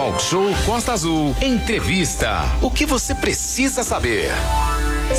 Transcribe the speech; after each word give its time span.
Talk 0.00 0.22
Show 0.22 0.48
Costa 0.64 0.94
Azul. 0.94 1.36
Entrevista. 1.42 2.40
O 2.62 2.70
que 2.70 2.86
você 2.86 3.14
precisa 3.14 3.84
saber? 3.84 4.30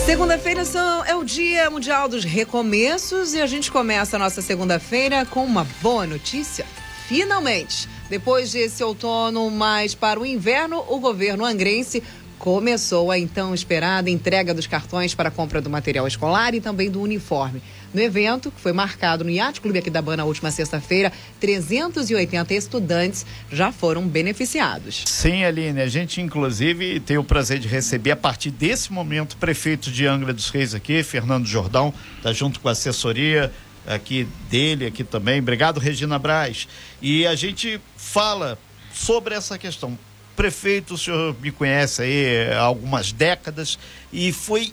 Segunda-feira 0.07 0.63
é 1.05 1.13
o 1.13 1.23
Dia 1.23 1.69
Mundial 1.69 2.09
dos 2.09 2.23
Recomeços 2.23 3.35
e 3.35 3.41
a 3.43 3.45
gente 3.45 3.71
começa 3.71 4.15
a 4.15 4.19
nossa 4.19 4.41
segunda-feira 4.41 5.23
com 5.23 5.45
uma 5.45 5.67
boa 5.83 6.07
notícia. 6.07 6.65
Finalmente, 7.07 7.87
depois 8.09 8.53
desse 8.53 8.83
outono 8.83 9.51
mais 9.51 9.93
para 9.93 10.19
o 10.19 10.25
inverno, 10.25 10.83
o 10.89 10.99
governo 10.99 11.45
angrense 11.45 12.01
começou 12.39 13.11
a 13.11 13.19
então 13.19 13.53
esperada 13.53 14.09
entrega 14.09 14.51
dos 14.51 14.65
cartões 14.65 15.13
para 15.13 15.29
a 15.29 15.31
compra 15.31 15.61
do 15.61 15.69
material 15.69 16.07
escolar 16.07 16.55
e 16.55 16.59
também 16.59 16.89
do 16.89 16.99
uniforme. 16.99 17.61
No 17.93 18.01
evento, 18.01 18.51
que 18.51 18.61
foi 18.61 18.71
marcado 18.71 19.23
no 19.23 19.29
Yacht 19.29 19.59
Clube 19.59 19.79
aqui 19.79 19.89
da 19.89 20.01
Ban 20.01 20.15
na 20.15 20.23
última 20.23 20.49
sexta-feira, 20.49 21.11
380 21.39 22.53
estudantes 22.53 23.25
já 23.51 23.71
foram 23.71 24.07
beneficiados. 24.07 25.03
Sim, 25.05 25.43
Aline, 25.43 25.81
a 25.81 25.87
gente 25.87 26.21
inclusive 26.21 26.99
tem 27.01 27.17
o 27.17 27.23
prazer 27.23 27.59
de 27.59 27.67
receber 27.67 28.11
a 28.11 28.15
partir 28.15 28.51
desse 28.51 28.93
momento 28.93 29.33
o 29.33 29.37
prefeito 29.37 29.91
de 29.91 30.05
Angra 30.05 30.31
dos 30.31 30.49
Reis 30.49 30.73
aqui, 30.73 31.03
Fernando 31.03 31.45
Jordão, 31.45 31.93
está 32.17 32.31
junto 32.31 32.59
com 32.61 32.69
a 32.69 32.71
assessoria 32.71 33.51
aqui 33.85 34.27
dele 34.49 34.85
aqui 34.85 35.03
também. 35.03 35.39
Obrigado, 35.39 35.79
Regina 35.79 36.17
Braz. 36.17 36.67
E 37.01 37.25
a 37.25 37.35
gente 37.35 37.81
fala 37.97 38.57
sobre 38.93 39.35
essa 39.35 39.57
questão. 39.57 39.97
Prefeito, 40.35 40.93
o 40.93 40.97
senhor 40.97 41.35
me 41.41 41.51
conhece 41.51 42.01
aí 42.01 42.53
há 42.53 42.61
algumas 42.61 43.11
décadas 43.11 43.77
e 44.13 44.31
foi 44.31 44.71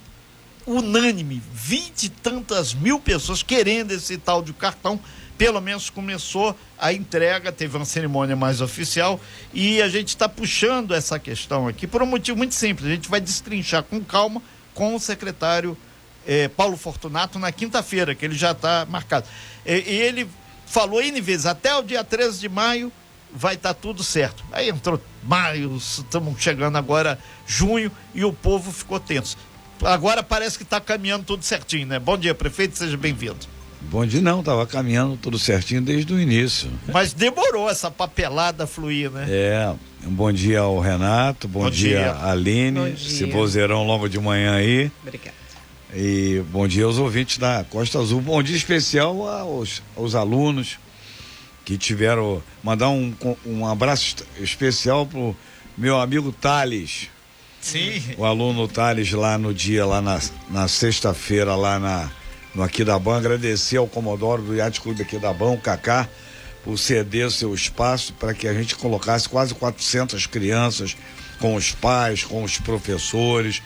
unânime, 0.69 1.43
vinte 1.53 2.05
e 2.05 2.09
tantas 2.09 2.75
mil 2.75 3.01
pessoas 3.01 3.43
querendo 3.43 3.93
esse 3.93 4.19
tal 4.19 4.43
de 4.43 4.53
cartão. 4.53 5.01
Pelo 5.37 5.61
menos 5.61 5.89
começou 5.89 6.57
a 6.77 6.93
entrega, 6.93 7.53
teve 7.53 7.77
uma 7.77 7.85
cerimônia 7.85 8.35
mais 8.35 8.61
oficial 8.61 9.21
e 9.55 9.81
a 9.81 9.89
gente 9.89 10.09
está 10.09 10.29
puxando 10.29 10.93
essa 10.93 11.19
questão 11.19 11.69
aqui 11.69 11.87
por 11.87 12.03
um 12.03 12.07
motivo 12.07 12.37
muito 12.37 12.55
simples. 12.55 12.89
A 12.89 12.95
gente 12.95 13.09
vai 13.09 13.21
destrinchar 13.21 13.85
com 13.85 14.03
calma 14.05 14.43
com 14.75 14.95
o 14.95 15.01
secretário 15.01 15.77
eh, 16.27 16.49
Paulo 16.49 16.77
Fortunato 16.77 17.39
na 17.39 17.51
quinta-feira, 17.51 18.15
que 18.15 18.25
ele 18.25 18.35
já 18.35 18.51
está 18.51 18.85
marcado. 18.89 19.27
E, 19.65 19.71
ele 19.71 20.29
falou 20.67 21.01
N 21.01 21.21
vezes, 21.21 21.47
até 21.47 21.75
o 21.75 21.83
dia 21.83 22.05
13 22.05 22.41
de 22.41 22.49
maio 22.49 22.93
vai 23.33 23.55
estar 23.55 23.75
tá 23.75 23.81
tudo 23.81 24.03
certo. 24.03 24.45
Aí 24.53 24.69
entrou 24.69 25.01
maio, 25.23 25.77
estamos 25.77 26.41
chegando 26.41 26.77
agora 26.77 27.19
junho 27.47 27.91
e 28.15 28.25
o 28.25 28.33
povo 28.33 28.73
ficou 28.73 28.99
tenso. 28.99 29.37
Agora 29.83 30.23
parece 30.23 30.57
que 30.57 30.65
está 30.65 30.81
caminhando 30.81 31.25
tudo 31.25 31.45
certinho, 31.45 31.87
né? 31.87 31.99
Bom 31.99 32.19
dia, 32.19 32.35
prefeito, 32.35 32.77
seja 32.77 32.97
bem-vindo. 32.97 33.47
Bom 33.81 34.05
dia, 34.05 34.21
não, 34.21 34.41
estava 34.41 34.67
caminhando 34.67 35.17
tudo 35.17 35.39
certinho 35.39 35.81
desde 35.81 36.13
o 36.13 36.21
início. 36.21 36.69
Mas 36.93 37.13
demorou 37.13 37.71
essa 37.71 37.91
papelada 37.91 38.67
fluir, 38.67 39.11
né? 39.11 39.27
É, 39.29 39.75
um 40.05 40.11
bom 40.11 40.33
dia 40.33 40.61
ao 40.61 40.81
Renato, 40.81 41.47
bom, 41.47 41.61
bom 41.61 41.71
dia, 41.71 41.99
dia 41.99 42.25
Aline, 42.25 42.81
bom 42.81 42.85
dia. 42.87 42.95
esse 42.95 43.25
vozeirão 43.27 43.87
logo 43.87 44.09
de 44.09 44.19
manhã 44.19 44.57
aí. 44.57 44.91
Obrigada. 45.03 45.37
E 45.95 46.43
bom 46.51 46.69
dia 46.69 46.85
aos 46.85 46.99
ouvintes 46.99 47.39
da 47.39 47.65
Costa 47.65 47.99
Azul, 47.99 48.21
bom 48.21 48.43
dia 48.43 48.57
especial 48.57 49.27
aos, 49.27 49.83
aos 49.97 50.15
alunos 50.15 50.79
que 51.65 51.79
tiveram, 51.79 52.43
mandar 52.63 52.91
um, 52.91 53.15
um 53.47 53.67
abraço 53.67 54.17
especial 54.39 55.07
pro 55.07 55.37
meu 55.77 56.01
amigo 56.01 56.33
Thales, 56.33 57.09
Sim. 57.61 58.03
O 58.17 58.25
aluno 58.25 58.69
Thales 58.69 59.13
lá 59.13 59.37
no 59.37 59.53
dia, 59.53 59.85
lá 59.85 60.01
na, 60.01 60.21
na 60.51 60.69
sexta-feira, 60.69 61.55
lá 61.55 61.79
na, 61.79 62.11
no 62.55 62.63
Aquidaban, 62.63 63.17
agradecer 63.17 63.77
ao 63.77 63.87
Comodoro 63.87 64.43
do 64.43 64.55
Yacht 64.55 64.81
Clube 64.81 65.03
Aquidaban, 65.03 65.53
o 65.53 65.59
Cacá, 65.59 66.09
por 66.65 66.79
ceder 66.79 67.31
seu 67.31 67.55
espaço 67.55 68.13
para 68.15 68.35
que 68.35 68.47
a 68.47 68.55
gente 68.55 68.77
colocasse 68.77 69.29
quase 69.29 69.55
400 69.55 70.27
crianças 70.27 70.97
com 71.41 71.55
os 71.55 71.73
pais, 71.73 72.25
com 72.25 72.43
os 72.43 72.59
professores, 72.59 73.63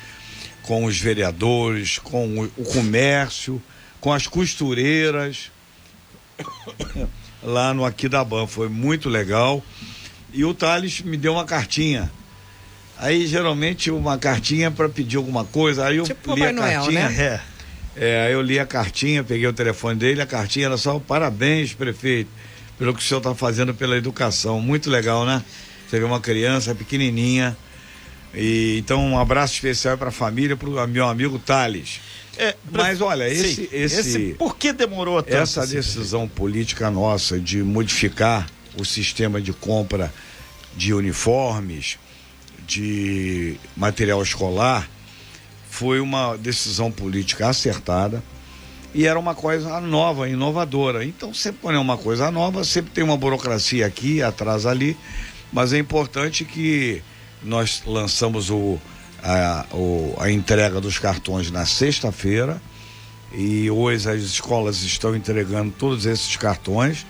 com 0.63 0.85
os 0.85 0.99
vereadores, 0.99 1.99
com 1.99 2.45
o 2.57 2.65
comércio, 2.65 3.63
com 4.01 4.13
as 4.13 4.27
costureiras 4.27 5.51
lá 7.43 7.73
no 7.75 7.85
Aquidaban. 7.85 8.47
Foi 8.47 8.69
muito 8.69 9.09
legal. 9.09 9.63
E 10.33 10.45
o 10.45 10.55
Thales 10.55 11.01
me 11.01 11.17
deu 11.17 11.35
uma 11.35 11.45
cartinha 11.45 12.11
Aí 13.03 13.27
geralmente 13.27 13.91
uma 13.91 14.17
cartinha 14.17 14.71
para 14.71 14.89
pedir 14.89 15.17
alguma 15.17 15.45
coisa. 15.45 15.89
Aí 15.89 15.97
eu 15.97 16.05
tipo 16.05 16.37
li 16.37 16.45
a 16.45 16.55
cartinha. 16.55 17.03
Noel, 17.03 17.11
né? 17.11 17.17
É, 17.19 17.41
é, 17.97 18.27
aí 18.27 18.33
eu 18.33 18.41
li 18.41 18.61
a 18.61 18.65
cartinha, 18.65 19.25
peguei 19.25 19.45
o 19.45 19.53
telefone 19.53 19.99
dele, 19.99 20.23
a 20.23 20.27
cartinha 20.27 20.67
era 20.67 20.77
só 20.77 21.01
parabéns, 21.01 21.75
prefeito, 21.75 22.31
pelo 22.79 22.95
que 22.95 23.01
o 23.01 23.03
senhor 23.03 23.19
está 23.19 23.35
fazendo 23.35 23.75
pela 23.75 23.97
educação. 23.97 24.61
Muito 24.61 24.89
legal, 24.89 25.27
né? 25.27 25.43
Você 25.89 25.99
vê 25.99 26.05
uma 26.05 26.21
criança 26.21 26.77
pequenininha. 26.77 27.57
E, 28.33 28.79
então, 28.79 29.05
um 29.05 29.19
abraço 29.19 29.55
especial 29.55 29.99
para 29.99 30.11
a 30.11 30.13
família, 30.13 30.57
para 30.57 30.69
o 30.69 30.87
meu 30.87 31.09
amigo 31.09 31.41
Thales. 31.41 32.01
É, 32.39 32.55
Mas 32.71 33.01
olha, 33.01 33.29
esse, 33.29 33.69
esse, 33.73 34.01
esse, 34.01 34.35
Por 34.39 34.57
que 34.57 34.73
demorou 34.73 35.21
tanto? 35.21 35.43
Essa 35.43 35.67
decisão 35.67 36.29
política 36.29 36.89
nossa 36.89 37.39
de 37.39 37.65
modificar 37.65 38.47
o 38.79 38.85
sistema 38.85 39.41
de 39.41 39.53
compra 39.53 40.15
de 40.77 40.95
uniformes, 40.95 41.99
de 42.81 43.57
material 43.77 44.23
escolar 44.23 44.89
foi 45.69 46.01
uma 46.01 46.37
decisão 46.37 46.91
política 46.91 47.49
acertada 47.49 48.23
e 48.95 49.07
era 49.07 49.19
uma 49.19 49.35
coisa 49.35 49.81
nova, 49.81 50.29
inovadora. 50.29 51.05
Então, 51.05 51.33
sempre 51.33 51.61
quando 51.63 51.77
é 51.77 51.79
uma 51.79 51.97
coisa 51.97 52.31
nova, 52.31 52.63
sempre 52.65 52.91
tem 52.93 53.03
uma 53.03 53.17
burocracia 53.17 53.87
aqui, 53.87 54.23
atrás 54.23 54.67
ali, 54.67 54.97
mas 55.53 55.73
é 55.73 55.79
importante 55.79 56.45
que 56.45 57.03
nós 57.43 57.83
lançamos 57.87 58.51
o, 58.51 58.79
a, 59.23 59.67
o, 59.73 60.15
a 60.19 60.31
entrega 60.31 60.81
dos 60.81 60.99
cartões 60.99 61.51
na 61.51 61.67
sexta-feira 61.67 62.61
e 63.33 63.71
hoje 63.71 64.11
as 64.11 64.21
escolas 64.21 64.83
estão 64.83 65.17
entregando 65.17 65.73
todos 65.73 66.05
esses 66.05 66.37
cartões 66.37 67.07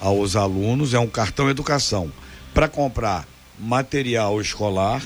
aos 0.00 0.34
alunos. 0.34 0.94
É 0.94 0.98
um 0.98 1.06
cartão 1.06 1.50
educação 1.50 2.10
para 2.54 2.68
comprar 2.68 3.26
material 3.58 4.40
escolar 4.40 5.02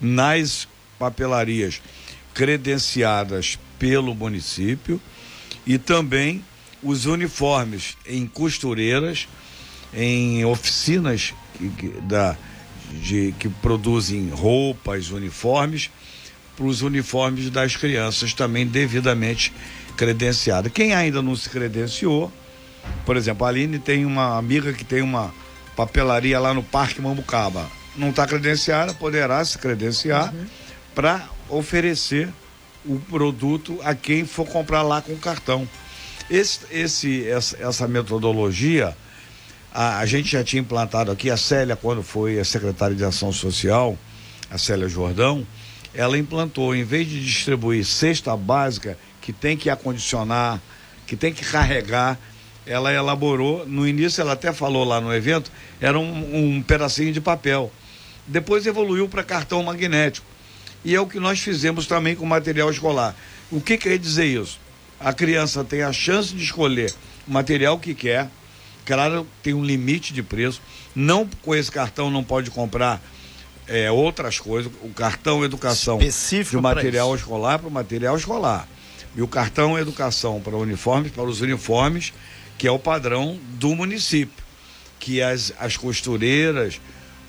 nas 0.00 0.68
papelarias 0.98 1.80
credenciadas 2.34 3.58
pelo 3.78 4.14
município 4.14 5.00
e 5.66 5.78
também 5.78 6.44
os 6.82 7.06
uniformes 7.06 7.96
em 8.06 8.26
costureiras, 8.26 9.28
em 9.92 10.44
oficinas 10.44 11.34
que, 11.56 11.88
da, 12.02 12.36
de, 13.02 13.34
que 13.38 13.48
produzem 13.48 14.28
roupas, 14.30 15.10
uniformes, 15.10 15.90
para 16.56 16.66
os 16.66 16.82
uniformes 16.82 17.50
das 17.50 17.76
crianças 17.76 18.32
também 18.32 18.66
devidamente 18.66 19.52
credenciadas. 19.96 20.72
Quem 20.72 20.94
ainda 20.94 21.20
não 21.22 21.34
se 21.36 21.48
credenciou, 21.48 22.32
por 23.04 23.16
exemplo, 23.16 23.44
a 23.44 23.48
Aline 23.48 23.78
tem 23.78 24.04
uma 24.04 24.38
amiga 24.38 24.72
que 24.72 24.84
tem 24.84 25.02
uma 25.02 25.32
papelaria 25.78 26.40
lá 26.40 26.52
no 26.52 26.60
Parque 26.64 27.00
Mambucaba. 27.00 27.70
Não 27.94 28.10
está 28.10 28.26
credenciada, 28.26 28.92
poderá 28.94 29.44
se 29.44 29.56
credenciar 29.58 30.34
uhum. 30.34 30.46
para 30.92 31.28
oferecer 31.48 32.28
o 32.84 32.98
produto 32.98 33.78
a 33.84 33.94
quem 33.94 34.26
for 34.26 34.44
comprar 34.44 34.82
lá 34.82 35.00
com 35.00 35.16
cartão. 35.16 35.68
Esse, 36.28 36.60
esse, 36.72 37.28
essa, 37.28 37.56
essa 37.62 37.86
metodologia, 37.86 38.96
a, 39.72 39.98
a, 39.98 40.06
gente 40.06 40.32
já 40.32 40.42
tinha 40.42 40.60
implantado 40.60 41.12
aqui, 41.12 41.30
a 41.30 41.36
Célia, 41.36 41.76
quando 41.76 42.02
foi 42.02 42.40
a 42.40 42.44
secretária 42.44 42.96
de 42.96 43.04
Ação 43.04 43.32
Social, 43.32 43.96
a 44.50 44.58
Célia 44.58 44.88
Jordão, 44.88 45.46
ela 45.94 46.18
implantou, 46.18 46.74
em 46.74 46.82
vez 46.82 47.08
de 47.08 47.24
distribuir 47.24 47.84
cesta 47.84 48.36
básica, 48.36 48.98
que 49.20 49.32
tem 49.32 49.56
que 49.56 49.70
acondicionar, 49.70 50.60
que 51.06 51.16
tem 51.16 51.32
que 51.32 51.44
carregar, 51.44 52.18
ela 52.68 52.92
elaborou, 52.92 53.66
no 53.66 53.88
início 53.88 54.20
ela 54.20 54.34
até 54.34 54.52
falou 54.52 54.84
lá 54.84 55.00
no 55.00 55.12
evento, 55.12 55.50
era 55.80 55.98
um, 55.98 56.56
um 56.56 56.62
pedacinho 56.62 57.12
de 57.12 57.20
papel. 57.20 57.72
Depois 58.26 58.66
evoluiu 58.66 59.08
para 59.08 59.22
cartão 59.24 59.62
magnético. 59.62 60.26
E 60.84 60.94
é 60.94 61.00
o 61.00 61.06
que 61.06 61.18
nós 61.18 61.40
fizemos 61.40 61.86
também 61.86 62.14
com 62.14 62.26
material 62.26 62.70
escolar. 62.70 63.16
O 63.50 63.60
que 63.60 63.78
quer 63.78 63.98
dizer 63.98 64.26
isso? 64.26 64.60
A 65.00 65.12
criança 65.12 65.64
tem 65.64 65.82
a 65.82 65.92
chance 65.92 66.34
de 66.34 66.42
escolher 66.42 66.92
o 67.26 67.32
material 67.32 67.78
que 67.78 67.94
quer, 67.94 68.28
claro, 68.84 69.26
tem 69.42 69.54
um 69.54 69.64
limite 69.64 70.12
de 70.12 70.22
preço. 70.22 70.60
Não 70.94 71.26
com 71.42 71.54
esse 71.54 71.70
cartão 71.70 72.10
não 72.10 72.22
pode 72.22 72.50
comprar 72.50 73.00
é, 73.66 73.90
outras 73.90 74.38
coisas. 74.38 74.70
O 74.82 74.90
cartão 74.90 75.42
educação 75.42 75.98
Específico 75.98 76.60
material 76.60 77.14
escolar 77.14 77.58
para 77.58 77.68
o 77.68 77.70
material 77.70 78.16
escolar. 78.16 78.68
E 79.16 79.22
o 79.22 79.26
cartão 79.26 79.78
educação 79.78 80.40
para 80.40 80.56
uniformes, 80.56 81.10
para 81.10 81.24
os 81.24 81.40
uniformes 81.40 82.12
que 82.58 82.66
é 82.66 82.70
o 82.70 82.78
padrão 82.78 83.38
do 83.54 83.74
município, 83.74 84.44
que 84.98 85.22
as, 85.22 85.52
as 85.58 85.76
costureiras, 85.76 86.80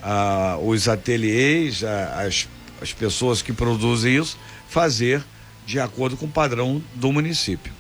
ah, 0.02 0.58
os 0.62 0.90
ateliês, 0.90 1.84
ah, 1.84 2.24
as, 2.26 2.50
as 2.82 2.92
pessoas 2.92 3.42
que 3.42 3.54
produzem 3.54 4.18
isso, 4.18 4.38
fazer 4.68 5.24
de 5.66 5.80
acordo 5.80 6.18
com 6.18 6.26
o 6.26 6.30
padrão 6.30 6.82
do 6.96 7.12
município. 7.14 7.72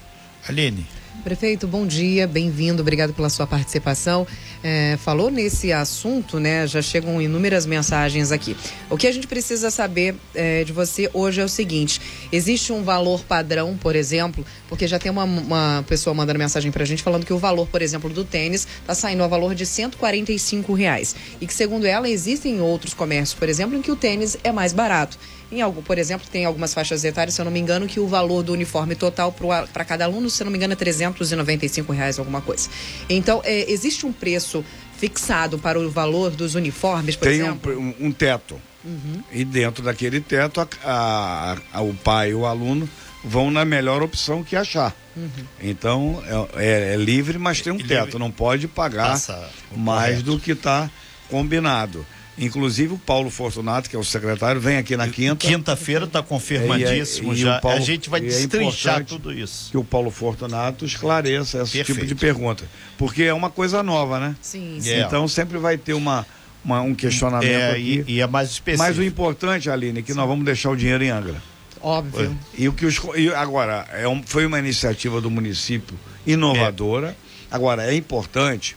Aline. 0.48 0.86
Prefeito, 1.24 1.68
bom 1.68 1.86
dia, 1.86 2.26
bem-vindo, 2.26 2.82
obrigado 2.82 3.14
pela 3.14 3.30
sua 3.30 3.46
participação. 3.46 4.26
É, 4.64 4.98
falou 4.98 5.30
nesse 5.30 5.72
assunto, 5.72 6.40
né? 6.40 6.66
Já 6.66 6.82
chegam 6.82 7.22
inúmeras 7.22 7.66
mensagens 7.66 8.32
aqui. 8.32 8.56
O 8.90 8.98
que 8.98 9.06
a 9.06 9.12
gente 9.12 9.28
precisa 9.28 9.70
saber 9.70 10.16
é, 10.34 10.64
de 10.64 10.72
você 10.72 11.10
hoje 11.14 11.42
é 11.42 11.44
o 11.44 11.50
seguinte: 11.50 12.00
existe 12.32 12.72
um 12.72 12.84
valor 12.84 13.22
padrão, 13.24 13.78
por 13.78 13.96
exemplo, 13.96 14.46
porque 14.70 14.88
já 14.88 14.98
tem 14.98 15.12
uma, 15.12 15.24
uma 15.24 15.86
pessoa 15.88 16.14
mandando 16.14 16.40
mensagem 16.40 16.72
pra 16.72 16.86
gente 16.86 17.04
falando 17.04 17.26
que 17.26 17.34
o 17.34 17.38
valor, 17.38 17.68
por 17.68 17.82
exemplo, 17.82 18.10
do 18.10 18.24
tênis 18.24 18.66
está 18.82 18.96
saindo 18.96 19.24
a 19.24 19.28
valor 19.28 19.54
de 19.54 19.66
145 19.66 20.74
reais. 20.74 21.16
E 21.42 21.48
que, 21.48 21.54
segundo 21.54 21.86
ela, 21.86 22.10
existem 22.10 22.62
outros 22.62 22.94
comércios, 22.94 23.38
por 23.38 23.50
exemplo, 23.50 23.78
em 23.78 23.82
que 23.82 23.92
o 23.92 23.96
tênis 23.96 24.38
é 24.44 24.52
mais 24.52 24.72
barato. 24.72 25.18
Em 25.52 25.62
algo, 25.62 25.82
por 25.82 25.98
exemplo, 25.98 26.28
tem 26.32 26.46
algumas 26.46 26.74
faixas 26.74 27.04
etárias, 27.04 27.34
se 27.34 27.42
eu 27.42 27.46
não 27.46 27.52
me 27.52 27.60
engano, 27.60 27.88
que 27.88 28.00
o 28.00 28.08
valor 28.08 28.44
do 28.44 28.54
uniforme 28.54 28.96
total 28.96 29.34
para 29.74 29.84
cada 29.84 30.06
aluno, 30.06 30.30
se 30.30 30.42
eu 30.42 30.46
não 30.46 30.52
me 30.52 30.58
engano, 30.58 30.74
é 30.74 30.76
395 30.76 31.92
reais, 31.92 32.20
alguma 32.20 32.40
coisa. 32.40 32.70
Então, 33.10 33.42
é, 33.44 33.70
existe 33.72 34.06
um 34.06 34.14
preço 34.14 34.64
fixado 34.98 35.58
para 35.58 35.80
o 35.80 35.90
valor 35.90 36.32
dos 36.32 36.54
uniformes, 36.56 37.16
por 37.16 37.28
tem 37.28 37.40
exemplo? 37.40 37.80
um, 37.80 38.08
um 38.08 38.12
teto. 38.12 38.62
Uhum. 38.84 39.24
E 39.32 39.44
dentro 39.44 39.84
daquele 39.84 40.22
teto, 40.22 40.62
a, 40.62 40.68
a, 40.84 41.58
a, 41.74 41.82
o 41.82 41.94
pai 41.94 42.32
e 42.32 42.34
o 42.34 42.46
aluno 42.46 42.88
vão 43.24 43.52
na 43.52 43.66
melhor 43.66 44.02
opção 44.02 44.44
que 44.44 44.56
achar. 44.56 44.96
Uhum. 45.16 45.30
Então, 45.62 46.24
é, 46.56 46.64
é, 46.64 46.94
é, 46.94 46.98
livre, 46.98 47.38
mas 47.38 47.62
tem 47.62 47.74
um 47.74 47.78
teto. 47.78 48.18
Não 48.18 48.32
pode 48.32 48.68
pagar 48.68 49.12
Passa, 49.12 49.50
mais 49.76 50.22
correto. 50.22 50.24
do 50.24 50.40
que 50.40 50.52
está 50.52 50.90
combinado. 51.30 52.06
Inclusive 52.40 52.94
o 52.94 52.98
Paulo 52.98 53.30
Fortunato, 53.30 53.90
que 53.90 53.96
é 53.96 54.00
o 54.00 54.04
secretário, 54.04 54.60
vem 54.60 54.78
aqui 54.78 54.96
na 54.96 55.08
quinta. 55.08 55.48
Quinta-feira 55.48 56.06
está 56.06 56.22
confirmadíssimo 56.22 57.34
e, 57.34 57.36
e, 57.36 57.40
já. 57.40 57.60
Paulo, 57.60 57.78
a 57.78 57.82
gente 57.82 58.10
vai 58.10 58.20
é 58.20 58.24
destrinchar 58.24 59.02
é 59.02 59.04
tudo 59.04 59.32
isso. 59.32 59.72
Que 59.72 59.78
o 59.78 59.84
Paulo 59.84 60.10
Fortunato 60.12 60.86
esclareça 60.86 61.62
esse 61.62 61.78
Perfeito. 61.78 62.00
tipo 62.00 62.08
de 62.08 62.16
pergunta. 62.16 62.64
Porque 62.98 63.24
é 63.24 63.34
uma 63.34 63.50
coisa 63.50 63.84
nova, 63.84 64.20
né? 64.20 64.36
Sim, 64.42 64.78
sim. 64.80 65.00
Então 65.00 65.28
sempre 65.28 65.58
vai 65.58 65.78
ter 65.78 65.94
uma, 65.94 66.26
uma 66.64 66.82
um 66.82 66.96
questionamento 66.96 67.50
é, 67.50 67.72
aqui. 67.72 68.06
E, 68.08 68.16
e, 68.16 68.22
é 68.22 68.28
mais 68.28 68.50
específico. 68.50 68.88
Mas 68.88 68.98
o 68.98 69.04
importante, 69.04 69.70
Aline, 69.70 70.00
é 70.00 70.02
que 70.02 70.12
sim. 70.12 70.18
nós 70.18 70.28
vamos 70.28 70.46
deixar 70.46 70.70
o 70.70 70.76
dinheiro 70.76 71.04
em 71.04 71.10
Angra. 71.10 71.42
Óbvio. 71.82 72.38
E 72.58 72.68
o 72.68 72.74
que 72.74 72.86
os, 72.86 73.00
e 73.16 73.34
agora, 73.34 73.88
é 73.94 74.08
um, 74.08 74.22
foi 74.22 74.46
uma 74.46 74.60
iniciativa 74.60 75.22
do 75.22 75.30
município 75.30 75.98
inovadora. 76.26 77.10
É. 77.10 77.30
Agora, 77.52 77.84
é 77.84 77.96
importante 77.96 78.76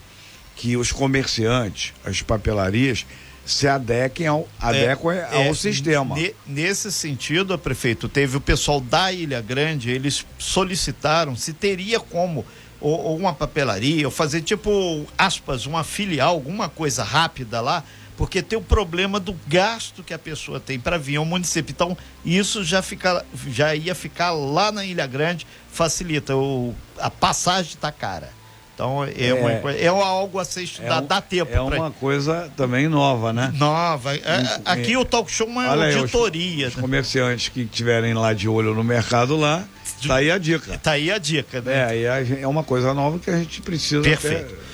que 0.57 0.77
os 0.77 0.93
comerciantes, 0.93 1.93
as 2.05 2.23
papelarias, 2.23 3.05
se 3.45 3.67
adequem 3.67 4.27
ao, 4.27 4.49
adequem 4.61 5.11
é, 5.13 5.35
ao 5.35 5.43
é, 5.43 5.55
sistema. 5.55 6.15
Ne, 6.15 6.35
nesse 6.47 6.93
sentido, 6.93 7.59
prefeito, 7.59 8.09
teve 8.09 8.37
o 8.37 8.41
pessoal 8.41 8.81
da 8.81 9.13
Ilha 9.13 9.41
Grande, 9.41 9.91
eles 9.91 10.25
solicitaram 10.39 11.35
se 11.35 11.53
teria 11.53 11.99
como 11.99 12.45
ou, 12.81 13.01
ou, 13.01 13.17
uma 13.17 13.33
papelaria, 13.33 14.07
ou 14.07 14.11
fazer 14.11 14.43
tipo, 14.43 15.07
aspas, 15.17 15.67
uma 15.67 15.85
filial, 15.85 16.35
alguma 16.35 16.69
coisa 16.69 17.05
rápida 17.05 17.61
lá, 17.61 17.85
porque 18.17 18.43
tem 18.43 18.59
o 18.59 18.63
problema 18.63 19.19
do 19.19 19.35
gasto 19.47 20.03
que 20.03 20.13
a 20.13 20.19
pessoa 20.19 20.61
tem 20.61 20.79
para 20.79 20.99
vir 20.99 21.17
ao 21.17 21.25
município. 21.25 21.73
Então, 21.73 21.97
isso 22.25 22.63
já, 22.65 22.83
fica, 22.83 23.25
já 23.49 23.75
ia 23.75 23.95
ficar 23.95 24.33
lá 24.33 24.71
na 24.71 24.85
Ilha 24.85 25.07
Grande, 25.07 25.47
facilita. 25.71 26.37
O, 26.37 26.75
a 26.99 27.09
passagem 27.09 27.73
está 27.75 27.91
cara. 27.91 28.31
Então 28.75 29.05
é, 29.05 29.29
é, 29.29 29.35
uma, 29.35 29.73
é 29.73 29.87
algo 29.87 30.39
a 30.39 30.45
ser 30.45 30.63
estudado, 30.63 31.03
é 31.03 31.05
um, 31.05 31.07
dá 31.07 31.21
tempo. 31.21 31.53
É 31.53 31.61
uma 31.61 31.91
coisa 31.91 32.51
também 32.57 32.89
nova, 32.89 33.33
né? 33.33 33.53
Nova. 33.57 34.15
É, 34.17 34.61
aqui 34.65 34.97
o 34.97 35.05
talk 35.05 35.31
show 35.31 35.47
é 35.47 35.51
uma 35.51 35.71
Olha 35.71 35.99
auditoria. 35.99 36.67
Os, 36.67 36.73
os, 36.73 36.77
né? 36.77 36.83
comerciantes 36.83 37.49
que 37.49 37.61
estiverem 37.61 38.15
lá 38.15 38.33
de 38.33 38.49
olho 38.49 38.75
no 38.75 38.83
mercado 38.83 39.37
lá, 39.37 39.65
tá 40.07 40.17
aí 40.17 40.31
a 40.31 40.39
dica. 40.39 40.79
Tá 40.79 40.93
aí 40.93 41.11
a 41.11 41.19
dica, 41.19 41.61
né? 41.61 41.97
É, 41.97 42.41
é 42.41 42.49
uma 42.49 42.65
coisa 42.65 42.95
nova 42.95 43.19
que 43.19 43.31
a 43.31 43.37
gente 43.37 43.61
precisa 43.61 44.03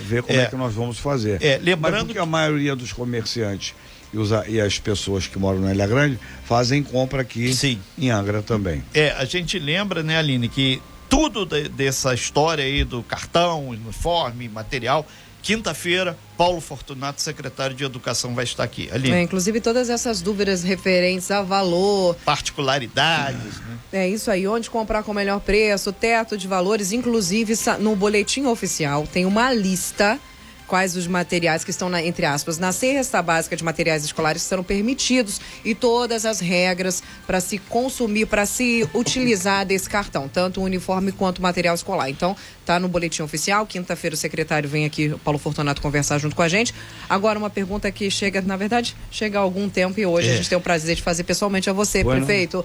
ver 0.01 0.23
como 0.23 0.39
é. 0.39 0.47
que 0.47 0.57
nós 0.57 0.75
vamos 0.75 0.99
fazer. 0.99 1.43
É, 1.43 1.59
lembrando 1.61 2.13
que 2.13 2.19
a 2.19 2.27
maioria 2.27 2.77
dos 2.77 2.93
comerciantes 2.93 3.75
e, 4.13 4.17
os, 4.17 4.31
e, 4.49 4.61
as 4.61 4.79
pessoas 4.79 5.27
que 5.27 5.39
moram 5.39 5.61
na 5.61 5.75
Ilha 5.75 5.87
Grande 5.87 6.19
fazem 6.45 6.83
compra 6.83 7.23
aqui 7.23 7.53
Sim. 7.53 7.79
em 7.99 8.11
Angra 8.11 8.43
também. 8.43 8.83
É, 8.95 9.11
a 9.11 9.25
gente 9.25 9.59
lembra, 9.59 10.03
né, 10.03 10.17
Aline, 10.17 10.49
que 10.49 10.81
tudo 11.09 11.45
de, 11.45 11.69
dessa 11.69 12.15
história 12.15 12.65
aí 12.65 12.85
do 12.85 13.03
cartão, 13.03 13.69
uniforme, 13.69 14.49
material. 14.49 15.07
Quinta-feira, 15.41 16.19
Paulo 16.37 16.61
Fortunato, 16.61 17.23
secretário 17.23 17.75
de 17.75 17.85
Educação, 17.85 18.35
vai 18.35 18.45
estar 18.45 18.65
aqui. 18.65 18.91
Ali. 18.93 19.11
É, 19.11 19.23
inclusive 19.23 19.61
todas 19.61 19.89
essas 19.89 20.21
dúvidas 20.21 20.63
referentes 20.63 21.31
a 21.31 21.43
valor. 21.43 22.17
Particularidades, 22.25 23.61
né? 23.61 23.79
É 23.93 24.09
isso 24.09 24.31
aí, 24.31 24.47
onde 24.47 24.69
comprar 24.69 25.03
com 25.03 25.13
o 25.13 25.15
melhor 25.15 25.41
preço, 25.41 25.93
teto 25.93 26.37
de 26.37 26.47
valores, 26.47 26.93
inclusive 26.93 27.55
no 27.79 27.97
boletim 27.97 28.47
oficial 28.47 29.07
tem 29.07 29.25
uma 29.25 29.53
lista 29.53 30.19
quais 30.69 30.95
os 30.95 31.07
materiais 31.07 31.65
que 31.65 31.71
estão, 31.71 31.89
na, 31.89 32.03
entre 32.03 32.27
aspas, 32.27 32.59
na 32.59 32.71
cesta 32.71 33.21
básica 33.23 33.57
de 33.57 33.65
materiais 33.65 34.05
escolares 34.05 34.43
que 34.43 34.49
serão 34.49 34.63
permitidos 34.63 35.41
e 35.65 35.75
todas 35.75 36.25
as 36.27 36.39
regras 36.39 37.03
para 37.27 37.41
se 37.41 37.59
consumir, 37.59 38.27
para 38.27 38.47
se 38.47 38.89
utilizar 38.95 39.65
desse 39.65 39.89
cartão, 39.89 40.29
tanto 40.29 40.61
o 40.61 40.65
uniforme 40.65 41.11
quanto 41.11 41.39
o 41.39 41.43
material 41.43 41.75
escolar. 41.75 42.11
Então, 42.11 42.37
tá 42.65 42.79
no 42.79 42.87
boletim 42.87 43.23
oficial. 43.23 43.67
Quinta-feira 43.67 44.15
o 44.15 44.17
secretário 44.17 44.69
vem 44.69 44.85
aqui, 44.85 45.09
Paulo 45.25 45.39
Fortunato, 45.39 45.81
conversar 45.81 46.19
junto 46.19 46.37
com 46.37 46.43
a 46.43 46.49
gente. 46.49 46.75
Agora, 47.09 47.39
uma 47.39 47.51
pergunta 47.51 47.91
que 47.91 48.11
chega, 48.11 48.43
na 48.43 48.57
verdade, 48.57 48.95
chega 49.11 49.39
há 49.39 49.43
algum 49.43 49.69
tempo 49.69 49.99
e 49.99 50.05
hoje 50.05 50.29
é. 50.29 50.33
a 50.35 50.37
gente 50.37 50.49
tem 50.49 50.59
o 50.59 50.61
prazer 50.61 50.95
de 50.95 51.03
fazer 51.03 51.25
pessoalmente 51.25 51.71
a 51.71 51.73
você, 51.73 52.05
bueno. 52.05 52.25
prefeito. 52.25 52.65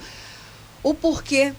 O 0.83 0.93
porquê 0.93 1.53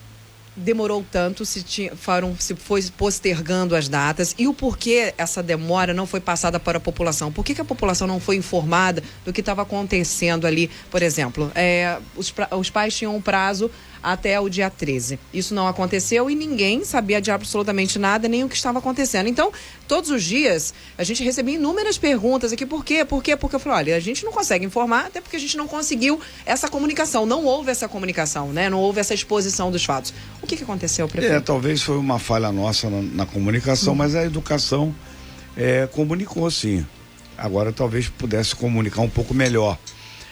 demorou 0.57 1.05
tanto, 1.11 1.45
se, 1.45 1.63
tinha, 1.63 1.95
foram, 1.97 2.37
se 2.39 2.55
foi 2.55 2.83
postergando 2.97 3.75
as 3.75 3.89
datas 3.89 4.35
e 4.39 4.47
o 4.47 4.55
porquê 4.55 5.13
essa 5.19 5.43
demora 5.43 5.93
não 5.93 6.07
foi 6.07 6.21
passada 6.21 6.61
para 6.61 6.79
a 6.79 6.81
população? 6.81 7.33
Por 7.33 7.45
que, 7.45 7.55
que 7.55 7.61
a 7.61 7.65
população 7.65 8.07
não 8.07 8.21
foi 8.21 8.37
informada 8.37 9.03
do 9.25 9.33
que 9.33 9.41
estava 9.41 9.63
acontecendo 9.63 10.47
ali? 10.47 10.71
Por 10.91 11.03
exemplo, 11.03 11.51
é, 11.55 11.99
os, 12.17 12.33
os 12.53 12.71
pais 12.71 12.97
tinham 12.97 13.17
um 13.17 13.21
prazo 13.21 13.71
até 14.05 14.39
o 14.39 14.51
dia 14.51 14.69
13. 14.69 15.19
Isso 15.33 15.55
não 15.55 15.67
aconteceu 15.67 16.29
e 16.29 16.35
ninguém 16.35 16.85
sabia 16.85 17.23
de 17.23 17.31
absolutamente 17.31 17.99
nada, 17.99 18.29
nem 18.29 18.45
o 18.45 18.49
que 18.51 18.55
estava 18.55 18.79
acontecendo. 18.79 19.29
Então, 19.29 19.51
todos 19.89 20.11
os 20.11 20.23
dias, 20.23 20.75
a 20.99 21.03
gente 21.03 21.25
recebia 21.25 21.55
inúmeras 21.55 21.97
perguntas 21.97 22.53
aqui, 22.53 22.67
por 22.67 22.85
quê? 22.85 23.03
Por 23.03 23.23
quê? 23.23 23.35
Porque 23.35 23.57
eu 23.57 23.61
falei, 23.61 23.79
olha, 23.79 23.97
a 23.97 24.01
gente 24.01 24.23
não 24.23 24.31
consegue 24.31 24.67
informar, 24.67 25.07
até 25.07 25.23
porque 25.23 25.37
a 25.37 25.41
gente 25.41 25.57
não 25.57 25.67
conseguiu 25.67 26.21
essa 26.45 26.69
comunicação, 26.69 27.25
não 27.25 27.45
houve 27.45 27.71
essa 27.71 27.89
comunicação, 27.89 28.53
né? 28.53 28.69
Não 28.69 28.79
houve 28.79 29.01
essa 29.01 29.15
exposição 29.15 29.71
dos 29.71 29.83
fatos. 29.83 30.13
O 30.43 30.47
que, 30.47 30.55
que 30.55 30.65
aconteceu, 30.65 31.09
prefeito? 31.09 31.37
É, 31.37 31.41
talvez 31.41 31.81
foi 31.81 31.97
uma 31.97 32.19
falha 32.19 32.53
nossa 32.53 32.91
na, 32.91 33.01
na 33.01 33.27
comunicação, 33.27 33.95
hum. 33.95 33.97
mas 33.97 34.15
a 34.15 34.23
educação 34.23 34.95
é, 35.57 35.87
comunicou 35.87 36.51
sim. 36.51 36.85
Agora 37.39 37.73
talvez 37.73 38.09
pudesse 38.09 38.55
comunicar 38.55 39.01
um 39.01 39.09
pouco 39.09 39.33
melhor. 39.33 39.79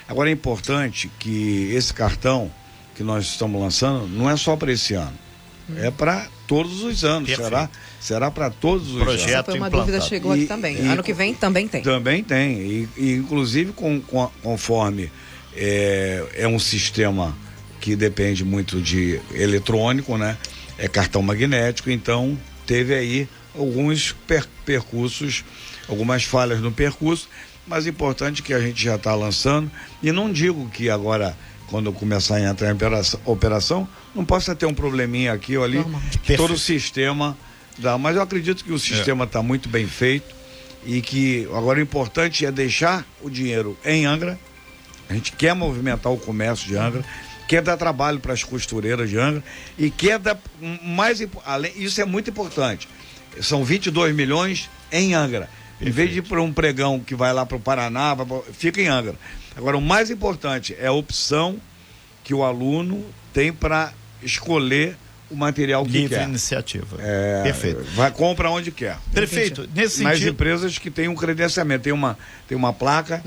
Agora 0.07 0.29
é 0.29 0.33
importante 0.33 1.11
que 1.19 1.73
esse 1.73 1.95
cartão 1.95 2.51
que 2.95 3.03
nós 3.03 3.25
estamos 3.27 3.61
lançando 3.61 4.07
não 4.09 4.29
é 4.29 4.37
só 4.37 4.57
para 4.57 4.73
esse 4.73 4.95
ano. 4.95 5.17
É 5.77 5.91
para 5.91 6.27
todos 6.47 6.83
os 6.83 7.05
anos, 7.05 7.29
Perfeito. 7.29 7.49
será? 7.49 7.71
Será 8.01 8.31
para 8.31 8.51
todos 8.51 8.89
os 8.95 9.03
Projeto 9.03 9.23
anos. 9.23 9.33
Essa 9.33 9.45
foi 9.45 9.55
uma 9.55 9.69
implantado. 9.69 9.93
dúvida 9.93 10.05
chegou 10.05 10.35
e, 10.37 10.41
aqui 10.41 10.49
também. 10.49 10.77
E, 10.77 10.87
ano 10.87 11.03
que 11.03 11.13
vem 11.13 11.35
também 11.35 11.69
tem. 11.69 11.83
Também 11.83 12.23
tem. 12.23 12.59
E, 12.61 12.89
e 12.97 13.13
inclusive 13.15 13.73
com, 13.73 14.01
com, 14.01 14.29
conforme 14.43 15.11
é, 15.57 16.25
é 16.35 16.49
um 16.49 16.59
sistema 16.59 17.37
que 17.81 17.97
depende 17.97 18.45
muito 18.45 18.81
de 18.81 19.21
eletrônico, 19.33 20.17
né? 20.19 20.37
É 20.79 20.89
cartão 20.89 21.23
magnético, 21.23 21.91
então 21.91 22.39
teve 22.67 22.95
aí 22.95 23.29
alguns 23.57 24.13
per, 24.27 24.47
percursos, 24.65 25.45
algumas 25.89 26.25
falhas 26.25 26.61
no 26.61 26.73
percurso, 26.73 27.29
mas 27.67 27.87
importante 27.87 28.43
que 28.43 28.53
a 28.53 28.61
gente 28.61 28.83
já 28.83 28.97
está 28.97 29.15
lançando. 29.15 29.71
E 30.03 30.11
não 30.11 30.33
digo 30.33 30.69
que 30.71 30.91
agora 30.91 31.37
quando 31.73 31.91
começar 31.91 32.37
a 32.37 32.41
entrar 32.43 32.71
em 32.71 32.77
operação, 33.25 33.89
não 34.15 34.27
possa 34.27 34.55
ter 34.55 34.67
um 34.67 34.75
probleminha 34.75 35.33
aqui 35.33 35.57
ou 35.57 35.65
ali, 35.65 35.79
Normal. 35.79 36.03
que 36.23 36.37
todo 36.37 36.53
o 36.53 36.59
sistema 36.59 37.35
dá. 37.79 37.97
Mas 37.97 38.15
eu 38.15 38.21
acredito 38.21 38.63
que 38.63 38.73
o 38.73 38.79
sistema 38.79 39.25
está 39.25 39.39
é. 39.39 39.43
muito 39.43 39.71
bem 39.71 39.87
feito 39.87 40.35
e 40.85 41.01
que 41.01 41.49
agora 41.57 41.79
o 41.79 41.83
importante 41.83 42.45
é 42.45 42.53
deixar 42.53 43.07
o 43.23 43.31
dinheiro 43.31 43.75
em 43.87 44.05
Angra. 44.05 44.39
A 45.09 45.15
gente 45.15 45.33
quer 45.33 45.55
movimentar 45.55 46.13
o 46.13 46.19
comércio 46.19 46.69
de 46.69 46.77
Angra, 46.77 47.03
quer 47.49 47.63
dar 47.63 47.79
trabalho 47.79 48.21
para 48.21 48.35
as 48.35 48.45
costureiras 48.45 49.09
de 49.09 49.17
Angra 49.17 49.43
e 49.79 49.91
quer 49.91 50.19
dar 50.19 50.39
mais 50.83 51.27
além, 51.47 51.73
isso 51.75 52.03
é 52.03 52.05
muito 52.05 52.29
importante. 52.29 52.87
São 53.41 53.65
22 53.65 54.15
milhões 54.15 54.69
em 54.93 55.15
Angra. 55.15 55.49
Em 55.81 55.91
vez 55.91 56.11
de 56.11 56.19
ir 56.19 56.23
para 56.23 56.41
um 56.43 56.53
pregão 56.53 57.01
que 57.01 57.15
vai 57.15 57.33
lá 57.33 57.47
para 57.47 57.57
o 57.57 57.61
Paraná, 57.61 58.15
fica 58.53 58.79
em 58.79 58.89
Angra. 58.89 59.17
Agora, 59.57 59.77
o 59.77 59.81
mais 59.81 60.11
importante 60.11 60.75
é 60.79 60.87
a 60.87 60.93
opção 60.93 61.57
que 62.25 62.35
o 62.35 62.43
aluno 62.43 63.05
tem 63.33 63.53
para 63.53 63.93
escolher 64.23 64.97
o 65.33 65.35
material 65.37 65.85
que 65.85 65.93
Livre 65.93 66.17
quer. 66.17 66.29
iniciativa. 66.29 66.97
É, 67.01 67.43
Perfeito. 67.43 67.83
Vai, 67.95 68.11
compra 68.11 68.51
onde 68.51 68.71
quer. 68.71 68.99
Prefeito, 69.13 69.67
nesse 69.75 70.03
Nas 70.03 70.19
sentido. 70.19 70.31
empresas 70.33 70.79
que 70.79 70.91
têm 70.91 71.09
um 71.09 71.15
credenciamento, 71.15 71.85
tem 71.85 71.93
uma, 71.93 72.19
tem 72.47 72.57
uma 72.57 72.73
placa 72.73 73.23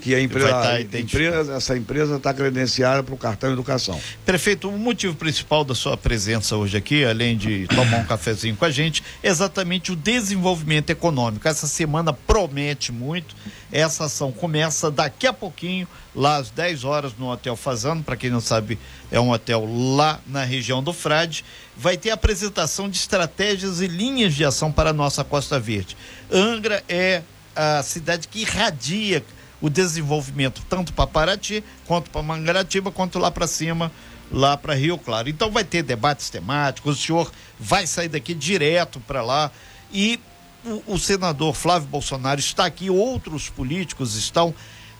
que 0.00 0.14
a 0.14 0.20
empresa, 0.20 0.50
Vai 0.50 0.84
tá 0.84 0.96
a 0.96 1.00
empresa 1.00 1.54
essa 1.54 1.76
empresa 1.76 2.16
está 2.16 2.32
credenciada 2.32 3.02
para 3.02 3.14
o 3.14 3.18
cartão 3.18 3.52
educação. 3.52 4.00
Prefeito, 4.24 4.70
o 4.70 4.78
motivo 4.78 5.14
principal 5.14 5.62
da 5.62 5.74
sua 5.74 5.96
presença 5.96 6.56
hoje 6.56 6.78
aqui, 6.78 7.04
além 7.04 7.36
de 7.36 7.66
tomar 7.68 7.98
um 7.98 8.04
cafezinho 8.04 8.56
com 8.56 8.64
a 8.64 8.70
gente, 8.70 9.02
é 9.22 9.28
exatamente 9.28 9.92
o 9.92 9.96
desenvolvimento 9.96 10.88
econômico. 10.88 11.46
Essa 11.46 11.66
semana 11.66 12.12
promete 12.12 12.90
muito. 12.90 13.36
Essa 13.72 14.04
ação 14.04 14.32
começa 14.32 14.90
daqui 14.90 15.26
a 15.26 15.32
pouquinho, 15.32 15.86
lá 16.14 16.36
às 16.36 16.50
10 16.50 16.84
horas, 16.84 17.12
no 17.16 17.30
Hotel 17.30 17.56
Fazano. 17.56 18.02
Para 18.02 18.16
quem 18.16 18.30
não 18.30 18.40
sabe, 18.40 18.78
é 19.10 19.20
um 19.20 19.30
hotel 19.30 19.64
lá 19.96 20.20
na 20.26 20.44
região 20.44 20.82
do 20.82 20.92
Frade. 20.92 21.44
Vai 21.76 21.96
ter 21.96 22.10
apresentação 22.10 22.88
de 22.88 22.96
estratégias 22.96 23.80
e 23.80 23.86
linhas 23.86 24.34
de 24.34 24.44
ação 24.44 24.72
para 24.72 24.90
a 24.90 24.94
nossa 24.94 25.22
Costa 25.22 25.58
Verde. 25.58 25.96
Angra 26.30 26.82
é 26.88 27.22
a 27.54 27.82
cidade 27.82 28.28
que 28.28 28.40
irradia 28.40 29.24
o 29.60 29.68
desenvolvimento 29.68 30.62
tanto 30.68 30.92
para 30.92 31.06
Paraty 31.06 31.62
quanto 31.86 32.10
para 32.10 32.22
Mangaratiba 32.22 32.90
quanto 32.90 33.18
lá 33.18 33.30
para 33.30 33.46
cima 33.46 33.92
lá 34.30 34.56
para 34.56 34.74
Rio 34.74 34.96
Claro. 34.96 35.28
Então 35.28 35.50
vai 35.50 35.64
ter 35.64 35.82
debates 35.82 36.30
temáticos, 36.30 36.98
o 36.98 37.02
senhor 37.02 37.30
vai 37.58 37.86
sair 37.86 38.08
daqui 38.08 38.32
direto 38.32 39.00
para 39.00 39.22
lá 39.22 39.50
e 39.92 40.20
o, 40.64 40.94
o 40.94 40.98
senador 40.98 41.54
Flávio 41.54 41.88
Bolsonaro 41.88 42.40
está 42.40 42.64
aqui, 42.66 42.90
outros 42.90 43.48
políticos 43.48 44.14
estão. 44.14 44.54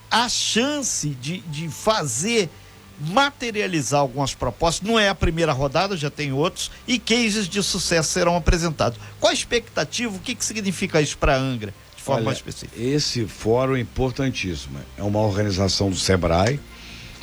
A 0.09 0.27
chance 0.27 1.09
de, 1.09 1.37
de 1.41 1.69
fazer 1.69 2.49
materializar 2.99 3.99
algumas 3.99 4.35
propostas, 4.35 4.87
não 4.87 4.99
é 4.99 5.09
a 5.09 5.15
primeira 5.15 5.51
rodada, 5.51 5.97
já 5.97 6.09
tem 6.09 6.31
outros, 6.31 6.69
e 6.87 6.99
cases 6.99 7.47
de 7.47 7.63
sucesso 7.63 8.09
serão 8.11 8.35
apresentados. 8.35 8.99
Qual 9.19 9.31
a 9.31 9.33
expectativa? 9.33 10.15
O 10.15 10.19
que, 10.19 10.35
que 10.35 10.45
significa 10.45 11.01
isso 11.01 11.17
para 11.17 11.35
Angra, 11.35 11.73
de 11.95 12.03
forma 12.03 12.19
Olha, 12.19 12.25
mais 12.25 12.37
específica? 12.37 12.79
Esse 12.79 13.25
fórum 13.25 13.75
é 13.75 13.79
importantíssimo. 13.79 14.77
É 14.97 15.03
uma 15.03 15.19
organização 15.19 15.89
do 15.89 15.95
SEBRAE. 15.95 16.59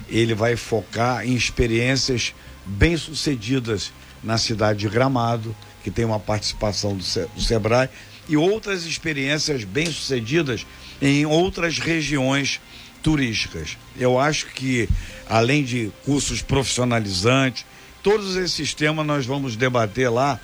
Ele 0.08 0.34
vai 0.34 0.56
focar 0.56 1.24
em 1.24 1.34
experiências 1.34 2.34
bem-sucedidas 2.64 3.92
na 4.22 4.36
cidade 4.38 4.80
de 4.80 4.88
Gramado, 4.88 5.54
que 5.84 5.90
tem 5.90 6.04
uma 6.04 6.18
participação 6.18 6.96
do, 6.96 7.04
Se- 7.04 7.28
do 7.36 7.40
SEBRAE, 7.40 7.88
e 8.28 8.36
outras 8.36 8.84
experiências 8.84 9.64
bem-sucedidas 9.64 10.66
em 11.00 11.24
outras 11.24 11.78
regiões 11.78 12.60
turísticas. 13.02 13.76
Eu 13.96 14.18
acho 14.18 14.46
que, 14.46 14.88
além 15.28 15.64
de 15.64 15.90
cursos 16.04 16.42
profissionalizantes, 16.42 17.64
todos 18.02 18.36
esses 18.36 18.74
temas 18.74 19.06
nós 19.06 19.24
vamos 19.24 19.56
debater 19.56 20.10
lá 20.10 20.40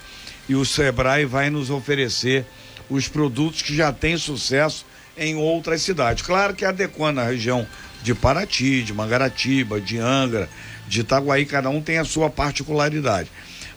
e 0.48 0.54
o 0.54 0.64
Sebrae 0.64 1.24
vai 1.24 1.50
nos 1.50 1.70
oferecer 1.70 2.46
os 2.88 3.08
produtos 3.08 3.62
que 3.62 3.74
já 3.74 3.92
têm 3.92 4.16
sucesso 4.16 4.86
em 5.16 5.36
outras 5.36 5.82
cidades. 5.82 6.22
Claro 6.22 6.54
que 6.54 6.64
adequando 6.64 7.20
a 7.20 7.24
região 7.24 7.66
de 8.02 8.14
Paraty, 8.14 8.82
de 8.82 8.92
Mangaratiba, 8.92 9.80
de 9.80 9.98
Angra, 9.98 10.48
de 10.86 11.00
Itaguaí, 11.00 11.46
cada 11.46 11.70
um 11.70 11.80
tem 11.80 11.98
a 11.98 12.04
sua 12.04 12.28
particularidade. 12.28 13.30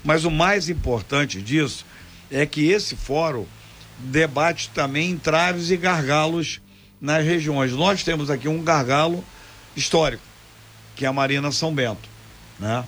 Mas 0.04 0.26
o 0.26 0.32
mais 0.32 0.70
importante 0.70 1.42
disso 1.42 1.86
é 2.30 2.46
que 2.46 2.70
esse 2.70 2.96
fórum 2.96 3.46
debate 4.00 4.70
também 4.74 5.12
entraves 5.12 5.72
e 5.72 5.78
gargalos 5.78 6.62
nas 7.00 7.24
regiões. 7.26 7.72
Nós 7.72 8.04
temos 8.04 8.30
aqui 8.30 8.48
um 8.48 8.64
gargalo 8.64 9.24
histórico, 9.76 10.24
que 10.96 11.06
é 11.06 11.08
a 11.08 11.14
Marina 11.14 11.52
São 11.52 11.74
Bento, 11.74 12.10
né? 12.60 12.84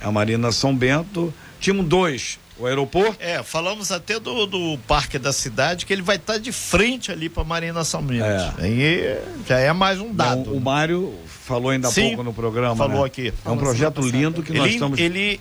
A 0.00 0.10
Marina 0.10 0.52
São 0.52 0.74
Bento, 0.74 1.32
tínhamos 1.60 1.86
dois, 1.86 2.38
o 2.58 2.66
aeroporto 2.66 3.16
É, 3.18 3.42
falamos 3.42 3.90
até 3.90 4.20
do, 4.20 4.46
do 4.46 4.78
parque 4.86 5.18
da 5.18 5.32
cidade, 5.32 5.84
que 5.84 5.92
ele 5.92 6.02
vai 6.02 6.16
estar 6.16 6.38
de 6.38 6.52
frente 6.52 7.10
ali 7.10 7.28
para 7.28 7.42
Marina 7.42 7.82
São 7.84 8.02
Bento. 8.02 8.24
É. 8.24 8.54
Aí 8.58 9.18
já 9.46 9.58
é 9.58 9.72
mais 9.72 10.00
um 10.00 10.12
dado. 10.12 10.42
Então, 10.42 10.52
o 10.52 10.60
Mário 10.60 11.14
falou 11.26 11.70
ainda 11.70 11.88
há 11.88 11.92
pouco 11.92 12.22
no 12.22 12.32
programa. 12.32 12.76
falou 12.76 13.00
né? 13.00 13.06
aqui. 13.06 13.32
É 13.44 13.50
um 13.50 13.56
projeto 13.56 14.00
lindo 14.02 14.42
que 14.42 14.52
nós 14.52 14.66
ele, 14.66 14.74
estamos. 14.74 14.98
ele, 15.00 15.40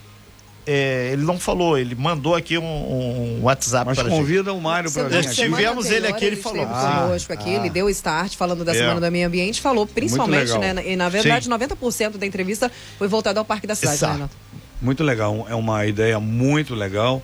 é, 0.66 1.10
ele 1.12 1.24
não 1.24 1.40
falou, 1.40 1.78
ele 1.78 1.96
mandou 1.96 2.36
aqui 2.36 2.58
um, 2.58 2.64
um 2.64 3.40
WhatsApp 3.44 3.86
Mas 3.88 4.00
para 4.00 4.10
gente. 4.10 4.18
convida 4.18 4.54
o 4.54 4.62
Mário 4.62 4.92
para 4.92 5.04
vir 5.10 5.18
aqui. 5.18 5.36
Tivemos 5.36 5.92
ele 5.92 6.08
aqui, 6.08 6.26
ele 6.26 6.36
falou. 6.36 6.66
Ah, 6.70 7.04
conosco 7.04 7.34
aqui, 7.34 7.50
ah. 7.50 7.60
ele 7.60 7.70
deu 7.70 7.86
o 7.88 7.90
start 7.90 8.36
falando 8.36 8.64
da 8.64 8.72
É. 8.72 8.76
Semana 8.76 9.02
do 9.02 9.12
Meio 9.12 9.28
Ambiente, 9.28 9.62
falou 9.62 9.86
principalmente, 9.86 10.58
né? 10.58 10.76
E 10.86 10.96
na 10.96 11.10
verdade, 11.10 11.50
90% 11.50 12.18
da 12.18 12.26
entrevista 12.26 12.72
foi 12.98 13.08
voltada 13.08 13.40
ao 13.40 13.46
Parque 13.46 13.68
da 13.68 13.76
Cidade, 13.76 13.98
Exato. 13.98 14.14
né, 14.14 14.18
Renato? 14.18 14.36
Muito 14.82 15.04
legal, 15.04 15.46
é 15.50 15.56
uma 15.56 15.86
ideia 15.86 16.20
muito 16.20 16.76
legal 16.76 17.22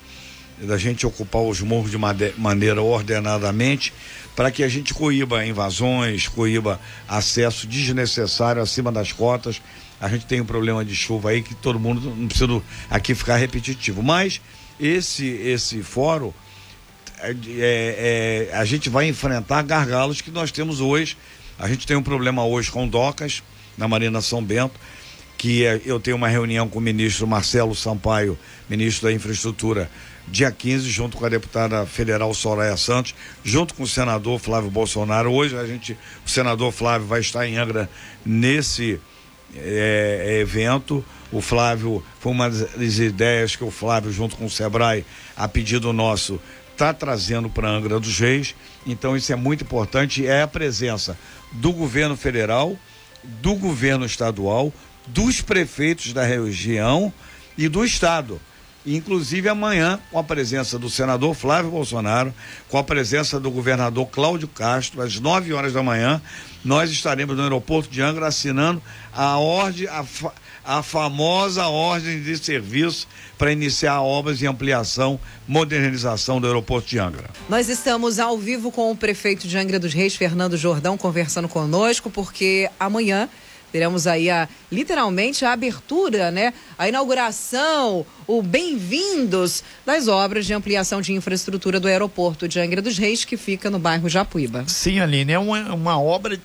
da 0.61 0.77
gente 0.77 1.05
ocupar 1.05 1.41
os 1.41 1.61
morros 1.61 1.91
de 1.91 1.97
maneira 2.37 2.81
ordenadamente 2.81 3.93
para 4.35 4.51
que 4.51 4.63
a 4.63 4.69
gente 4.69 4.93
coíba 4.93 5.45
invasões, 5.45 6.27
coíba 6.27 6.79
acesso 7.07 7.67
desnecessário 7.67 8.61
acima 8.61 8.91
das 8.91 9.11
cotas. 9.11 9.61
A 9.99 10.07
gente 10.07 10.25
tem 10.25 10.39
um 10.39 10.45
problema 10.45 10.83
de 10.85 10.95
chuva 10.95 11.31
aí 11.31 11.41
que 11.41 11.53
todo 11.53 11.79
mundo 11.79 12.13
não 12.15 12.27
precisa 12.27 12.61
aqui 12.89 13.13
ficar 13.13 13.35
repetitivo. 13.35 14.01
Mas 14.01 14.39
esse 14.79 15.25
esse 15.25 15.83
fórum 15.83 16.31
é, 17.21 17.31
é, 17.31 18.49
é, 18.51 18.57
a 18.57 18.63
gente 18.63 18.89
vai 18.89 19.07
enfrentar 19.07 19.61
gargalos 19.63 20.21
que 20.21 20.31
nós 20.31 20.51
temos 20.51 20.79
hoje. 20.79 21.17
A 21.57 21.67
gente 21.67 21.85
tem 21.85 21.97
um 21.97 22.03
problema 22.03 22.45
hoje 22.45 22.71
com 22.71 22.87
docas 22.87 23.43
na 23.77 23.87
Marina 23.87 24.21
São 24.21 24.41
Bento, 24.41 24.79
que 25.37 25.65
é, 25.65 25.81
eu 25.85 25.99
tenho 25.99 26.15
uma 26.15 26.29
reunião 26.29 26.69
com 26.69 26.79
o 26.79 26.81
ministro 26.81 27.27
Marcelo 27.27 27.75
Sampaio, 27.75 28.39
ministro 28.69 29.09
da 29.09 29.13
Infraestrutura, 29.13 29.91
dia 30.29 30.51
15, 30.51 30.89
junto 30.89 31.17
com 31.17 31.25
a 31.25 31.29
deputada 31.29 31.86
federal 31.86 32.33
Soraya 32.33 32.77
Santos, 32.77 33.15
junto 33.43 33.74
com 33.74 33.83
o 33.83 33.88
senador 33.88 34.39
Flávio 34.39 34.69
Bolsonaro. 34.69 35.31
Hoje 35.31 35.57
a 35.57 35.65
gente, 35.65 35.98
o 36.25 36.29
senador 36.29 36.71
Flávio 36.71 37.07
vai 37.07 37.19
estar 37.19 37.48
em 37.48 37.57
Angra 37.57 37.89
nesse 38.25 39.00
é, 39.55 40.38
evento. 40.41 41.03
O 41.31 41.41
Flávio, 41.41 42.03
foi 42.19 42.31
uma 42.31 42.50
das 42.50 42.98
ideias 42.98 43.55
que 43.55 43.63
o 43.63 43.71
Flávio, 43.71 44.12
junto 44.12 44.36
com 44.36 44.45
o 44.45 44.50
Sebrae, 44.50 45.05
a 45.36 45.48
pedido 45.48 45.91
nosso, 45.93 46.39
está 46.71 46.93
trazendo 46.93 47.50
para 47.50 47.69
Angra 47.69 48.00
dos 48.00 48.19
Reis. 48.19 48.55
Então, 48.86 49.17
isso 49.17 49.31
é 49.33 49.36
muito 49.36 49.63
importante. 49.63 50.25
É 50.25 50.41
a 50.41 50.48
presença 50.48 51.17
do 51.51 51.71
governo 51.74 52.15
federal, 52.15 52.77
do 53.24 53.55
governo 53.55 54.05
estadual, 54.05 54.71
dos 55.07 55.41
prefeitos 55.41 56.13
da 56.13 56.24
região 56.24 57.12
e 57.57 57.67
do 57.67 57.83
estado. 57.83 58.39
Inclusive 58.86 59.50
amanhã, 59.50 60.00
com 60.12 60.17
a 60.17 60.24
presença 60.24 60.79
do 60.79 60.89
senador 60.89 61.33
Flávio 61.36 61.69
Bolsonaro, 61.71 62.33
com 62.69 62.77
a 62.77 62.83
presença 62.83 63.39
do 63.39 63.51
governador 63.51 64.07
Cláudio 64.07 64.48
Castro, 64.48 65.01
às 65.01 65.19
9 65.19 65.53
horas 65.53 65.74
da 65.74 65.83
manhã, 65.83 66.21
nós 66.63 66.89
estaremos 66.89 67.36
no 67.36 67.43
aeroporto 67.43 67.89
de 67.89 68.01
Angra 68.01 68.27
assinando 68.27 68.81
a 69.13 69.38
ordem, 69.38 69.88
a, 69.88 70.03
fa- 70.03 70.31
a 70.65 70.81
famosa 70.81 71.67
ordem 71.67 72.21
de 72.21 72.38
serviço 72.38 73.07
para 73.38 73.51
iniciar 73.51 74.01
obras 74.01 74.39
de 74.39 74.48
ampliação, 74.48 75.19
modernização 75.48 76.39
do 76.39 76.48
aeroporto 76.48 76.88
de 76.88 77.00
Angra. 77.00 77.29
Nós 77.50 77.67
estamos 77.69 78.17
ao 78.17 78.38
vivo 78.38 78.71
com 78.71 78.91
o 78.91 78.95
prefeito 78.95 79.48
de 79.48 79.57
Angra 79.57 79.79
dos 79.79 79.93
Reis, 79.93 80.15
Fernando 80.15 80.55
Jordão, 80.57 80.98
conversando 80.98 81.48
conosco, 81.50 82.09
porque 82.09 82.69
amanhã 82.79 83.27
teremos 83.71 84.07
aí 84.07 84.29
a, 84.29 84.47
literalmente 84.71 85.45
a 85.45 85.53
abertura, 85.53 86.31
né? 86.31 86.53
A 86.77 86.88
inauguração, 86.88 88.05
o 88.27 88.41
bem-vindos 88.41 89.63
das 89.85 90.07
obras 90.07 90.45
de 90.45 90.53
ampliação 90.53 91.01
de 91.01 91.13
infraestrutura 91.13 91.79
do 91.79 91.88
aeroporto 91.88 92.47
de 92.47 92.59
Angra 92.59 92.81
dos 92.81 92.97
Reis, 92.97 93.25
que 93.25 93.38
fica 93.38 93.69
no 93.69 93.79
bairro 93.79 94.09
Japuíba. 94.09 94.63
Sim, 94.67 94.99
Aline, 94.99 95.33
é 95.33 95.39
uma, 95.39 95.73
uma 95.73 96.01
obra 96.01 96.39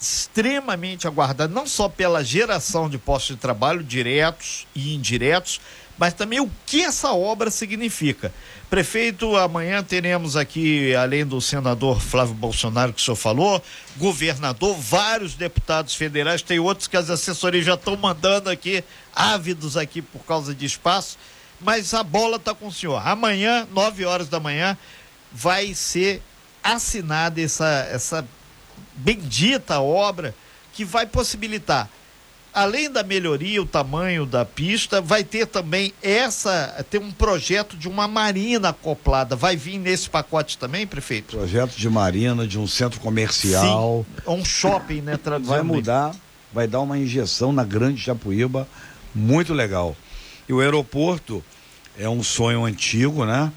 extremamente 0.00 1.06
aguardada, 1.06 1.52
não 1.52 1.66
só 1.66 1.88
pela 1.88 2.22
geração 2.22 2.88
de 2.88 2.98
postos 2.98 3.36
de 3.36 3.42
trabalho 3.42 3.82
diretos 3.82 4.66
e 4.74 4.94
indiretos, 4.94 5.60
mas 5.98 6.14
também 6.14 6.38
o 6.38 6.50
que 6.64 6.82
essa 6.82 7.12
obra 7.12 7.50
significa. 7.50 8.32
Prefeito, 8.70 9.34
amanhã 9.34 9.82
teremos 9.82 10.36
aqui, 10.36 10.94
além 10.94 11.24
do 11.24 11.40
senador 11.40 12.02
Flávio 12.02 12.34
Bolsonaro, 12.34 12.92
que 12.92 13.00
o 13.00 13.04
senhor 13.04 13.16
falou, 13.16 13.62
governador, 13.96 14.76
vários 14.76 15.32
deputados 15.34 15.94
federais, 15.94 16.42
tem 16.42 16.58
outros 16.58 16.86
que 16.86 16.94
as 16.94 17.08
assessorias 17.08 17.64
já 17.64 17.74
estão 17.74 17.96
mandando 17.96 18.50
aqui, 18.50 18.84
ávidos 19.14 19.74
aqui 19.74 20.02
por 20.02 20.18
causa 20.26 20.54
de 20.54 20.66
espaço, 20.66 21.16
mas 21.58 21.94
a 21.94 22.02
bola 22.02 22.36
está 22.36 22.54
com 22.54 22.66
o 22.66 22.72
senhor. 22.72 23.00
Amanhã, 23.08 23.66
9 23.72 24.04
horas 24.04 24.28
da 24.28 24.38
manhã, 24.38 24.76
vai 25.32 25.72
ser 25.72 26.20
assinada 26.62 27.40
essa, 27.40 27.88
essa 27.90 28.28
bendita 28.94 29.80
obra 29.80 30.34
que 30.74 30.84
vai 30.84 31.06
possibilitar, 31.06 31.88
além 32.58 32.90
da 32.90 33.04
melhoria, 33.04 33.62
o 33.62 33.66
tamanho 33.66 34.26
da 34.26 34.44
pista, 34.44 35.00
vai 35.00 35.22
ter 35.22 35.46
também 35.46 35.92
essa, 36.02 36.84
ter 36.90 36.98
um 36.98 37.12
projeto 37.12 37.76
de 37.76 37.88
uma 37.88 38.08
marina 38.08 38.70
acoplada. 38.70 39.36
Vai 39.36 39.56
vir 39.56 39.78
nesse 39.78 40.10
pacote 40.10 40.58
também, 40.58 40.84
prefeito? 40.84 41.36
Projeto 41.36 41.76
de 41.76 41.88
marina, 41.88 42.46
de 42.46 42.58
um 42.58 42.66
centro 42.66 42.98
comercial. 42.98 44.04
Sim, 44.04 44.30
um 44.30 44.44
shopping, 44.44 45.02
né? 45.02 45.18
vai 45.40 45.62
mudar, 45.62 46.12
vai 46.52 46.66
dar 46.66 46.80
uma 46.80 46.98
injeção 46.98 47.52
na 47.52 47.62
Grande 47.62 48.02
Japuíba, 48.02 48.66
muito 49.14 49.54
legal. 49.54 49.96
E 50.48 50.52
o 50.52 50.60
aeroporto, 50.60 51.44
é 51.96 52.08
um 52.08 52.22
sonho 52.24 52.64
antigo, 52.64 53.24
né? 53.24 53.52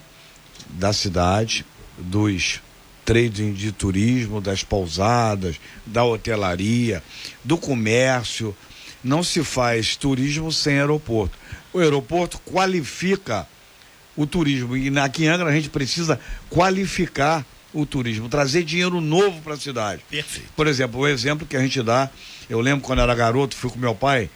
Da 0.69 0.93
cidade, 0.93 1.65
dos 1.97 2.59
trading 3.03 3.53
de 3.53 3.71
turismo, 3.71 4.39
das 4.39 4.63
pousadas, 4.63 5.59
da 5.85 6.03
hotelaria, 6.03 7.03
do 7.43 7.57
comércio. 7.57 8.55
Não 9.03 9.23
se 9.23 9.43
faz 9.43 9.95
turismo 9.95 10.51
sem 10.51 10.79
aeroporto. 10.79 11.37
O 11.73 11.79
aeroporto 11.79 12.39
qualifica 12.39 13.47
o 14.15 14.25
turismo. 14.25 14.75
E 14.75 14.97
aqui 14.99 15.25
em 15.25 15.27
Angra 15.27 15.49
a 15.49 15.53
gente 15.53 15.69
precisa 15.69 16.19
qualificar 16.49 17.45
o 17.73 17.85
turismo, 17.85 18.27
trazer 18.27 18.63
dinheiro 18.63 18.99
novo 18.99 19.41
para 19.41 19.53
a 19.53 19.57
cidade. 19.57 20.01
Perfeito. 20.09 20.49
Por 20.55 20.67
exemplo, 20.67 20.99
o 20.99 21.07
exemplo 21.07 21.47
que 21.47 21.55
a 21.55 21.61
gente 21.61 21.81
dá, 21.81 22.09
eu 22.49 22.59
lembro 22.59 22.81
quando 22.85 23.01
era 23.01 23.15
garoto, 23.15 23.55
fui 23.55 23.69
com 23.69 23.79
meu 23.79 23.95
pai. 23.95 24.29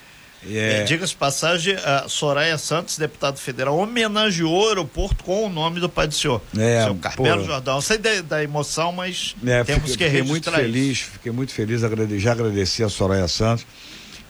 É... 0.48 0.84
Diga-se 0.84 1.12
de 1.12 1.18
passagem, 1.18 1.74
a 1.74 2.08
Soraya 2.08 2.56
Santos, 2.56 2.96
deputado 2.96 3.38
federal, 3.38 3.76
homenageou 3.76 4.64
o 4.64 4.68
aeroporto 4.68 5.24
com 5.24 5.46
o 5.46 5.48
nome 5.48 5.80
do 5.80 5.88
pai 5.88 6.06
do 6.06 6.14
senhor. 6.14 6.40
É, 6.56 6.84
seu 6.84 6.94
Carmelo 6.94 7.44
Jordão. 7.44 7.80
Sei 7.80 7.98
da, 7.98 8.20
da, 8.22 8.44
emoção, 8.44 8.92
mas 8.92 9.34
é, 9.44 9.64
temos 9.64 9.90
fiquei, 9.90 10.06
que 10.08 10.16
fiquei 10.16 10.22
muito 10.22 10.50
feliz, 10.50 10.98
isso. 10.98 11.10
fiquei 11.10 11.32
muito 11.32 11.52
feliz, 11.52 11.80
já 12.20 12.32
agradeci 12.32 12.82
a 12.82 12.88
Soraya 12.88 13.26
Santos. 13.28 13.66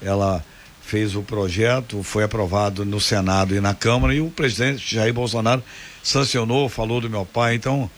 Ela 0.03 0.45
fez 0.83 1.17
o 1.17 1.23
projeto, 1.23 2.03
foi 2.03 2.23
aprovado 2.23 2.85
no 2.85 3.01
Senado 3.01 3.55
e 3.55 3.61
na 3.61 3.75
Câmara 3.75 4.15
e 4.15 4.21
o 4.21 4.31
presidente 4.31 4.95
Jair 4.95 5.13
Bolsonaro 5.13 5.63
sancionou, 6.03 6.69
falou 6.69 7.01
do 7.01 7.11
meu 7.11 7.27
pai. 7.27 7.57
Então, 7.57 7.91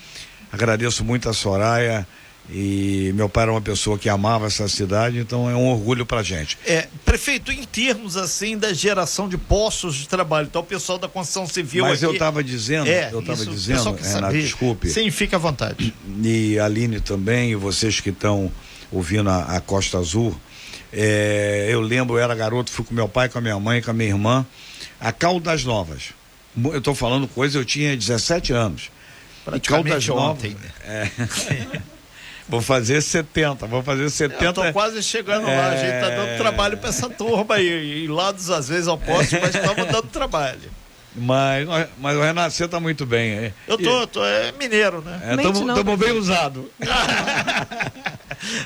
agradeço 0.50 1.04
muito 1.04 1.28
a 1.28 1.34
Soraya 1.34 2.06
e 2.50 3.12
meu 3.14 3.28
pai 3.28 3.42
era 3.42 3.52
uma 3.52 3.60
pessoa 3.60 3.98
que 3.98 4.08
amava 4.08 4.46
essa 4.46 4.66
cidade, 4.68 5.18
então 5.18 5.50
é 5.50 5.54
um 5.54 5.68
orgulho 5.68 6.06
pra 6.06 6.22
gente. 6.22 6.56
É, 6.64 6.88
prefeito, 7.04 7.52
em 7.52 7.62
termos 7.64 8.16
assim 8.16 8.56
da 8.56 8.72
geração 8.72 9.28
de 9.28 9.36
postos 9.36 9.96
de 9.96 10.08
trabalho, 10.08 10.46
então 10.46 10.62
o 10.62 10.64
pessoal 10.64 10.96
da 10.96 11.06
construção 11.06 11.46
civil 11.46 11.84
Mas 11.84 11.98
aqui, 11.98 12.06
eu 12.06 12.12
estava 12.12 12.42
dizendo, 12.42 12.88
é, 12.88 13.10
eu 13.12 13.20
estava 13.20 13.44
dizendo, 13.44 13.94
Renato, 13.96 14.32
desculpe. 14.32 14.88
Sim, 14.88 15.10
fica 15.10 15.36
à 15.36 15.38
vontade. 15.38 15.94
E 16.22 16.58
a 16.58 16.64
Aline 16.64 17.00
também, 17.00 17.50
e 17.50 17.54
vocês 17.54 18.00
que 18.00 18.08
estão 18.08 18.50
ouvindo 18.90 19.28
a, 19.28 19.56
a 19.56 19.60
Costa 19.60 19.98
Azul, 19.98 20.34
é, 20.92 21.68
eu 21.70 21.80
lembro, 21.80 22.16
eu 22.16 22.22
era 22.22 22.34
garoto, 22.34 22.70
fui 22.70 22.84
com 22.84 22.94
meu 22.94 23.08
pai, 23.08 23.28
com 23.28 23.38
a 23.38 23.40
minha 23.40 23.58
mãe, 23.58 23.82
com 23.82 23.90
a 23.90 23.94
minha 23.94 24.08
irmã, 24.08 24.46
a 25.00 25.12
Caldas 25.12 25.64
Novas. 25.64 26.14
Eu 26.56 26.78
estou 26.78 26.94
falando 26.94 27.28
coisa, 27.28 27.58
eu 27.58 27.64
tinha 27.64 27.96
17 27.96 28.52
anos. 28.52 28.90
Caldas 29.66 30.06
Novas. 30.06 30.44
Ontem. 30.44 30.56
É, 30.84 31.08
vou 32.48 32.60
fazer 32.60 33.00
70, 33.00 33.66
vou 33.66 33.82
fazer 33.82 34.08
70. 34.10 34.44
Eu 34.44 34.52
tô 34.52 34.72
quase 34.72 35.02
chegando 35.02 35.48
é... 35.48 35.56
lá, 35.56 35.68
a 35.70 35.76
gente 35.76 36.00
tá 36.00 36.10
dando 36.10 36.38
trabalho 36.38 36.78
para 36.78 36.88
essa 36.88 37.08
turma 37.08 37.54
aí. 37.56 38.04
E 38.04 38.08
lá 38.08 38.32
dos 38.32 38.50
às 38.50 38.68
vezes 38.68 38.88
ao 38.88 38.98
posto, 38.98 39.38
mas 39.40 39.54
estamos 39.54 39.86
dando 39.86 40.08
trabalho. 40.08 40.70
Mas, 41.14 41.66
mas 41.98 42.16
o 42.16 42.20
Renato, 42.20 42.54
você 42.54 42.68
tá 42.68 42.78
muito 42.78 43.04
bem. 43.04 43.32
É. 43.32 43.52
Eu 43.66 43.76
tô, 43.76 44.06
tô 44.06 44.24
é 44.24 44.52
mineiro, 44.52 45.02
né? 45.02 45.20
Estamos 45.42 45.98
bem 45.98 46.12
usados. 46.12 46.64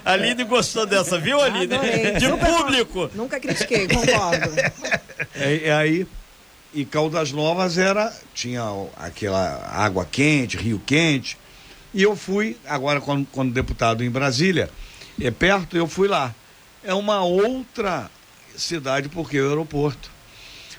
A 0.04 0.12
Aline 0.12 0.44
gostou 0.44 0.86
dessa, 0.86 1.18
viu, 1.18 1.40
Aline? 1.40 1.74
Adorei. 1.74 2.12
De 2.12 2.26
Super 2.26 2.52
público. 2.52 3.10
Nunca 3.14 3.40
critiquei, 3.40 3.88
concordo. 3.88 4.50
É, 5.34 5.68
é, 5.68 5.72
aí, 5.72 6.06
e 6.74 6.84
Caldas 6.84 7.32
Novas 7.32 7.78
era, 7.78 8.12
tinha 8.34 8.62
aquela 8.96 9.70
água 9.72 10.06
quente, 10.10 10.56
rio 10.56 10.80
quente. 10.84 11.36
E 11.94 12.02
eu 12.02 12.16
fui, 12.16 12.56
agora 12.66 13.00
quando, 13.00 13.26
quando 13.30 13.52
deputado 13.52 14.02
em 14.02 14.10
Brasília, 14.10 14.70
é 15.20 15.30
perto, 15.30 15.76
eu 15.76 15.86
fui 15.86 16.08
lá. 16.08 16.34
É 16.82 16.94
uma 16.94 17.22
outra 17.22 18.10
cidade, 18.56 19.08
porque 19.08 19.36
é 19.36 19.42
o 19.42 19.48
aeroporto. 19.48 20.10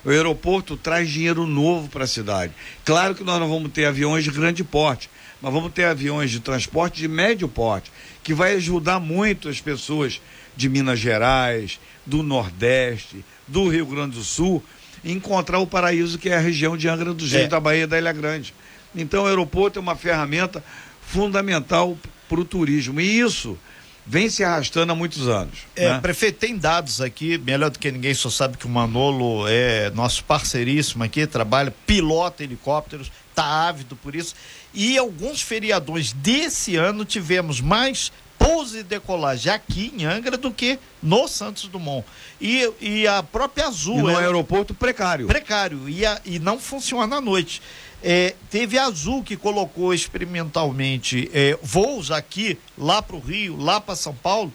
O 0.04 0.10
aeroporto 0.10 0.76
traz 0.76 1.08
dinheiro 1.08 1.46
novo 1.46 1.88
para 1.88 2.04
a 2.04 2.08
cidade. 2.08 2.52
Claro 2.84 3.14
que 3.14 3.24
nós 3.24 3.40
não 3.40 3.48
vamos 3.48 3.72
ter 3.72 3.86
aviões 3.86 4.24
de 4.24 4.30
grande 4.30 4.62
porte, 4.62 5.08
mas 5.44 5.52
vamos 5.52 5.72
ter 5.74 5.84
aviões 5.84 6.30
de 6.30 6.40
transporte 6.40 7.02
de 7.02 7.06
médio 7.06 7.46
porte, 7.46 7.92
que 8.22 8.32
vai 8.32 8.54
ajudar 8.54 8.98
muito 8.98 9.46
as 9.46 9.60
pessoas 9.60 10.18
de 10.56 10.70
Minas 10.70 10.98
Gerais, 10.98 11.78
do 12.06 12.22
Nordeste, 12.22 13.22
do 13.46 13.68
Rio 13.68 13.84
Grande 13.84 14.16
do 14.16 14.24
Sul, 14.24 14.64
encontrar 15.04 15.58
o 15.58 15.66
paraíso 15.66 16.18
que 16.18 16.30
é 16.30 16.36
a 16.36 16.40
região 16.40 16.78
de 16.78 16.88
Angra 16.88 17.12
do 17.12 17.24
Reis, 17.24 17.34
é. 17.44 17.46
da 17.46 17.60
Bahia 17.60 17.86
da 17.86 17.98
Ilha 17.98 18.12
Grande. 18.12 18.54
Então 18.96 19.24
o 19.24 19.26
aeroporto 19.26 19.78
é 19.78 19.82
uma 19.82 19.94
ferramenta 19.94 20.64
fundamental 21.02 21.98
para 22.26 22.40
o 22.40 22.44
turismo. 22.44 22.98
E 22.98 23.20
isso 23.20 23.58
vem 24.06 24.30
se 24.30 24.42
arrastando 24.42 24.92
há 24.92 24.94
muitos 24.94 25.28
anos. 25.28 25.58
É, 25.76 25.90
né? 25.90 26.00
prefeito, 26.00 26.38
tem 26.38 26.56
dados 26.56 27.02
aqui, 27.02 27.36
melhor 27.36 27.70
do 27.70 27.78
que 27.78 27.90
ninguém, 27.90 28.14
só 28.14 28.30
sabe 28.30 28.56
que 28.56 28.64
o 28.64 28.70
Manolo 28.70 29.46
é 29.46 29.90
nosso 29.90 30.24
parceiríssimo 30.24 31.04
aqui, 31.04 31.26
trabalha, 31.26 31.70
pilota 31.86 32.42
helicópteros, 32.42 33.12
tá 33.34 33.68
ávido 33.68 33.96
por 33.96 34.14
isso. 34.14 34.34
E 34.72 34.96
alguns 34.98 35.42
feriadões 35.42 36.12
desse 36.12 36.76
ano 36.76 37.04
tivemos 37.04 37.60
mais 37.60 38.12
pouso 38.38 38.76
e 38.76 38.82
decolagem 38.82 39.52
aqui 39.52 39.92
em 39.96 40.04
Angra 40.04 40.36
do 40.36 40.50
que 40.50 40.78
no 41.02 41.26
Santos 41.26 41.64
Dumont. 41.68 42.06
E, 42.40 42.70
e 42.80 43.06
a 43.06 43.22
própria 43.22 43.66
Azul. 43.66 43.98
E 43.98 44.02
no 44.02 44.10
ela, 44.10 44.20
aeroporto 44.20 44.74
precário. 44.74 45.26
Precário. 45.26 45.88
E, 45.88 46.04
a, 46.04 46.20
e 46.24 46.38
não 46.38 46.58
funciona 46.58 47.16
à 47.16 47.20
noite. 47.20 47.62
É, 48.02 48.34
teve 48.50 48.76
a 48.76 48.84
Azul 48.84 49.22
que 49.22 49.34
colocou 49.34 49.94
experimentalmente 49.94 51.30
é, 51.32 51.58
voos 51.62 52.10
aqui, 52.10 52.58
lá 52.76 53.00
para 53.00 53.16
o 53.16 53.18
Rio, 53.20 53.56
lá 53.56 53.80
para 53.80 53.96
São 53.96 54.14
Paulo, 54.14 54.52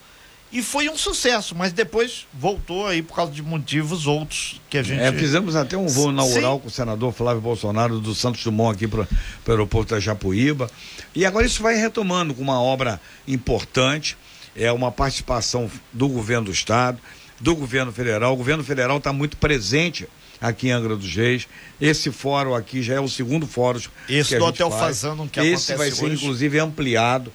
e 0.51 0.63
foi 0.63 0.89
um 0.89 0.97
sucesso, 0.97 1.53
mas 1.55 1.71
depois 1.71 2.25
voltou 2.33 2.87
aí 2.87 3.03
por 3.03 3.15
causa 3.15 3.31
de 3.31 3.41
motivos 3.41 4.07
outros 4.07 4.59
que 4.67 4.79
a 4.79 4.83
gente. 4.83 4.99
É, 4.99 5.11
fizemos 5.13 5.55
até 5.55 5.77
um 5.77 5.85
voo 5.85 6.09
inaugural 6.09 6.55
Sim. 6.55 6.61
com 6.61 6.67
o 6.67 6.71
senador 6.71 7.13
Flávio 7.13 7.41
Bolsonaro 7.41 7.99
do 7.99 8.15
Santos 8.15 8.43
Dumont 8.43 8.75
aqui 8.75 8.87
para 8.87 9.01
o 9.01 9.51
aeroporto 9.51 9.93
da 9.93 9.99
Japuíba. 9.99 10.69
E 11.13 11.23
agora 11.23 11.45
isso 11.45 11.61
vai 11.61 11.75
retomando 11.75 12.33
com 12.33 12.41
uma 12.41 12.59
obra 12.59 12.99
importante, 13.27 14.17
é 14.55 14.71
uma 14.71 14.91
participação 14.91 15.69
do 15.93 16.07
governo 16.07 16.45
do 16.45 16.51
estado, 16.51 16.99
do 17.39 17.55
governo 17.55 17.91
federal. 17.91 18.33
O 18.33 18.37
governo 18.37 18.63
federal 18.63 18.97
está 18.97 19.13
muito 19.13 19.37
presente 19.37 20.07
aqui 20.41 20.69
em 20.69 20.71
Angra 20.71 20.95
dos 20.95 21.13
Reis. 21.15 21.47
Esse 21.79 22.11
fórum 22.11 22.55
aqui 22.55 22.81
já 22.81 22.95
é 22.95 22.99
o 22.99 23.07
segundo 23.07 23.45
fórum. 23.45 23.81
Esse 24.09 24.39
do 24.39 24.45
Hotel 24.45 24.71
Fazano 24.71 25.27
que 25.27 25.39
Esse 25.39 25.75
vai 25.75 25.91
ser, 25.91 26.05
hoje. 26.05 26.15
inclusive, 26.15 26.57
ampliado 26.57 27.31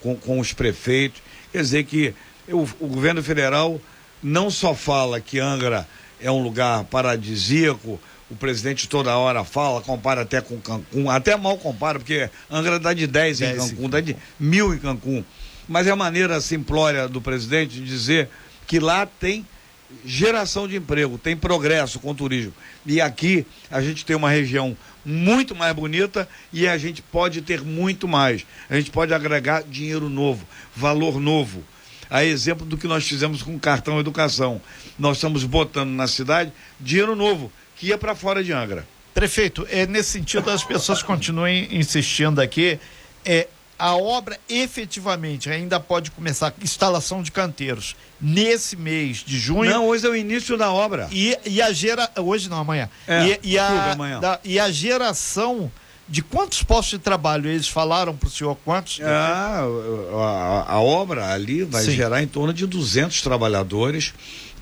com, 0.00 0.16
com 0.16 0.40
os 0.40 0.52
prefeitos. 0.52 1.22
Quer 1.52 1.62
dizer 1.62 1.84
que 1.84 2.14
o, 2.52 2.68
o 2.80 2.86
governo 2.86 3.22
federal 3.22 3.80
não 4.22 4.50
só 4.50 4.74
fala 4.74 5.20
que 5.20 5.38
Angra 5.38 5.86
é 6.20 6.30
um 6.30 6.42
lugar 6.42 6.84
paradisíaco, 6.84 8.00
o 8.30 8.36
presidente 8.36 8.88
toda 8.88 9.16
hora 9.16 9.44
fala, 9.44 9.80
compara 9.80 10.22
até 10.22 10.40
com 10.40 10.60
Cancún, 10.60 11.08
até 11.08 11.36
mal 11.36 11.56
compara, 11.56 11.98
porque 11.98 12.28
Angra 12.50 12.78
dá 12.78 12.92
de 12.92 13.06
10, 13.06 13.38
10 13.38 13.52
em 13.52 13.68
Cancún, 13.68 13.88
dá 13.88 14.00
de 14.00 14.16
mil 14.38 14.74
em 14.74 14.78
Cancún. 14.78 15.24
Mas 15.68 15.86
é 15.86 15.90
a 15.90 15.96
maneira 15.96 16.40
simplória 16.40 17.08
do 17.08 17.20
presidente 17.20 17.74
de 17.74 17.84
dizer 17.84 18.28
que 18.66 18.78
lá 18.78 19.06
tem 19.06 19.46
geração 20.04 20.68
de 20.68 20.76
emprego, 20.76 21.16
tem 21.16 21.36
progresso 21.36 21.98
com 22.00 22.10
o 22.10 22.14
turismo. 22.14 22.52
E 22.84 23.00
aqui 23.00 23.46
a 23.70 23.80
gente 23.80 24.04
tem 24.04 24.16
uma 24.16 24.30
região 24.30 24.76
muito 25.04 25.54
mais 25.54 25.74
bonita 25.74 26.28
e 26.52 26.68
a 26.68 26.76
gente 26.76 27.00
pode 27.00 27.40
ter 27.40 27.62
muito 27.62 28.06
mais. 28.06 28.44
A 28.68 28.76
gente 28.76 28.90
pode 28.90 29.14
agregar 29.14 29.62
dinheiro 29.62 30.08
novo, 30.08 30.46
valor 30.76 31.18
novo 31.18 31.64
a 32.10 32.24
exemplo 32.24 32.64
do 32.64 32.76
que 32.76 32.86
nós 32.86 33.06
fizemos 33.06 33.42
com 33.42 33.54
o 33.54 33.60
cartão 33.60 33.98
educação. 34.00 34.60
Nós 34.98 35.16
estamos 35.16 35.44
botando 35.44 35.90
na 35.90 36.06
cidade 36.06 36.52
dinheiro 36.80 37.14
novo, 37.14 37.52
que 37.76 37.88
ia 37.88 37.98
para 37.98 38.14
fora 38.14 38.42
de 38.42 38.52
Angra. 38.52 38.86
Prefeito, 39.14 39.66
é 39.70 39.86
nesse 39.86 40.10
sentido 40.10 40.50
as 40.50 40.62
pessoas 40.62 41.02
continuem 41.02 41.68
insistindo 41.72 42.40
aqui. 42.40 42.78
É, 43.24 43.48
a 43.78 43.96
obra 43.96 44.38
efetivamente 44.48 45.48
ainda 45.48 45.78
pode 45.78 46.10
começar 46.10 46.52
instalação 46.60 47.22
de 47.22 47.30
canteiros 47.30 47.94
nesse 48.20 48.76
mês 48.76 49.18
de 49.18 49.38
junho. 49.38 49.70
Não, 49.70 49.86
hoje 49.86 50.06
é 50.06 50.10
o 50.10 50.16
início 50.16 50.56
da 50.56 50.72
obra. 50.72 51.08
E, 51.12 51.36
e 51.44 51.62
a 51.62 51.72
gera 51.72 52.10
hoje 52.16 52.48
não 52.48 52.58
amanhã. 52.58 52.90
É, 53.06 53.38
e, 53.42 53.52
e, 53.52 53.58
a, 53.58 53.94
da, 54.20 54.40
e 54.42 54.58
a 54.58 54.70
geração 54.70 55.70
de 56.08 56.22
quantos 56.22 56.62
postos 56.62 56.98
de 56.98 57.04
trabalho 57.04 57.50
eles 57.50 57.68
falaram 57.68 58.16
para 58.16 58.26
o 58.26 58.30
senhor? 58.30 58.56
Quantos? 58.64 58.98
Ah, 59.02 59.62
a, 60.14 60.72
a, 60.72 60.80
obra 60.80 61.32
ali 61.32 61.64
vai 61.64 61.82
Sim. 61.84 61.92
gerar 61.92 62.22
em 62.22 62.26
torno 62.26 62.52
de 62.52 62.66
200 62.66 63.20
trabalhadores. 63.20 64.14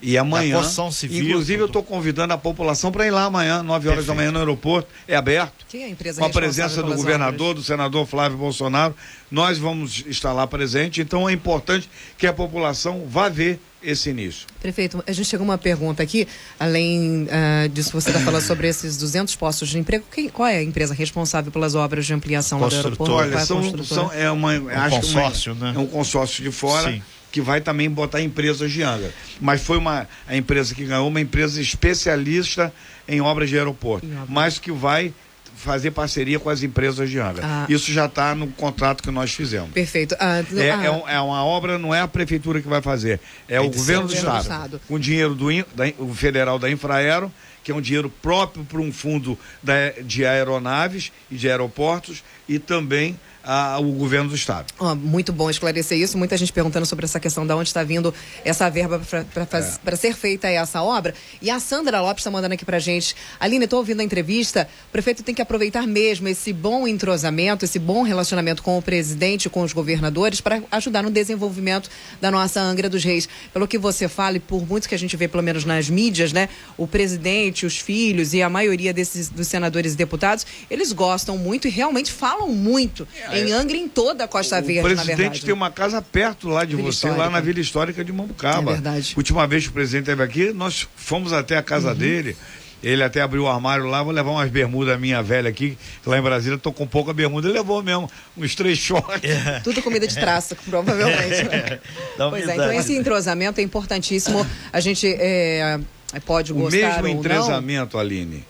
E 0.02 0.18
amanhã, 0.18 0.62
civil, 0.92 1.24
inclusive 1.24 1.62
eu 1.62 1.66
estou 1.66 1.82
convidando 1.82 2.34
a 2.34 2.38
população 2.38 2.92
para 2.92 3.06
ir 3.06 3.10
lá 3.10 3.24
amanhã, 3.24 3.62
9 3.62 3.88
horas 3.88 4.04
Perfeito. 4.04 4.06
da 4.06 4.14
manhã 4.14 4.30
no 4.30 4.38
aeroporto, 4.38 4.88
é 5.08 5.16
aberto. 5.16 5.64
Quem 5.68 5.82
é 5.82 5.86
a 5.86 5.88
empresa 5.88 6.20
Com 6.20 6.26
a 6.26 6.30
presença 6.30 6.82
do 6.82 6.94
governador, 6.94 7.50
obras? 7.50 7.64
do 7.64 7.66
senador 7.66 8.06
Flávio 8.06 8.36
Bolsonaro, 8.36 8.94
nós 9.30 9.56
vamos 9.56 10.04
estar 10.06 10.34
lá 10.34 10.46
presente, 10.46 11.00
então 11.00 11.26
é 11.26 11.32
importante 11.32 11.88
que 12.18 12.26
a 12.26 12.32
população 12.32 13.06
vá 13.08 13.30
ver 13.30 13.58
esse 13.86 14.10
início. 14.10 14.46
Prefeito, 14.60 15.02
a 15.06 15.12
gente 15.12 15.26
chegou 15.26 15.44
uma 15.44 15.56
pergunta 15.56 16.02
aqui, 16.02 16.26
além 16.58 17.24
uh, 17.24 17.68
disso 17.68 17.92
você 17.92 18.10
está 18.10 18.20
falando 18.20 18.42
sobre 18.42 18.66
esses 18.66 18.96
200 18.96 19.34
postos 19.36 19.68
de 19.68 19.78
emprego, 19.78 20.04
quem, 20.10 20.28
qual 20.28 20.48
é 20.48 20.56
a 20.56 20.62
empresa 20.62 20.92
responsável 20.92 21.52
pelas 21.52 21.74
obras 21.74 22.04
de 22.04 22.12
ampliação 22.12 22.58
do 22.58 22.74
aeroporto? 22.74 23.12
Olha, 23.12 23.38
são, 23.40 23.84
são, 23.84 24.12
é 24.12 24.30
uma, 24.30 24.52
um 24.54 24.90
consórcio, 24.90 25.52
uma, 25.52 25.72
né? 25.72 25.76
É 25.76 25.78
um 25.78 25.86
consórcio 25.86 26.42
de 26.42 26.50
fora. 26.50 26.90
Sim 26.92 27.02
que 27.36 27.40
vai 27.42 27.60
também 27.60 27.90
botar 27.90 28.22
empresas 28.22 28.72
de 28.72 28.82
Angra. 28.82 29.12
Mas 29.38 29.60
foi 29.60 29.76
uma 29.76 30.08
a 30.26 30.34
empresa 30.34 30.74
que 30.74 30.86
ganhou, 30.86 31.06
uma 31.06 31.20
empresa 31.20 31.60
especialista 31.60 32.72
em 33.06 33.20
obras 33.20 33.50
de 33.50 33.58
aeroporto, 33.58 34.06
mas 34.26 34.58
que 34.58 34.72
vai 34.72 35.12
fazer 35.56 35.90
parceria 35.90 36.38
com 36.38 36.48
as 36.50 36.62
empresas 36.62 37.10
de 37.10 37.18
Angra. 37.18 37.42
Ah. 37.44 37.66
Isso 37.68 37.90
já 37.92 38.06
está 38.06 38.34
no 38.34 38.46
contrato 38.48 39.02
que 39.02 39.10
nós 39.10 39.32
fizemos. 39.32 39.70
Perfeito. 39.72 40.14
Ah, 40.20 40.44
É, 40.56 40.70
ah, 40.70 40.84
é, 40.84 40.90
um- 40.90 41.08
é 41.08 41.20
uma 41.20 41.44
obra, 41.44 41.78
não 41.78 41.94
é 41.94 42.00
a 42.00 42.06
prefeitura 42.08 42.60
que 42.60 42.68
vai 42.68 42.80
fazer, 42.82 43.18
é 43.48 43.58
do, 43.58 43.64
o 43.66 43.70
governo 43.70 44.06
do 44.06 44.14
estado, 44.14 44.42
Estado. 44.42 44.80
com 44.86 44.98
dinheiro 44.98 45.34
do, 45.34 45.48
da 45.74 45.84
o 45.98 46.14
federal 46.14 46.58
da 46.58 46.70
Infraero, 46.70 47.32
que 47.64 47.72
é 47.72 47.74
um 47.74 47.80
dinheiro 47.80 48.08
próprio 48.22 48.64
para 48.64 48.78
um 48.80 48.92
fundo 48.92 49.36
da- 49.62 49.90
de 50.04 50.24
aeronaves 50.24 51.10
e 51.30 51.36
de 51.36 51.48
aeroportos, 51.50 52.22
e 52.48 52.58
também 52.60 53.18
ah, 53.46 53.78
o 53.80 53.92
governo 53.92 54.28
do 54.30 54.34
estado. 54.34 54.66
Ó, 54.78 54.94
muito 54.94 55.32
bom 55.32 55.48
esclarecer 55.48 55.96
isso. 55.98 56.18
Muita 56.18 56.36
gente 56.36 56.52
perguntando 56.52 56.84
sobre 56.84 57.04
essa 57.04 57.20
questão 57.20 57.46
de 57.46 57.52
onde 57.52 57.68
está 57.68 57.84
vindo 57.84 58.12
essa 58.44 58.68
verba 58.68 59.00
para 59.32 59.46
É. 59.58 59.96
ser 59.96 60.14
feita 60.14 60.48
essa 60.48 60.82
obra. 60.82 61.14
E 61.40 61.48
a 61.48 61.60
Sandra 61.60 62.00
Lopes 62.00 62.22
está 62.22 62.30
mandando 62.30 62.54
aqui 62.54 62.64
para 62.64 62.78
gente. 62.80 63.14
Aline, 63.38 63.64
estou 63.64 63.78
ouvindo 63.78 64.00
a 64.00 64.04
entrevista. 64.04 64.68
O 64.88 64.92
prefeito 64.92 65.22
tem 65.22 65.34
que 65.34 65.40
aproveitar 65.40 65.86
mesmo 65.86 66.26
esse 66.28 66.52
bom 66.52 66.88
entrosamento, 66.88 67.64
esse 67.64 67.78
bom 67.78 68.02
relacionamento 68.02 68.62
com 68.62 68.76
o 68.76 68.82
presidente, 68.82 69.48
com 69.48 69.62
os 69.62 69.72
governadores, 69.72 70.40
para 70.40 70.62
ajudar 70.72 71.02
no 71.02 71.10
desenvolvimento 71.10 71.88
da 72.20 72.30
nossa 72.30 72.60
Angra 72.60 72.88
dos 72.88 73.04
Reis. 73.04 73.28
Pelo 73.52 73.68
que 73.68 73.78
você 73.78 74.08
fala, 74.08 74.36
e 74.38 74.40
por 74.40 74.66
muito 74.66 74.88
que 74.88 74.94
a 74.94 74.98
gente 74.98 75.16
vê, 75.16 75.28
pelo 75.28 75.42
menos 75.42 75.64
nas 75.64 75.88
mídias, 75.88 76.32
né? 76.32 76.48
O 76.76 76.86
presidente, 76.86 77.64
os 77.64 77.78
filhos 77.78 78.34
e 78.34 78.42
a 78.42 78.50
maioria 78.50 78.92
desses 78.92 79.28
dos 79.28 79.46
senadores 79.46 79.92
e 79.92 79.96
deputados, 79.96 80.44
eles 80.68 80.92
gostam 80.92 81.38
muito 81.38 81.68
e 81.68 81.70
realmente 81.70 82.10
falam 82.10 82.48
muito 82.48 83.06
em 83.38 83.52
Angra 83.52 83.76
e 83.76 83.80
em 83.80 83.88
toda 83.88 84.24
a 84.24 84.28
Costa 84.28 84.56
É, 84.56 84.60
o 84.60 84.64
Verde, 84.64 84.94
na 84.94 85.04
presidente 85.04 85.44
tem 85.44 85.54
uma 85.54 85.70
casa 85.70 86.00
perto 86.02 86.48
lá 86.48 86.64
de 86.64 86.76
Vila 86.76 86.90
você, 86.92 87.06
lá 87.06 87.12
Histórica. 87.12 87.30
na 87.32 87.40
Vila 87.40 87.60
Histórica 87.60 88.04
de 88.04 88.12
Mambucaba. 88.12 88.70
É 88.70 88.74
verdade. 88.74 89.14
Última 89.16 89.46
vez 89.46 89.64
que 89.64 89.70
o 89.70 89.72
presidente 89.72 90.02
esteve 90.04 90.22
aqui, 90.22 90.52
nós 90.52 90.86
fomos 90.96 91.32
até 91.32 91.56
a 91.56 91.62
casa 91.62 91.90
Uhum. 91.90 91.94
dele. 91.96 92.36
Ele 92.82 93.02
até 93.02 93.20
abriu 93.22 93.44
o 93.44 93.48
armário 93.48 93.86
lá, 93.86 94.02
vou 94.02 94.12
levar 94.12 94.30
umas 94.30 94.50
bermudas 94.50 95.00
minha 95.00 95.22
velha 95.22 95.48
aqui, 95.48 95.76
que 96.02 96.08
lá 96.08 96.18
em 96.18 96.22
Brasília 96.22 96.58
tô 96.58 96.70
com 96.70 96.86
pouca 96.86 97.12
bermuda. 97.12 97.48
Ele 97.48 97.56
levou 97.58 97.82
mesmo 97.82 98.08
uns 98.36 98.54
três 98.54 98.78
shorts. 98.78 99.30
Tudo 99.64 99.82
comida 99.82 100.06
de 100.06 100.14
traça, 100.14 100.54
provavelmente. 100.68 101.42
né? 101.48 101.80
Dá 102.18 102.28
pois 102.28 102.46
é, 102.46 102.52
então 102.52 102.72
esse 102.72 102.94
entrosamento 102.94 103.60
é 103.60 103.64
importantíssimo. 103.64 104.46
A 104.72 104.78
gente 104.78 105.06
é, 105.18 105.80
pode 106.26 106.52
O 106.52 106.56
gostar 106.56 106.76
mesmo 106.78 106.96
ou 106.96 107.02
não. 107.14 107.20
entrosamento, 107.20 107.98
Aline, 107.98 108.44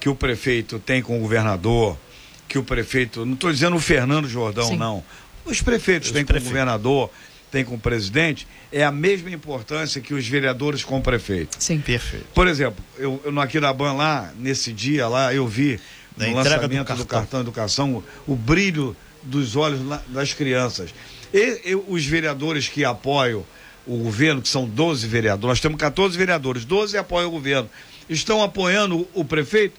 que 0.00 0.08
o 0.08 0.14
prefeito 0.14 0.78
tem 0.78 1.02
com 1.02 1.18
o 1.18 1.20
governador, 1.20 1.98
que 2.48 2.58
o 2.58 2.62
prefeito, 2.62 3.24
não 3.24 3.34
estou 3.34 3.50
dizendo 3.52 3.76
o 3.76 3.80
Fernando 3.80 4.28
Jordão, 4.28 4.68
Sim. 4.68 4.76
não. 4.76 5.02
Os 5.44 5.60
prefeitos 5.60 6.10
têm 6.10 6.24
com 6.24 6.36
o 6.36 6.40
governador, 6.40 7.10
têm 7.50 7.64
com 7.64 7.74
o 7.74 7.78
presidente, 7.78 8.46
é 8.72 8.82
a 8.84 8.90
mesma 8.90 9.30
importância 9.30 10.00
que 10.00 10.14
os 10.14 10.26
vereadores 10.26 10.82
com 10.84 10.98
o 10.98 11.02
prefeito. 11.02 11.56
Sim. 11.58 11.80
Perfeito. 11.80 12.26
Por 12.34 12.46
exemplo, 12.48 12.82
eu, 12.98 13.20
eu 13.24 13.30
no 13.32 13.40
Aquiraban 13.40 13.92
lá, 13.92 14.32
nesse 14.38 14.72
dia 14.72 15.06
lá, 15.08 15.32
eu 15.34 15.46
vi 15.46 15.78
Da 16.16 16.26
no 16.26 16.32
entrega 16.40 16.66
do 16.68 16.74
lançamento 16.74 16.78
do 16.80 16.86
cartão. 16.86 17.06
cartão. 17.06 17.40
educação 17.40 18.04
o, 18.26 18.32
o 18.32 18.36
brilho 18.36 18.96
dos 19.22 19.54
olhos 19.56 19.84
lá- 19.86 20.02
das 20.08 20.32
crianças. 20.32 20.94
E, 21.32 21.70
e 21.70 21.74
os 21.74 22.04
vereadores 22.06 22.68
que 22.68 22.84
apoiam 22.84 23.44
o 23.86 23.98
governo, 23.98 24.40
que 24.40 24.48
são 24.48 24.66
12 24.66 25.06
vereadores, 25.06 25.48
nós 25.48 25.60
temos 25.60 25.78
14 25.78 26.16
vereadores, 26.16 26.64
12 26.64 26.96
apoiam 26.96 27.28
o 27.28 27.32
governo, 27.32 27.68
estão 28.08 28.42
apoiando 28.42 29.00
o, 29.14 29.20
o 29.20 29.24
prefeito? 29.24 29.78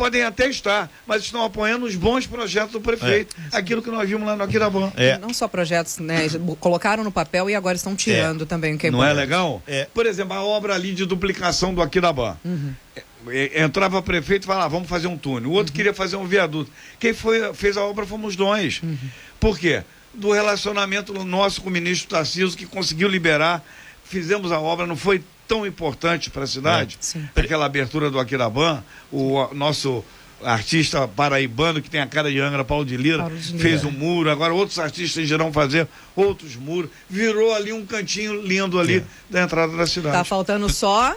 Podem 0.00 0.22
até 0.22 0.48
estar, 0.48 0.90
mas 1.06 1.24
estão 1.24 1.44
apoiando 1.44 1.84
os 1.84 1.94
bons 1.94 2.26
projetos 2.26 2.72
do 2.72 2.80
prefeito. 2.80 3.36
Aquilo 3.52 3.82
que 3.82 3.90
nós 3.90 4.08
vimos 4.08 4.26
lá 4.26 4.34
no 4.34 4.42
Aquiraban. 4.42 4.90
É. 4.96 5.18
Não 5.18 5.34
só 5.34 5.46
projetos, 5.46 5.98
né? 5.98 6.26
Colocaram 6.58 7.04
no 7.04 7.12
papel 7.12 7.50
e 7.50 7.54
agora 7.54 7.76
estão 7.76 7.94
tirando 7.94 8.46
também, 8.46 8.74
o 8.74 8.78
que 8.78 8.86
é 8.86 8.90
Não 8.90 9.04
é 9.04 9.12
legal? 9.12 9.62
É. 9.66 9.86
Por 9.92 10.06
exemplo, 10.06 10.32
a 10.32 10.42
obra 10.42 10.74
ali 10.74 10.94
de 10.94 11.04
duplicação 11.04 11.74
do 11.74 11.82
Aquiraban. 11.82 12.38
É, 13.28 13.62
Entrava 13.62 14.00
prefeito 14.00 14.44
e 14.44 14.46
falava, 14.46 14.70
vamos 14.70 14.88
fazer 14.88 15.06
um 15.06 15.18
túnel. 15.18 15.50
O 15.50 15.52
outro 15.52 15.70
queria 15.70 15.92
fazer 15.92 16.16
um 16.16 16.26
viaduto. 16.26 16.72
Quem 16.98 17.12
foi, 17.12 17.52
fez 17.52 17.76
a 17.76 17.84
obra 17.84 18.06
fomos 18.06 18.38
nós. 18.38 18.80
Por 19.38 19.58
quê? 19.58 19.82
Do 20.14 20.32
relacionamento 20.32 21.12
nosso 21.24 21.60
com 21.60 21.68
o 21.68 21.72
ministro 21.72 22.08
Tarcísio, 22.08 22.56
que 22.56 22.64
conseguiu 22.64 23.06
liberar. 23.06 23.62
Fizemos 24.02 24.50
a 24.50 24.58
obra, 24.58 24.86
não 24.86 24.96
foi 24.96 25.22
tão 25.50 25.66
importante 25.66 26.30
para 26.30 26.44
a 26.44 26.46
cidade. 26.46 26.96
É. 27.34 27.40
Aquela 27.40 27.66
abertura 27.66 28.08
do 28.08 28.20
Aquiraban, 28.20 28.84
o 29.10 29.52
nosso 29.52 30.04
artista 30.44 31.08
paraibano 31.08 31.82
que 31.82 31.90
tem 31.90 32.00
a 32.00 32.06
cara 32.06 32.30
de 32.30 32.38
Angra, 32.38 32.64
Paulo 32.64 32.84
de 32.84 32.96
Lira, 32.96 33.24
Paulo 33.24 33.36
de 33.36 33.52
Lira. 33.52 33.62
fez 33.62 33.84
um 33.84 33.90
muro, 33.90 34.30
agora 34.30 34.54
outros 34.54 34.78
artistas 34.78 35.28
irão 35.28 35.52
fazer 35.52 35.88
outros 36.14 36.54
muros. 36.54 36.88
Virou 37.08 37.52
ali 37.52 37.72
um 37.72 37.84
cantinho 37.84 38.40
lindo 38.40 38.78
ali 38.78 39.04
da 39.28 39.42
entrada 39.42 39.76
da 39.76 39.88
cidade. 39.88 40.16
Tá 40.16 40.22
faltando 40.22 40.68
só. 40.68 41.16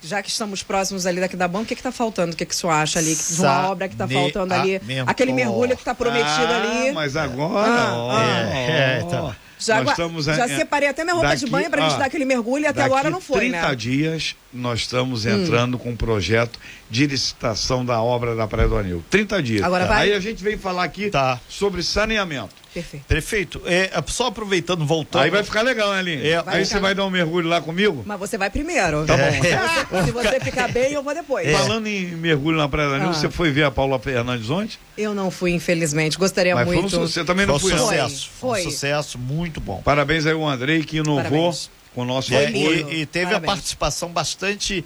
Já 0.00 0.22
que 0.22 0.28
estamos 0.28 0.62
próximos 0.62 1.06
ali 1.06 1.20
daqui 1.20 1.36
da 1.36 1.48
banca, 1.48 1.64
o 1.64 1.66
que 1.66 1.74
que 1.74 1.82
tá 1.82 1.90
faltando? 1.90 2.32
O 2.32 2.36
que 2.36 2.46
que 2.46 2.54
você 2.54 2.68
acha 2.68 3.00
ali? 3.00 3.16
De 3.16 3.40
uma 3.40 3.70
obra 3.70 3.88
que 3.88 3.96
tá 3.96 4.06
faltando 4.06 4.54
ali? 4.54 4.80
Aquele 5.06 5.32
mergulho 5.32 5.76
que 5.76 5.84
tá 5.84 5.92
prometido 5.92 6.28
ah, 6.28 6.82
ali. 6.82 6.92
Mas 6.92 7.16
agora. 7.16 7.68
Ah, 7.68 7.96
ó, 7.96 8.20
é, 8.20 8.70
é, 8.70 9.00
ó, 9.02 9.06
então. 9.06 9.36
Já, 9.58 9.82
nós 9.82 9.90
estamos 9.90 10.24
já 10.26 10.44
é, 10.44 10.56
separei 10.56 10.88
até 10.88 11.02
minha 11.04 11.14
roupa 11.14 11.34
de 11.34 11.40
daqui- 11.42 11.50
banho 11.50 11.70
pra 11.70 11.82
gente 11.82 11.94
ó, 11.94 11.98
dar 11.98 12.04
aquele 12.06 12.24
mergulho 12.24 12.64
e 12.64 12.66
até 12.66 12.80
daqui 12.80 12.86
agora 12.92 13.10
não 13.10 13.20
foi, 13.20 13.38
30 13.40 13.56
né? 13.60 13.72
Hum. 13.72 13.74
dias 13.74 14.36
nós 14.52 14.80
estamos 14.80 15.26
entrando 15.26 15.78
com 15.78 15.90
um 15.90 15.96
projeto 15.96 16.58
de 16.88 17.06
licitação 17.06 17.84
da 17.84 18.00
obra 18.00 18.34
da 18.34 18.46
Praia 18.46 18.68
do 18.68 18.76
Anil. 18.76 19.04
30 19.10 19.42
dias. 19.42 19.62
Agora 19.62 19.84
vai? 19.86 20.02
Aí 20.08 20.12
a 20.14 20.20
gente 20.20 20.42
vem 20.42 20.56
falar 20.56 20.84
aqui 20.84 21.10
Tá. 21.10 21.38
sobre 21.48 21.82
saneamento. 21.82 22.54
Perfeito. 22.78 23.04
Prefeito, 23.06 23.62
é, 23.66 23.90
só 24.06 24.26
aproveitando, 24.28 24.84
voltando. 24.86 25.22
Aí 25.22 25.30
vai 25.30 25.42
ficar 25.42 25.62
legal, 25.62 25.92
né, 25.92 25.98
Aline? 25.98 26.26
É, 26.28 26.42
Aí 26.46 26.64
você 26.64 26.78
vai 26.78 26.94
dar 26.94 27.04
um 27.04 27.10
mergulho 27.10 27.48
lá 27.48 27.60
comigo? 27.60 28.02
Mas 28.06 28.18
você 28.18 28.38
vai 28.38 28.50
primeiro. 28.50 29.04
Tá 29.06 29.16
bom. 29.16 29.30
Se 29.32 29.40
você, 29.40 30.04
se 30.06 30.10
você 30.12 30.40
ficar 30.40 30.68
bem, 30.68 30.92
eu 30.92 31.02
vou 31.02 31.14
depois. 31.14 31.50
Falando 31.50 31.86
em 31.86 32.06
mergulho 32.16 32.56
na 32.58 32.68
Praia 32.68 32.88
do 32.88 32.94
Anil, 32.96 33.08
Ah. 33.10 33.12
você 33.14 33.28
foi 33.30 33.50
ver 33.50 33.64
a 33.64 33.70
Paula 33.70 33.98
Fernandes 33.98 34.48
ontem? 34.50 34.76
Eu 34.96 35.14
não 35.14 35.30
fui, 35.30 35.52
infelizmente. 35.52 36.16
Gostaria 36.18 36.54
Mas 36.54 36.66
foi 36.66 36.76
um 36.76 36.80
muito. 36.82 36.98
você 37.00 37.24
também 37.24 37.46
Foi 37.46 37.52
não 37.52 37.56
um 37.56 37.60
foi. 37.60 37.72
não? 37.72 37.78
sucesso. 37.78 38.30
Foi. 38.38 38.60
Foi. 38.62 38.66
um 38.68 38.70
sucesso 38.70 39.18
muito 39.18 39.60
bom. 39.60 39.80
Parabéns 39.82 40.26
aí 40.26 40.32
ao 40.32 40.46
Andrei 40.46 40.82
que 40.84 40.98
inovou 40.98 41.22
Parabéns. 41.22 41.70
com 41.94 42.02
o 42.02 42.04
nosso 42.04 42.32
É, 42.34 42.46
apoio. 42.46 42.88
e, 42.90 43.00
e 43.02 43.06
teve 43.06 43.26
Parabéns. 43.26 43.50
a 43.50 43.54
participação 43.54 44.08
bastante 44.10 44.84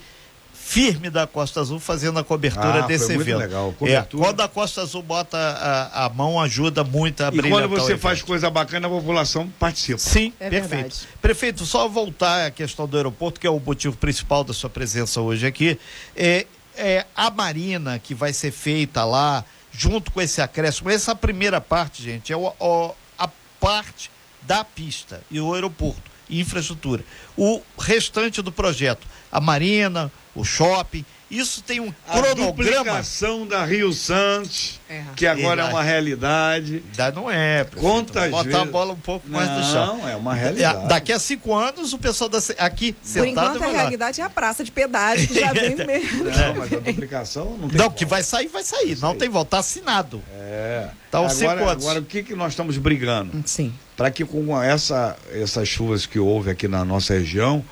firme 0.65 1.09
da 1.09 1.27
Costa 1.27 1.59
Azul 1.59 1.79
fazendo 1.79 2.17
a 2.17 2.23
cobertura 2.23 2.69
Ah, 2.79 2.83
foi 2.83 2.87
desse 2.87 3.13
muito 3.13 3.21
evento. 3.21 3.37
legal. 3.39 3.69
É, 3.69 3.73
Cobertura. 3.73 4.23
quando 4.23 4.41
a 4.41 4.47
Costa 4.47 4.81
Azul 4.81 5.03
bota 5.03 5.37
a, 5.37 6.05
a 6.05 6.09
mão, 6.09 6.39
ajuda 6.39 6.83
muito 6.83 7.21
a 7.23 7.27
E 7.27 7.31
brilhantar 7.31 7.67
quando 7.67 7.79
você 7.81 7.97
faz 7.97 8.19
evento. 8.19 8.27
coisa 8.27 8.49
bacana, 8.49 8.87
a 8.87 8.89
população 8.89 9.47
participa. 9.59 9.99
Sim, 9.99 10.33
É 10.39 10.49
perfeito. 10.49 10.69
verdade. 10.69 10.95
Prefeito, 11.21 11.65
só 11.65 11.87
voltar 11.87 12.47
à 12.47 12.51
questão 12.51 12.87
do 12.87 12.95
aeroporto, 12.97 13.39
que 13.39 13.45
é 13.45 13.49
o 13.49 13.59
motivo 13.59 13.95
principal 13.97 14.43
da 14.43 14.53
sua 14.53 14.69
presença 14.69 15.19
hoje 15.21 15.45
aqui. 15.45 15.77
É, 16.15 16.47
é 16.75 17.05
a 17.15 17.29
marina 17.29 17.99
que 17.99 18.15
vai 18.15 18.31
ser 18.33 18.51
feita 18.51 19.03
lá, 19.03 19.43
junto 19.71 20.11
com 20.11 20.21
esse 20.21 20.41
acréscimo. 20.41 20.89
Essa 20.89 21.13
primeira 21.13 21.59
parte, 21.59 22.01
gente, 22.01 22.31
é 22.33 22.37
o- 22.37 22.53
o- 22.59 22.95
a 23.19 23.27
parte 23.59 24.09
da 24.41 24.63
pista 24.63 25.21
e 25.29 25.39
o 25.39 25.53
aeroporto, 25.53 26.01
infraestrutura. 26.39 27.03
O 27.37 27.61
restante 27.77 28.41
do 28.41 28.51
projeto, 28.51 29.07
a 29.31 29.39
marina, 29.39 30.11
o 30.35 30.43
shopping, 30.43 31.05
isso 31.37 31.61
tem 31.63 31.79
um 31.79 31.93
A 32.07 32.19
cronograma. 32.19 32.51
duplicação 32.51 33.45
da 33.47 33.63
Rio 33.65 33.91
Santos, 33.93 34.79
É. 34.89 35.03
que 35.15 35.25
agora 35.25 35.63
é 35.63 35.65
E- 35.65 35.69
uma 35.69 35.81
realidade. 35.83 36.83
Ainda 36.91 37.11
não 37.11 37.29
é, 37.31 37.63
prefeito. 37.63 37.81
Quantas 37.87 38.29
Botar 38.31 38.61
a 38.61 38.65
bola 38.65 38.93
um 38.93 38.99
pouco 38.99 39.27
mais 39.29 39.49
no 39.49 39.63
chão. 39.63 39.97
Não, 39.97 40.09
é 40.09 40.15
uma 40.15 40.33
realidade. 40.33 40.85
É, 40.85 40.87
Daqui 40.87 41.11
a 41.11 41.19
cinco 41.19 41.53
anos, 41.53 41.93
o 41.93 41.97
pessoal 41.97 42.29
da, 42.29 42.39
aqui 42.59 42.93
Por 42.93 43.07
sentado 43.07 43.27
enquanto, 43.57 43.63
a 43.63 43.67
lá. 43.67 43.73
realidade 43.81 44.21
é 44.21 44.23
a 44.23 44.29
praça 44.29 44.63
de 44.63 44.71
pedágio, 44.71 45.27
que 45.27 45.39
já 45.39 45.51
vem 45.53 45.75
mesmo. 45.85 46.23
Não, 46.25 46.55
mas 46.55 46.73
a 46.73 46.79
duplicação 46.79 47.45
não 47.57 47.67
tem 47.69 47.77
Não, 47.77 47.85
volta. 47.85 47.95
que 47.97 48.05
vai 48.05 48.23
sair, 48.23 48.47
vai 48.47 48.63
sair. 48.63 48.97
Não 48.99 49.15
tem 49.15 49.29
volta. 49.29 49.51
Tá 49.51 49.59
assinado. 49.59 50.21
É. 50.35 50.89
Então, 51.09 51.29
cinco 51.29 51.51
agora, 51.51 51.71
anos. 51.71 51.83
agora, 51.85 51.99
o 51.99 52.05
que, 52.05 52.23
que 52.23 52.35
nós 52.35 52.53
estamos 52.53 52.77
brigando? 52.77 53.43
Sim. 53.45 53.73
Para 53.95 54.09
que 54.09 54.25
com 54.25 54.59
essa, 54.61 55.15
essas 55.31 55.67
chuvas 55.67 56.05
que 56.07 56.17
houve 56.17 56.49
aqui 56.49 56.67
na 56.67 56.83
nossa 56.83 57.13
região, 57.13 57.63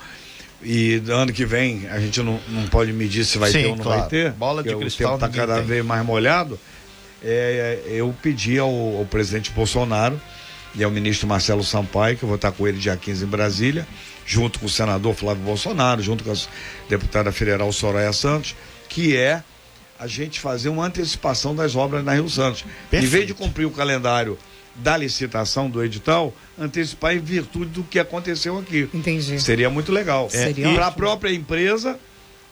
e 0.62 0.98
do 1.00 1.12
ano 1.12 1.32
que 1.32 1.44
vem 1.44 1.88
a 1.88 1.98
gente 1.98 2.20
não, 2.22 2.38
não 2.48 2.66
pode 2.68 2.92
medir 2.92 3.24
se 3.24 3.38
vai 3.38 3.50
Sim, 3.50 3.62
ter 3.62 3.66
ou 3.66 3.76
não 3.76 3.84
claro. 3.84 4.00
vai 4.00 4.08
ter, 4.08 4.32
Bola 4.32 4.62
de 4.62 4.74
cristal 4.74 5.14
o 5.14 5.18
tempo 5.18 5.26
está 5.26 5.40
cada 5.40 5.56
tem. 5.56 5.64
vez 5.64 5.84
mais 5.84 6.04
molhado, 6.04 6.58
é, 7.22 7.80
eu 7.86 8.14
pedi 8.22 8.58
ao, 8.58 8.70
ao 8.70 9.04
presidente 9.06 9.50
Bolsonaro 9.50 10.20
e 10.74 10.82
ao 10.82 10.90
ministro 10.90 11.26
Marcelo 11.26 11.62
Sampaio, 11.62 12.16
que 12.16 12.22
eu 12.22 12.28
vou 12.28 12.36
estar 12.36 12.52
com 12.52 12.66
ele 12.66 12.78
dia 12.78 12.96
15 12.96 13.24
em 13.24 13.28
Brasília, 13.28 13.86
junto 14.24 14.58
com 14.58 14.66
o 14.66 14.70
senador 14.70 15.14
Flávio 15.14 15.42
Bolsonaro, 15.42 16.02
junto 16.02 16.24
com 16.24 16.32
a 16.32 16.36
deputada 16.88 17.30
federal 17.30 17.70
Soraya 17.72 18.12
Santos, 18.12 18.54
que 18.88 19.16
é 19.16 19.42
a 19.98 20.06
gente 20.06 20.40
fazer 20.40 20.68
uma 20.68 20.86
antecipação 20.86 21.54
das 21.54 21.76
obras 21.76 22.04
na 22.04 22.14
Rio 22.14 22.28
Santos. 22.28 22.64
Em 22.92 23.00
vez 23.00 23.02
de 23.02 23.10
Perfeito. 23.10 23.34
cumprir 23.36 23.66
o 23.66 23.70
calendário 23.70 24.38
da 24.74 24.96
licitação 24.96 25.68
do 25.68 25.82
edital, 25.84 26.34
antecipar 26.58 27.14
em 27.14 27.18
virtude 27.20 27.70
do 27.70 27.82
que 27.82 27.98
aconteceu 27.98 28.58
aqui. 28.58 28.88
Entendi. 28.92 29.40
Seria 29.40 29.68
muito 29.68 29.92
legal. 29.92 30.26
É, 30.32 30.46
Seria 30.46 30.70
e 30.70 30.74
para 30.74 30.86
a 30.86 30.92
própria 30.92 31.32
empresa, 31.32 31.98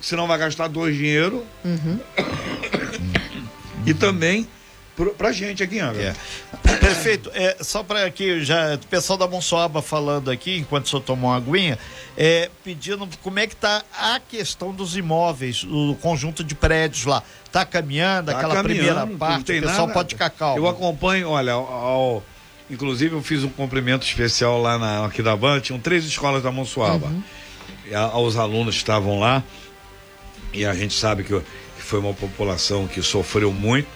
senão 0.01 0.27
vai 0.27 0.39
gastar 0.39 0.69
dois 0.69 0.97
dinheiro. 0.97 1.45
Uhum. 1.65 1.99
e 3.87 3.95
também 3.95 4.47
para 5.17 5.29
a 5.29 5.33
gente 5.33 5.63
aqui 5.63 5.77
em 5.77 5.81
Angra. 5.81 6.15
É. 6.65 6.77
Prefeito, 6.77 7.31
é, 7.35 7.57
só 7.61 7.83
para 7.83 8.05
aqui, 8.05 8.43
já, 8.45 8.75
o 8.75 8.79
pessoal 8.87 9.19
da 9.19 9.27
Monsoaba 9.27 9.81
falando 9.83 10.31
aqui, 10.31 10.59
enquanto 10.59 10.87
o 10.87 10.89
senhor 10.89 11.03
tomou 11.03 11.31
uma 11.31 11.37
aguinha, 11.37 11.79
é, 12.17 12.51
pedindo 12.65 13.09
como 13.23 13.39
é 13.39 13.47
que 13.47 13.55
está 13.55 13.83
a 13.99 14.21
questão 14.21 14.73
dos 14.73 14.97
imóveis, 14.97 15.65
o 15.65 15.97
conjunto 16.01 16.43
de 16.45 16.55
prédios 16.55 17.05
lá. 17.05 17.23
Está 17.45 17.65
caminhando, 17.65 18.31
Tá 18.31 18.39
aquela 18.39 18.55
caminhando, 18.55 18.87
primeira 18.87 19.19
parte, 19.19 19.43
o 19.53 19.61
pessoal 19.63 19.81
nada. 19.87 19.93
pode 19.93 20.15
ficar 20.15 20.31
calmo. 20.31 20.59
Eu 20.59 20.69
acompanho, 20.69 21.31
olha, 21.31 21.53
ao- 21.53 21.73
ao- 21.73 22.25
inclusive 22.71 23.15
eu 23.15 23.23
fiz 23.23 23.43
um 23.43 23.49
cumprimento 23.49 24.07
especial 24.07 24.61
lá 24.61 24.79
na, 24.79 25.07
aqui 25.07 25.23
da 25.23 25.35
Ban, 25.37 25.59
tinham 25.61 25.81
três 25.81 26.05
escolas 26.05 26.43
da 26.43 26.53
Monsuaba. 26.53 27.07
Uhum. 27.09 27.23
A- 27.95 28.19
os 28.21 28.37
alunos 28.37 28.77
estavam 28.77 29.19
lá, 29.19 29.43
e 30.53 30.65
a 30.65 30.75
gente 30.75 30.95
sabe 30.95 31.25
que, 31.25 31.31
que 31.41 31.83
foi 31.83 31.99
uma 31.99 32.15
população 32.15 32.87
que 32.87 33.03
sofreu 33.03 33.53
muito, 33.53 33.89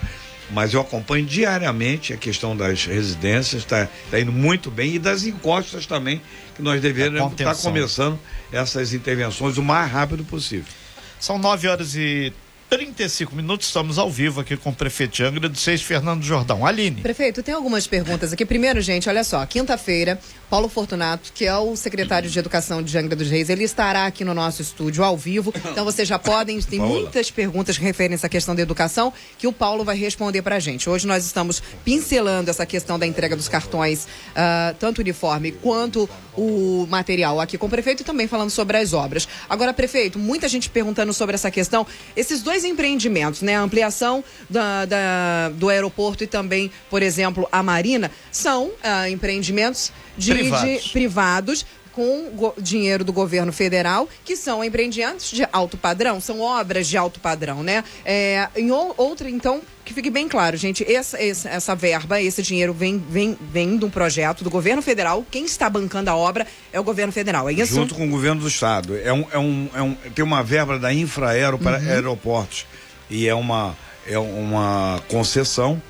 mas 0.51 0.73
eu 0.73 0.81
acompanho 0.81 1.25
diariamente 1.25 2.13
a 2.13 2.17
questão 2.17 2.55
das 2.55 2.85
residências, 2.85 3.63
está 3.63 4.19
indo 4.19 4.31
muito 4.31 4.69
bem, 4.69 4.95
e 4.95 4.99
das 4.99 5.23
encostas 5.23 5.85
também, 5.85 6.21
que 6.55 6.61
nós 6.61 6.81
deveríamos 6.81 7.31
estar 7.31 7.45
contenção. 7.45 7.71
começando 7.71 8.19
essas 8.51 8.93
intervenções 8.93 9.57
o 9.57 9.63
mais 9.63 9.91
rápido 9.91 10.23
possível. 10.23 10.71
São 11.19 11.37
9 11.37 11.67
horas 11.67 11.95
e 11.95 12.31
35 12.75 13.33
minutos, 13.33 13.67
estamos 13.67 13.97
ao 13.97 14.11
vivo 14.11 14.41
aqui 14.41 14.57
com 14.57 14.69
o 14.69 14.75
prefeito 14.75 15.13
de 15.13 15.23
Angra 15.23 15.47
do 15.47 15.57
6, 15.57 15.81
Fernando 15.81 16.21
Jordão. 16.21 16.65
Aline. 16.65 16.99
Prefeito, 16.99 17.41
tem 17.41 17.55
algumas 17.55 17.87
perguntas 17.87 18.33
aqui. 18.33 18.45
Primeiro, 18.45 18.81
gente, 18.81 19.07
olha 19.07 19.23
só, 19.23 19.45
quinta-feira, 19.45 20.19
Paulo 20.49 20.67
Fortunato, 20.67 21.31
que 21.33 21.45
é 21.45 21.55
o 21.57 21.73
secretário 21.77 22.29
de 22.29 22.37
Educação 22.37 22.83
de 22.83 22.97
Angra 22.97 23.15
dos 23.15 23.29
Reis, 23.29 23.49
ele 23.49 23.63
estará 23.63 24.05
aqui 24.05 24.25
no 24.25 24.33
nosso 24.33 24.61
estúdio 24.61 25.05
ao 25.05 25.15
vivo. 25.15 25.53
Então 25.71 25.85
vocês 25.85 26.05
já 26.05 26.19
podem, 26.19 26.61
tem 26.61 26.79
Paola. 26.79 26.99
muitas 26.99 27.31
perguntas 27.31 27.77
referentes 27.77 28.25
à 28.25 28.29
questão 28.29 28.53
da 28.53 28.61
educação 28.61 29.13
que 29.37 29.47
o 29.47 29.53
Paulo 29.53 29.85
vai 29.85 29.95
responder 29.95 30.41
pra 30.41 30.59
gente. 30.59 30.89
Hoje 30.89 31.07
nós 31.07 31.25
estamos 31.25 31.63
pincelando 31.85 32.49
essa 32.49 32.65
questão 32.65 32.99
da 32.99 33.07
entrega 33.07 33.37
dos 33.37 33.47
cartões, 33.47 34.05
ah, 34.35 34.75
tanto 34.77 34.97
o 34.97 35.01
uniforme 35.01 35.53
quanto 35.53 36.09
o 36.35 36.85
material 36.89 37.39
aqui 37.39 37.57
com 37.57 37.67
o 37.67 37.69
prefeito 37.69 38.01
e 38.01 38.05
também 38.05 38.27
falando 38.27 38.49
sobre 38.49 38.75
as 38.75 38.91
obras. 38.91 39.27
Agora, 39.49 39.73
prefeito, 39.73 40.19
muita 40.19 40.49
gente 40.49 40.69
perguntando 40.69 41.13
sobre 41.13 41.35
essa 41.35 41.49
questão. 41.49 41.87
Esses 42.15 42.41
dois 42.41 42.64
empreendimentos, 42.65 43.41
né? 43.41 43.55
A 43.55 43.61
ampliação 43.61 44.23
da, 44.49 44.85
da- 44.85 45.49
do 45.53 45.69
aeroporto 45.69 46.23
e 46.23 46.27
também, 46.27 46.71
por 46.89 47.01
exemplo, 47.01 47.47
a 47.51 47.61
Marina, 47.63 48.11
são 48.31 48.71
ah, 48.83 49.09
empreendimentos 49.09 49.91
de, 50.17 50.31
Privados. 50.33 50.83
de- 50.83 50.89
privados 50.89 51.65
com 51.95 52.53
dinheiro 52.59 53.05
do 53.05 53.13
governo 53.13 53.53
federal, 53.53 54.09
que 54.25 54.35
são 54.35 54.61
empreendimentos 54.63 55.31
de 55.31 55.47
alto 55.53 55.77
padrão, 55.77 56.19
são 56.19 56.41
obras 56.41 56.87
de 56.87 56.97
alto 56.97 57.19
padrão, 57.21 57.63
né? 57.63 57.83
É, 58.03 58.49
em 58.55 58.69
ou- 58.69 58.93
outra, 58.97 59.29
então, 59.29 59.61
que 59.85 59.93
fique 59.93 60.09
bem 60.09 60.27
claro, 60.27 60.57
gente, 60.57 60.83
essa, 60.91 61.17
essa, 61.23 61.47
essa 61.49 61.75
verba, 61.75 62.21
esse 62.21 62.41
dinheiro 62.43 62.73
vem, 62.73 62.97
vem, 63.09 63.37
vem 63.51 63.77
de 63.77 63.85
um 63.85 63.89
projeto 63.89 64.43
do 64.43 64.49
governo 64.49 64.81
federal. 64.81 65.25
Quem 65.31 65.45
está 65.45 65.69
bancando 65.69 66.09
a 66.09 66.15
obra 66.17 66.45
é 66.73 66.79
o 66.79 66.83
governo 66.83 67.13
federal, 67.13 67.47
é 67.49 67.53
isso? 67.53 67.73
Junto 67.75 67.95
com 67.95 68.05
o 68.05 68.09
governo 68.09 68.41
do 68.41 68.47
estado. 68.47 68.97
É 68.97 69.13
um, 69.13 69.25
é 69.31 69.37
um, 69.39 69.69
é 69.73 69.81
um, 69.81 69.93
tem 70.13 70.25
uma 70.25 70.43
verba 70.43 70.77
da 70.77 70.93
Infraero 70.93 71.57
para 71.57 71.79
Uhum. 71.79 71.89
aeroportos. 71.89 72.65
E 73.09 73.27
é 73.27 73.33
uma, 73.35 73.77
é 74.07 74.17
uma 74.19 75.01
concessão. 75.07 75.81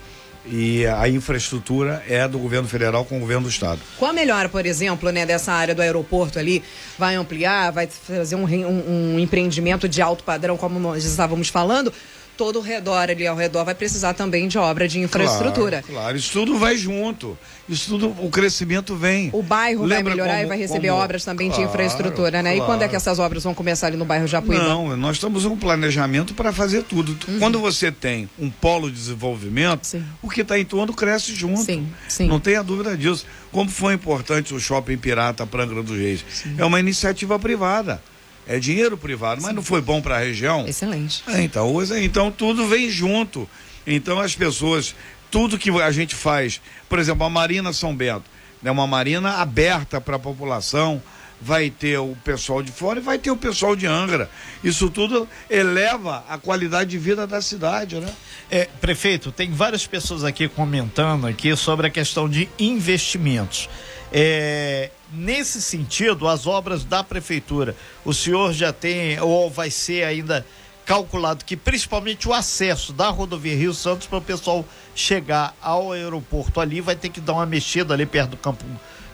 E 0.48 0.86
a 0.86 1.10
infraestrutura 1.10 2.04
é 2.08 2.28
do 2.28 2.38
governo 2.38 2.68
federal 2.68 3.04
com 3.04 3.18
o 3.18 3.20
governo 3.20 3.44
do 3.44 3.50
estado. 3.50 3.80
Com 3.98 4.06
a 4.06 4.14
melhora, 4.14 4.48
por 4.48 4.66
exemplo, 4.66 5.10
né, 5.10 5.26
dessa 5.26 5.52
área 5.52 5.74
do 5.74 5.82
aeroporto 5.82 6.38
ali, 6.38 6.64
vai 7.00 7.16
ampliar, 7.16 7.72
vai 7.72 7.88
fazer 7.88 8.36
um, 8.36 8.44
um- 8.46 9.16
um 9.16 9.20
empreendimento 9.20 9.90
de 9.90 10.02
alto 10.02 10.24
padrão, 10.24 10.56
como 10.56 10.80
nós 10.80 11.04
estávamos 11.04 11.50
falando, 11.50 11.92
todo 12.38 12.60
o 12.60 12.62
redor 12.62 13.10
ali 13.10 13.26
ao 13.26 13.36
redor 13.36 13.64
vai 13.66 13.74
precisar 13.76 14.14
também 14.14 14.48
de 14.48 14.58
obra 14.58 14.88
de 14.88 15.00
infraestrutura. 15.00 15.82
Claro, 15.82 15.94
claro, 16.02 16.18
isso 16.18 16.32
tudo 16.34 16.58
vai 16.58 16.76
junto. 16.78 17.38
Isso 17.68 17.90
tudo, 17.90 18.14
o 18.24 18.30
crescimento 18.30 18.96
vem. 18.96 19.30
O 19.34 19.42
bairro 19.42 19.88
vai 19.88 19.98
Lembra 19.98 20.14
melhorar 20.14 20.34
como- 20.34 20.44
e 20.46 20.48
vai 20.48 20.58
receber 20.58 20.90
como- 20.90 21.02
obras 21.02 21.26
também 21.26 21.50
de 21.50 21.56
Claro, 21.56 21.70
infraestrutura, 21.72 22.44
né? 22.44 22.56
E 22.56 22.60
quando 22.60 22.74
é 22.74 22.78
claro. 22.78 22.90
que 22.92 22.96
essas 22.96 23.18
obras 23.18 23.44
vão 23.44 23.56
começar 23.56 23.88
ali 23.88 23.98
no 23.98 24.06
bairro 24.06 24.28
Japuíba? 24.28 24.64
Não, 24.64 24.96
nós 24.96 25.16
estamos 25.16 25.46
um 25.46 25.58
planejamento 25.58 26.34
para 26.36 26.54
fazer 26.54 26.84
tudo. 26.84 27.18
Quando 27.40 27.60
você 27.60 27.92
tem 27.92 28.30
um 28.38 28.50
polo 28.52 28.90
de 28.92 28.96
desenvolvimento, 28.98 29.84
Uhum. 29.86 30.02
Sim. 30.02 30.04
o 30.22 30.30
que 30.30 30.42
está 30.42 30.60
em 30.60 30.66
torno 30.66 30.94
cresce 30.94 31.34
junto. 31.34 31.62
Sim, 31.64 31.88
sim. 32.08 32.28
Não 32.28 32.40
tenha 32.40 32.62
dúvida 32.64 32.96
disso. 32.96 33.26
Como 33.52 33.70
foi 33.70 33.94
importante 33.96 34.54
o 34.54 34.60
Shopping 34.60 34.98
Pirata 34.98 35.48
para 35.48 35.64
Angra 35.64 35.82
dos 35.82 35.98
Reis. 35.98 36.24
É 36.58 36.64
uma 36.66 36.80
iniciativa 36.80 37.40
privada. 37.40 38.00
É 38.48 38.60
dinheiro 38.60 38.98
privado, 38.98 39.42
mas 39.42 39.54
não 39.56 39.64
foi 39.64 39.82
bom 39.82 40.02
para 40.02 40.16
a 40.18 40.20
região? 40.20 40.68
Excelente. 40.68 41.24
É, 41.28 41.42
então, 41.42 41.74
hoje- 41.74 42.04
então 42.04 42.32
tudo 42.32 42.68
vem 42.68 42.90
junto. 42.90 43.50
Então 43.88 44.20
as 44.20 44.36
pessoas, 44.36 44.96
tudo 45.32 45.58
que 45.58 45.70
a 45.70 45.92
gente 45.92 46.14
faz, 46.16 46.62
por 46.88 47.00
exemplo, 47.00 47.26
a 47.26 47.30
Marina 47.30 47.74
São 47.74 47.96
Bento, 47.96 48.24
é 48.64 48.72
uma 48.72 48.88
marina 48.88 49.38
aberta 49.38 50.00
para 50.02 50.16
a 50.16 50.20
população, 50.20 51.02
vai 51.42 51.70
ter 51.70 51.98
o 52.00 52.16
pessoal 52.24 52.64
de 52.64 52.72
fora 52.72 53.00
e 53.00 53.02
vai 53.04 53.18
ter 53.20 53.30
o 53.30 53.36
pessoal 53.38 53.76
de 53.76 53.86
Angra. 53.86 54.30
Isso 54.64 54.90
tudo 54.90 55.28
eleva 55.50 56.24
a 56.30 56.38
qualidade 56.38 56.90
de 56.92 56.98
vida 56.98 57.28
da 57.28 57.42
cidade, 57.42 57.98
né? 58.00 58.12
É, 58.50 58.66
prefeito, 58.80 59.32
tem 59.32 59.52
várias 59.52 59.86
pessoas 59.86 60.24
aqui 60.24 60.48
comentando 60.48 61.28
aqui 61.28 61.56
sobre 61.56 61.88
a 61.88 61.90
questão 61.90 62.28
de 62.30 62.48
investimentos. 62.58 63.70
É, 64.12 64.90
nesse 65.14 65.62
sentido, 65.62 66.28
as 66.28 66.46
obras 66.48 66.84
da 66.84 67.04
prefeitura, 67.04 67.76
o 68.04 68.14
senhor 68.14 68.54
já 68.54 68.72
tem 68.74 69.20
ou 69.20 69.50
vai 69.50 69.70
ser 69.70 70.04
ainda 70.04 70.46
calculado 70.86 71.44
que 71.44 71.58
principalmente 71.58 72.28
o 72.28 72.34
acesso 72.34 72.94
da 72.94 73.10
rodovia 73.10 73.56
Rio 73.56 73.74
Santos 73.74 74.06
para 74.06 74.20
o 74.20 74.22
pessoal 74.22 74.64
chegar 74.94 75.56
ao 75.62 75.92
aeroporto 75.92 76.60
ali 76.62 76.80
vai 76.80 76.96
ter 76.96 77.10
que 77.10 77.20
dar 77.20 77.34
uma 77.34 77.46
mexida 77.46 77.94
ali 77.94 78.06
perto 78.06 78.32
do 78.32 78.38
campo 78.38 78.64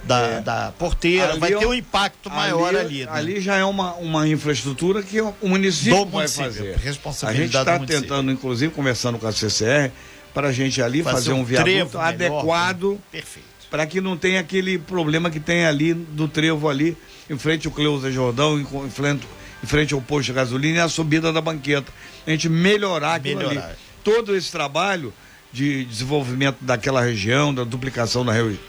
da, 0.03 0.19
É. 0.19 0.41
da 0.41 0.73
porteira, 0.77 1.31
Ali 1.31 1.39
vai 1.39 1.53
é 1.53 1.57
ter 1.59 1.65
um- 1.65 1.69
um 1.69 1.73
impacto 1.73 2.29
maior 2.29 2.75
ali. 2.75 3.05
né? 3.05 3.11
Ali 3.13 3.39
já 3.39 3.55
é 3.55 3.63
uma, 3.63 3.93
uma 3.93 4.27
infraestrutura 4.27 5.01
que 5.03 5.21
o 5.21 5.33
município 5.43 5.91
Do 5.97 6.05
vai 6.05 6.11
município, 6.11 6.43
fazer. 6.45 6.75
responsabilidade 6.77 7.69
a 7.69 7.73
gente 7.77 7.83
está 7.93 7.99
tentando, 8.01 8.31
inclusive, 8.31 8.73
conversando 8.73 9.17
com 9.19 9.27
a 9.27 9.31
CCR, 9.31 9.91
para 10.33 10.47
a 10.47 10.51
gente 10.51 10.81
ali 10.81 11.03
fazer, 11.03 11.15
Fazer 11.17 11.33
um, 11.33 11.39
um 11.41 11.43
viaduto 11.43 11.69
melhor, 11.97 12.03
adequado 12.03 12.99
Perfeito. 13.11 13.47
Para 13.71 13.87
que 13.87 14.01
não 14.01 14.17
tenha 14.17 14.41
aquele 14.41 14.77
problema 14.77 15.31
que 15.31 15.39
tem 15.39 15.65
ali 15.65 15.93
do 15.93 16.27
trevo 16.27 16.67
ali, 16.67 16.97
em 17.29 17.37
frente 17.37 17.65
ao 17.65 17.73
Cleusa 17.73 18.11
Jordão, 18.11 18.59
em, 18.59 18.89
frente, 18.89 19.25
em 19.63 19.65
frente 19.65 19.93
ao 19.93 20.01
posto 20.01 20.25
de 20.27 20.33
gasolina 20.33 20.79
e 20.79 20.81
a 20.81 20.89
subida 20.89 21.31
da 21.31 21.39
banqueta. 21.39 21.91
A 22.27 22.31
gente 22.31 22.49
melhorar 22.49 23.15
aquilo 23.15 23.39
Melhorar. 23.39 23.67
ali. 23.67 23.75
Todo 24.03 24.35
esse 24.35 24.51
trabalho 24.51 25.13
de 25.53 25.85
desenvolvimento 25.85 26.57
daquela 26.61 27.01
região, 27.01 27.53
da 27.53 27.63
duplicação 27.63 28.25
da 28.25 28.33
Rio, 28.33 28.59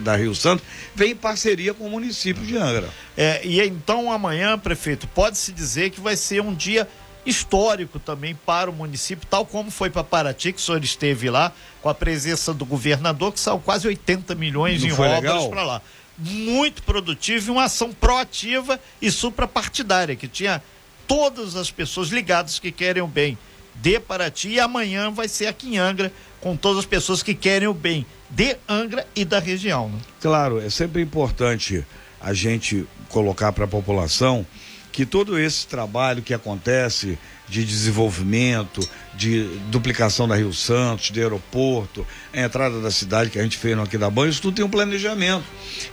da 0.00 0.16
Rio 0.16 0.34
Santos, 0.34 0.64
vem 0.94 1.10
em 1.10 1.16
parceria 1.16 1.74
com 1.74 1.86
o 1.86 1.90
município 1.90 2.44
de 2.44 2.56
Angra. 2.56 2.88
É, 3.16 3.44
e 3.44 3.60
então 3.60 4.12
amanhã, 4.12 4.56
prefeito, 4.58 5.08
pode-se 5.08 5.52
dizer 5.52 5.90
que 5.90 6.00
vai 6.00 6.16
ser 6.16 6.40
um 6.40 6.54
dia 6.54 6.88
histórico 7.24 7.98
também 7.98 8.34
para 8.34 8.70
o 8.70 8.72
município, 8.72 9.26
tal 9.28 9.46
como 9.46 9.70
foi 9.70 9.90
para 9.90 10.02
Paraty, 10.02 10.52
que 10.52 10.60
o 10.60 10.62
senhor 10.62 10.82
esteve 10.82 11.30
lá, 11.30 11.52
com 11.80 11.88
a 11.88 11.94
presença 11.94 12.52
do 12.52 12.64
governador, 12.64 13.32
que 13.32 13.40
saiu 13.40 13.58
quase 13.58 13.86
80 13.86 14.34
milhões 14.34 14.82
Não 14.82 14.88
em 14.88 14.92
obras 14.92 15.46
para 15.46 15.62
lá. 15.62 15.82
Muito 16.18 16.82
produtivo 16.82 17.48
e 17.48 17.50
uma 17.52 17.64
ação 17.64 17.92
proativa 17.92 18.78
e 19.00 19.10
suprapartidária, 19.10 20.14
que 20.14 20.28
tinha 20.28 20.62
todas 21.06 21.56
as 21.56 21.70
pessoas 21.70 22.08
ligadas 22.08 22.58
que 22.58 22.70
querem 22.70 23.02
o 23.02 23.06
bem 23.06 23.38
de 23.74 23.98
Paraty 23.98 24.50
e 24.50 24.60
amanhã 24.60 25.10
vai 25.10 25.28
ser 25.28 25.46
aqui 25.46 25.74
em 25.74 25.78
Angra, 25.78 26.12
com 26.40 26.56
todas 26.56 26.80
as 26.80 26.86
pessoas 26.86 27.22
que 27.22 27.34
querem 27.34 27.68
o 27.68 27.74
bem 27.74 28.04
de 28.28 28.56
Angra 28.68 29.06
e 29.14 29.24
da 29.24 29.38
região. 29.38 29.88
Né? 29.88 29.98
Claro, 30.20 30.60
é 30.60 30.68
sempre 30.68 31.02
importante 31.02 31.84
a 32.20 32.32
gente 32.32 32.86
colocar 33.08 33.52
para 33.52 33.64
a 33.64 33.68
população 33.68 34.46
que 34.92 35.06
todo 35.06 35.38
esse 35.38 35.66
trabalho 35.66 36.22
que 36.22 36.34
acontece 36.34 37.18
de 37.48 37.64
desenvolvimento, 37.64 38.86
de 39.14 39.44
duplicação 39.70 40.28
da 40.28 40.36
Rio 40.36 40.52
Santos, 40.52 41.10
de 41.10 41.20
aeroporto, 41.20 42.06
a 42.32 42.40
entrada 42.40 42.80
da 42.80 42.90
cidade 42.90 43.30
que 43.30 43.38
a 43.38 43.42
gente 43.42 43.56
fez 43.56 43.76
no 43.76 43.82
aqui 43.82 43.96
da 43.96 44.10
Banho, 44.10 44.30
isso 44.30 44.42
tudo 44.42 44.54
tem 44.54 44.64
um 44.64 44.70
planejamento. 44.70 45.44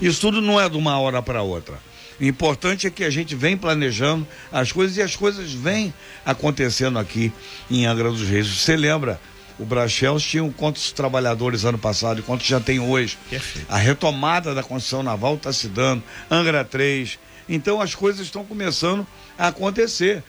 Isso 0.01 0.19
tudo 0.19 0.41
não 0.41 0.59
é 0.59 0.69
de 0.69 0.77
uma 0.77 0.99
hora 0.99 1.21
para 1.21 1.41
outra. 1.41 1.79
O 2.19 2.23
importante 2.25 2.85
é 2.85 2.89
que 2.89 3.05
a 3.05 3.09
gente 3.09 3.33
vem 3.33 3.55
planejando 3.55 4.27
as 4.51 4.71
coisas 4.71 4.97
e 4.97 5.01
as 5.01 5.15
coisas 5.15 5.53
vêm 5.53 5.93
acontecendo 6.25 6.99
aqui 6.99 7.31
em 7.71 7.85
Angra 7.85 8.09
dos 8.11 8.27
Reis. 8.27 8.47
Você 8.47 8.75
lembra? 8.75 9.19
O 9.57 9.65
Brachels 9.65 10.23
tinha 10.23 10.49
quantos 10.55 10.91
trabalhadores 10.91 11.65
ano 11.65 11.77
passado 11.77 12.19
e 12.19 12.23
quantos 12.23 12.47
já 12.47 12.61
tem 12.61 12.79
hoje? 12.79 13.17
Perfeito. 13.29 13.65
A 13.69 13.77
retomada 13.77 14.55
da 14.55 14.63
construção 14.63 15.03
naval 15.03 15.35
está 15.35 15.51
se 15.51 15.67
dando, 15.67 16.01
Angra 16.31 16.63
3. 16.63 17.19
Então 17.49 17.81
as 17.81 17.95
coisas 17.95 18.21
estão 18.21 18.45
começando 18.45 19.05
a 19.37 19.47
acontecer. 19.47 20.23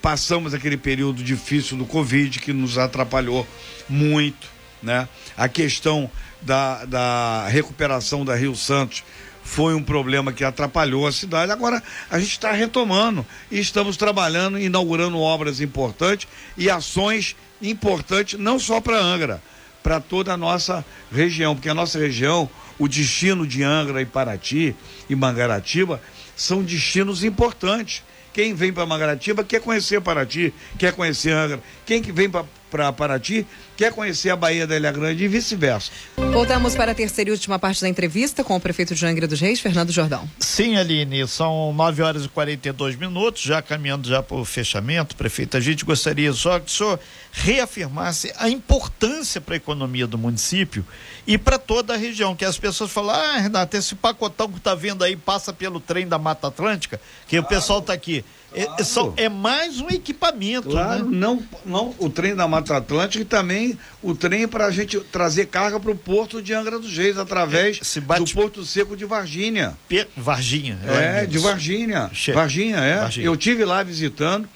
Passamos 0.00 0.54
aquele 0.54 0.76
período 0.76 1.22
difícil 1.22 1.76
do 1.76 1.84
Covid 1.84 2.38
que 2.38 2.52
nos 2.52 2.78
atrapalhou 2.78 3.46
muito, 3.88 4.46
né? 4.82 5.08
A 5.36 5.48
questão 5.48 6.10
da, 6.40 6.84
da 6.84 7.46
recuperação 7.48 8.24
da 8.24 8.34
Rio 8.34 8.56
Santos 8.56 9.02
foi 9.42 9.74
um 9.74 9.82
problema 9.82 10.32
que 10.32 10.44
atrapalhou 10.44 11.06
a 11.06 11.12
cidade. 11.12 11.50
Agora 11.50 11.82
a 12.10 12.18
gente 12.18 12.32
está 12.32 12.52
retomando 12.52 13.26
e 13.50 13.58
estamos 13.58 13.96
trabalhando, 13.96 14.58
inaugurando 14.58 15.18
obras 15.18 15.60
importantes 15.60 16.28
e 16.56 16.70
ações 16.70 17.34
importantes, 17.60 18.38
não 18.38 18.58
só 18.58 18.80
para 18.80 19.00
Angra, 19.00 19.42
para 19.82 20.00
toda 20.00 20.32
a 20.32 20.36
nossa 20.36 20.84
região, 21.10 21.54
porque 21.54 21.68
a 21.68 21.74
nossa 21.74 21.98
região, 21.98 22.48
o 22.78 22.88
destino 22.88 23.46
de 23.46 23.62
Angra 23.62 24.00
e 24.00 24.06
Paraty 24.06 24.74
e 25.08 25.14
Mangaratiba 25.14 26.00
são 26.36 26.62
destinos 26.62 27.24
importantes. 27.24 28.02
Quem 28.32 28.54
vem 28.54 28.72
para 28.72 28.86
Mangaratiba 28.86 29.42
quer 29.42 29.60
conhecer 29.60 30.00
Paraty, 30.00 30.54
quer 30.78 30.92
conhecer 30.92 31.32
Angra. 31.32 31.60
Quem 31.84 32.00
que 32.00 32.12
vem 32.12 32.30
para 32.30 32.44
Paraty 32.68 33.46
quer 33.76 33.92
conhecer 33.92 34.30
a 34.30 34.36
Bahia 34.36 34.66
da 34.66 34.76
Ilha 34.76 34.92
Grande 34.92 35.24
e 35.24 35.28
vice-versa. 35.28 35.90
Voltamos 36.16 36.74
para 36.74 36.92
a 36.92 36.94
terceira 36.94 37.30
e 37.30 37.32
última 37.32 37.58
parte 37.58 37.80
da 37.80 37.88
entrevista 37.88 38.44
com 38.44 38.56
o 38.56 38.60
prefeito 38.60 38.94
de 38.94 39.06
Angra 39.06 39.26
dos 39.26 39.40
Reis, 39.40 39.60
Fernando 39.60 39.90
Jordão. 39.90 40.28
Sim, 40.38 40.76
Aline, 40.76 41.26
são 41.26 41.72
9 41.72 42.02
horas 42.02 42.24
e 42.24 42.28
42 42.28 42.96
minutos, 42.96 43.42
já 43.42 43.62
caminhando 43.62 44.08
já 44.08 44.22
para 44.22 44.36
o 44.36 44.44
fechamento. 44.44 45.16
Prefeito, 45.16 45.56
a 45.56 45.60
gente 45.60 45.84
gostaria 45.84 46.32
só 46.32 46.58
que 46.58 46.66
o 46.66 46.70
senhor 46.70 47.00
reafirmasse 47.32 48.32
a 48.36 48.48
importância 48.48 49.40
para 49.40 49.54
a 49.54 49.56
economia 49.56 50.06
do 50.06 50.18
município 50.18 50.84
e 51.26 51.38
para 51.38 51.58
toda 51.58 51.94
a 51.94 51.96
região, 51.96 52.34
que 52.34 52.44
as 52.44 52.58
pessoas 52.58 52.90
falam, 52.90 53.14
ah, 53.14 53.38
Renato, 53.38 53.76
esse 53.76 53.94
pacotão 53.94 54.50
que 54.50 54.58
está 54.58 54.74
vendo 54.74 55.04
aí 55.04 55.16
passa 55.16 55.52
pelo 55.52 55.80
trem 55.80 56.06
da 56.06 56.18
Mata 56.18 56.48
Atlântica, 56.48 57.00
que 57.26 57.36
claro. 57.36 57.46
o 57.46 57.48
pessoal 57.48 57.78
está 57.80 57.92
aqui. 57.92 58.24
É, 58.52 58.64
claro. 58.64 58.80
É, 58.80 58.84
só, 58.84 59.12
é 59.16 59.28
mais 59.28 59.80
um 59.80 59.88
equipamento. 59.88 60.70
Claro, 60.70 61.04
né? 61.04 61.16
não, 61.16 61.42
não 61.66 61.94
o 61.98 62.08
trem 62.08 62.34
da 62.34 62.48
Mata 62.48 62.76
Atlântica 62.76 63.22
e 63.22 63.24
também 63.24 63.78
o 64.02 64.14
trem 64.14 64.48
para 64.48 64.66
a 64.66 64.70
gente 64.70 64.98
trazer 65.00 65.46
carga 65.46 65.78
para 65.78 65.90
o 65.90 65.96
porto 65.96 66.40
de 66.40 66.54
Angra 66.54 66.78
dos 66.78 66.96
Reis, 66.96 67.18
através 67.18 67.96
é, 67.96 68.00
bate... 68.00 68.24
do 68.24 68.40
Porto 68.40 68.64
Seco 68.64 68.96
de 68.96 69.04
Varginha. 69.04 69.76
P... 69.86 70.06
Varginha. 70.16 70.78
É, 70.86 71.26
de 71.26 71.38
Varginha. 71.38 72.10
Che... 72.12 72.32
Varginha, 72.32 72.78
é. 72.78 73.00
Varginha. 73.00 73.26
Eu 73.26 73.36
tive 73.36 73.64
lá 73.64 73.82
visitando 73.82 74.48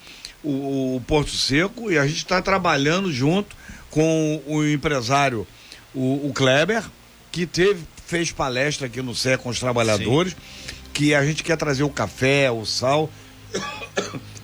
o, 0.43 0.95
o 0.95 1.01
Porto 1.05 1.31
Seco 1.31 1.91
e 1.91 1.97
a 1.97 2.07
gente 2.07 2.17
está 2.17 2.41
trabalhando 2.41 3.11
junto 3.11 3.55
com 3.91 4.41
o 4.47 4.65
empresário, 4.65 5.45
o, 5.93 6.27
o 6.27 6.33
Kleber, 6.33 6.83
que 7.31 7.45
teve, 7.45 7.83
fez 8.07 8.31
palestra 8.31 8.87
aqui 8.87 9.03
no 9.03 9.13
SE 9.13 9.37
com 9.37 9.49
os 9.49 9.59
trabalhadores, 9.59 10.33
Sim. 10.33 10.37
que 10.91 11.13
a 11.13 11.23
gente 11.23 11.43
quer 11.43 11.57
trazer 11.57 11.83
o 11.83 11.89
café, 11.91 12.49
o 12.49 12.65
sal 12.65 13.07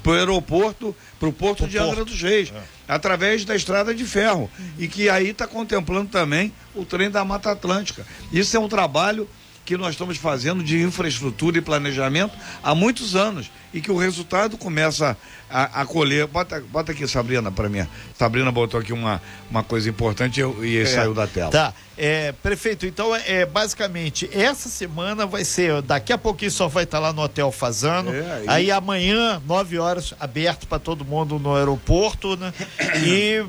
para 0.01 0.11
o 0.11 0.15
aeroporto, 0.15 0.95
para 1.19 1.29
o 1.29 1.33
porto 1.33 1.67
de 1.67 1.77
Angra 1.77 2.05
dos 2.05 2.21
Reis, 2.21 2.51
é. 2.55 2.61
através 2.87 3.45
da 3.45 3.55
estrada 3.55 3.93
de 3.93 4.05
ferro. 4.05 4.49
E 4.77 4.87
que 4.87 5.09
aí 5.09 5.29
está 5.29 5.45
contemplando 5.45 6.09
também 6.09 6.53
o 6.73 6.85
trem 6.85 7.09
da 7.09 7.23
Mata 7.25 7.51
Atlântica. 7.51 8.05
Isso 8.31 8.55
é 8.55 8.59
um 8.59 8.69
trabalho 8.69 9.29
que 9.69 9.77
nós 9.77 9.91
estamos 9.91 10.17
fazendo 10.17 10.63
de 10.63 10.81
infraestrutura 10.81 11.59
e 11.59 11.61
planejamento 11.61 12.35
há 12.63 12.73
muitos 12.73 13.15
anos 13.15 13.51
e 13.71 13.79
que 13.79 13.91
o 13.91 13.97
resultado 13.97 14.57
começa 14.57 15.15
a, 15.47 15.81
a 15.81 15.85
colher. 15.85 16.25
Bota, 16.25 16.59
bota 16.59 16.91
aqui, 16.91 17.07
Sabrina, 17.07 17.51
para 17.51 17.69
mim. 17.69 17.85
Sabrina 18.17 18.51
botou 18.51 18.79
aqui 18.79 18.91
uma, 18.91 19.21
uma 19.47 19.63
coisa 19.63 19.87
importante 19.87 20.41
e, 20.41 20.65
e 20.65 20.77
é, 20.79 20.85
saiu 20.87 21.13
da 21.13 21.27
tela. 21.27 21.51
Tá. 21.51 21.71
É, 21.95 22.31
prefeito, 22.31 22.87
então, 22.87 23.15
é, 23.15 23.45
basicamente, 23.45 24.27
essa 24.33 24.69
semana 24.69 25.27
vai 25.27 25.45
ser, 25.45 25.83
daqui 25.83 26.11
a 26.11 26.17
pouquinho 26.17 26.49
só 26.49 26.67
vai 26.67 26.85
estar 26.85 26.97
lá 26.97 27.13
no 27.13 27.21
Hotel 27.21 27.51
Fazano. 27.51 28.11
É, 28.11 28.45
e... 28.45 28.49
Aí 28.49 28.71
amanhã, 28.71 29.39
9 29.45 29.77
horas, 29.77 30.15
aberto 30.19 30.65
para 30.65 30.79
todo 30.79 31.05
mundo 31.05 31.37
no 31.37 31.55
aeroporto, 31.55 32.35
né? 32.35 32.51
E 33.05 33.45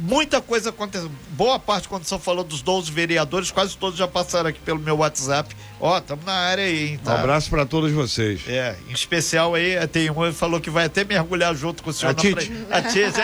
muita 0.00 0.40
coisa 0.40 0.70
aconteceu. 0.70 1.10
Boa 1.30 1.58
parte, 1.58 1.88
quando 1.88 2.04
você 2.04 2.18
falou 2.18 2.44
dos 2.44 2.62
12 2.62 2.90
vereadores, 2.90 3.50
quase 3.50 3.76
todos 3.76 3.98
já 3.98 4.08
passaram 4.08 4.48
aqui 4.50 4.60
pelo 4.60 4.78
meu 4.78 4.98
WhatsApp. 4.98 5.54
Ó, 5.80 5.94
oh, 5.94 5.98
estamos 5.98 6.24
na 6.24 6.32
área 6.32 6.64
aí, 6.64 6.90
hein? 6.90 7.00
Tá? 7.02 7.12
Um 7.12 7.14
abraço 7.18 7.50
para 7.50 7.64
todos 7.64 7.92
vocês. 7.92 8.40
É, 8.48 8.76
em 8.88 8.92
especial 8.92 9.54
aí, 9.54 9.74
tem 9.88 10.10
um 10.10 10.14
que 10.14 10.32
falou 10.32 10.60
que 10.60 10.70
vai 10.70 10.86
até 10.86 11.04
mergulhar 11.04 11.54
junto 11.54 11.82
com 11.82 11.90
o 11.90 11.92
senhor. 11.92 12.10
A 12.10 12.14
Tite. 12.14 12.52
A 12.70 12.82
Tite. 12.82 13.20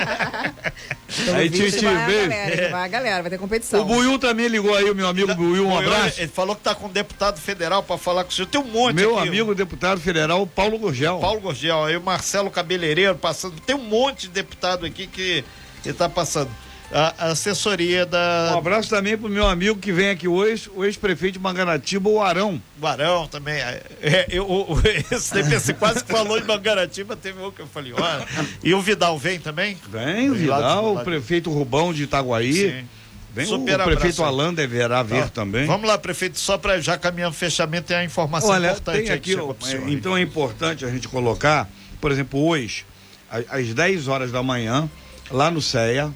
aí, 1.35 1.51
Tite, 1.51 1.81
beijo. 1.81 2.29
Vai, 2.29 2.71
vai 2.71 2.85
a 2.85 2.89
galera, 2.89 3.23
vai 3.23 3.31
ter 3.31 3.39
competição. 3.39 3.83
O 3.83 3.85
Buiu 3.85 4.19
também 4.19 4.49
ligou 4.49 4.75
aí, 4.75 4.89
o 4.89 4.95
meu 4.95 5.09
amigo 5.09 5.35
Buiu, 5.35 5.67
um 5.67 5.77
abraço. 5.77 6.21
Ele 6.21 6.29
falou 6.29 6.55
que 6.55 6.63
tá 6.63 6.75
com 6.75 6.87
um 6.87 6.93
deputado 6.93 7.41
federal 7.41 7.83
para 7.83 7.99
falar 7.99 8.25
com 8.25 8.31
o 8.31 8.33
senhor. 8.33 8.47
Tem 8.47 8.61
um 8.61 8.65
monte 8.65 8.95
Meu 8.95 9.19
aqui, 9.19 9.29
amigo 9.29 9.55
deputado 9.55 10.01
federal, 10.01 10.47
Paulo 10.47 10.79
Gorgel. 10.79 11.19
Paulo 11.19 11.41
Gorgel, 11.41 11.85
aí 11.85 11.97
o 11.97 12.03
Marcelo 12.03 12.51
Cabeleireiro 12.51 13.17
passando. 13.17 13.61
Tem 13.61 13.75
um 13.75 13.85
monte 13.85 14.23
de 14.23 14.29
deputado 14.29 14.87
aqui 14.87 15.07
que 15.07 15.45
está 15.85 16.09
passando 16.09 16.51
a 16.93 17.29
assessoria 17.31 18.07
da. 18.07 18.53
Um 18.55 18.59
abraço 18.59 18.89
também 18.89 19.17
pro 19.17 19.29
meu 19.29 19.47
amigo 19.47 19.79
que 19.79 19.93
vem 19.93 20.11
aqui 20.11 20.29
hoje, 20.29 20.71
o 20.75 20.85
ex-prefeito 20.85 21.35
de 21.35 21.39
Mangaratiba, 21.39 22.09
o 22.09 22.21
Arão. 22.21 22.61
O 22.81 22.87
Arão 22.87 23.27
também. 23.27 23.55
É, 23.55 23.83
é 24.01 24.27
eu, 24.31 24.49
o, 24.49 24.77
esse 25.11 25.35
DPC 25.35 25.75
quase 25.75 26.05
que 26.05 26.13
falou 26.13 26.41
de 26.41 26.47
Mangaratiba, 26.47 27.17
teve 27.17 27.41
um 27.41 27.51
que 27.51 27.63
eu 27.63 27.67
falei, 27.67 27.93
olha. 27.93 28.27
E 28.63 28.75
o 28.75 28.81
Vidal 28.81 29.19
vem 29.19 29.39
também? 29.39 29.77
Vem, 29.89 30.31
o 30.31 30.35
Vidal, 30.35 30.97
o 30.97 31.05
prefeito 31.05 31.51
Rubão 31.51 31.93
de 31.93 32.05
Itaguaí. 32.05 32.53
Sim. 32.53 32.89
Vem 33.35 33.47
Super 33.47 33.81
o 33.81 33.85
prefeito 33.85 34.23
Alain 34.23 34.55
deverá 34.55 35.03
vir 35.03 35.29
também. 35.29 35.67
Vamos 35.67 35.89
lá, 35.89 35.99
prefeito, 35.99 36.39
só 36.39 36.57
para 36.57 36.81
já 36.81 36.97
caminhando 36.97 37.35
fechamento, 37.35 37.89
tem 37.89 37.97
a 37.97 38.05
informação 38.05 38.51
Olha, 38.51 38.71
importante. 38.71 39.03
Tem 39.03 39.11
aqui, 39.11 39.35
é, 39.35 39.91
então 39.91 40.17
é 40.17 40.21
importante 40.21 40.85
a 40.85 40.89
gente 40.89 41.09
colocar, 41.09 41.69
por 42.01 42.13
exemplo, 42.13 42.41
hoje, 42.47 42.87
às 43.29 43.75
10 43.75 44.07
horas 44.07 44.31
da 44.31 44.41
manhã, 44.41 44.89
lá 45.33 45.51
no 45.51 45.61
CEA, 45.61 46.15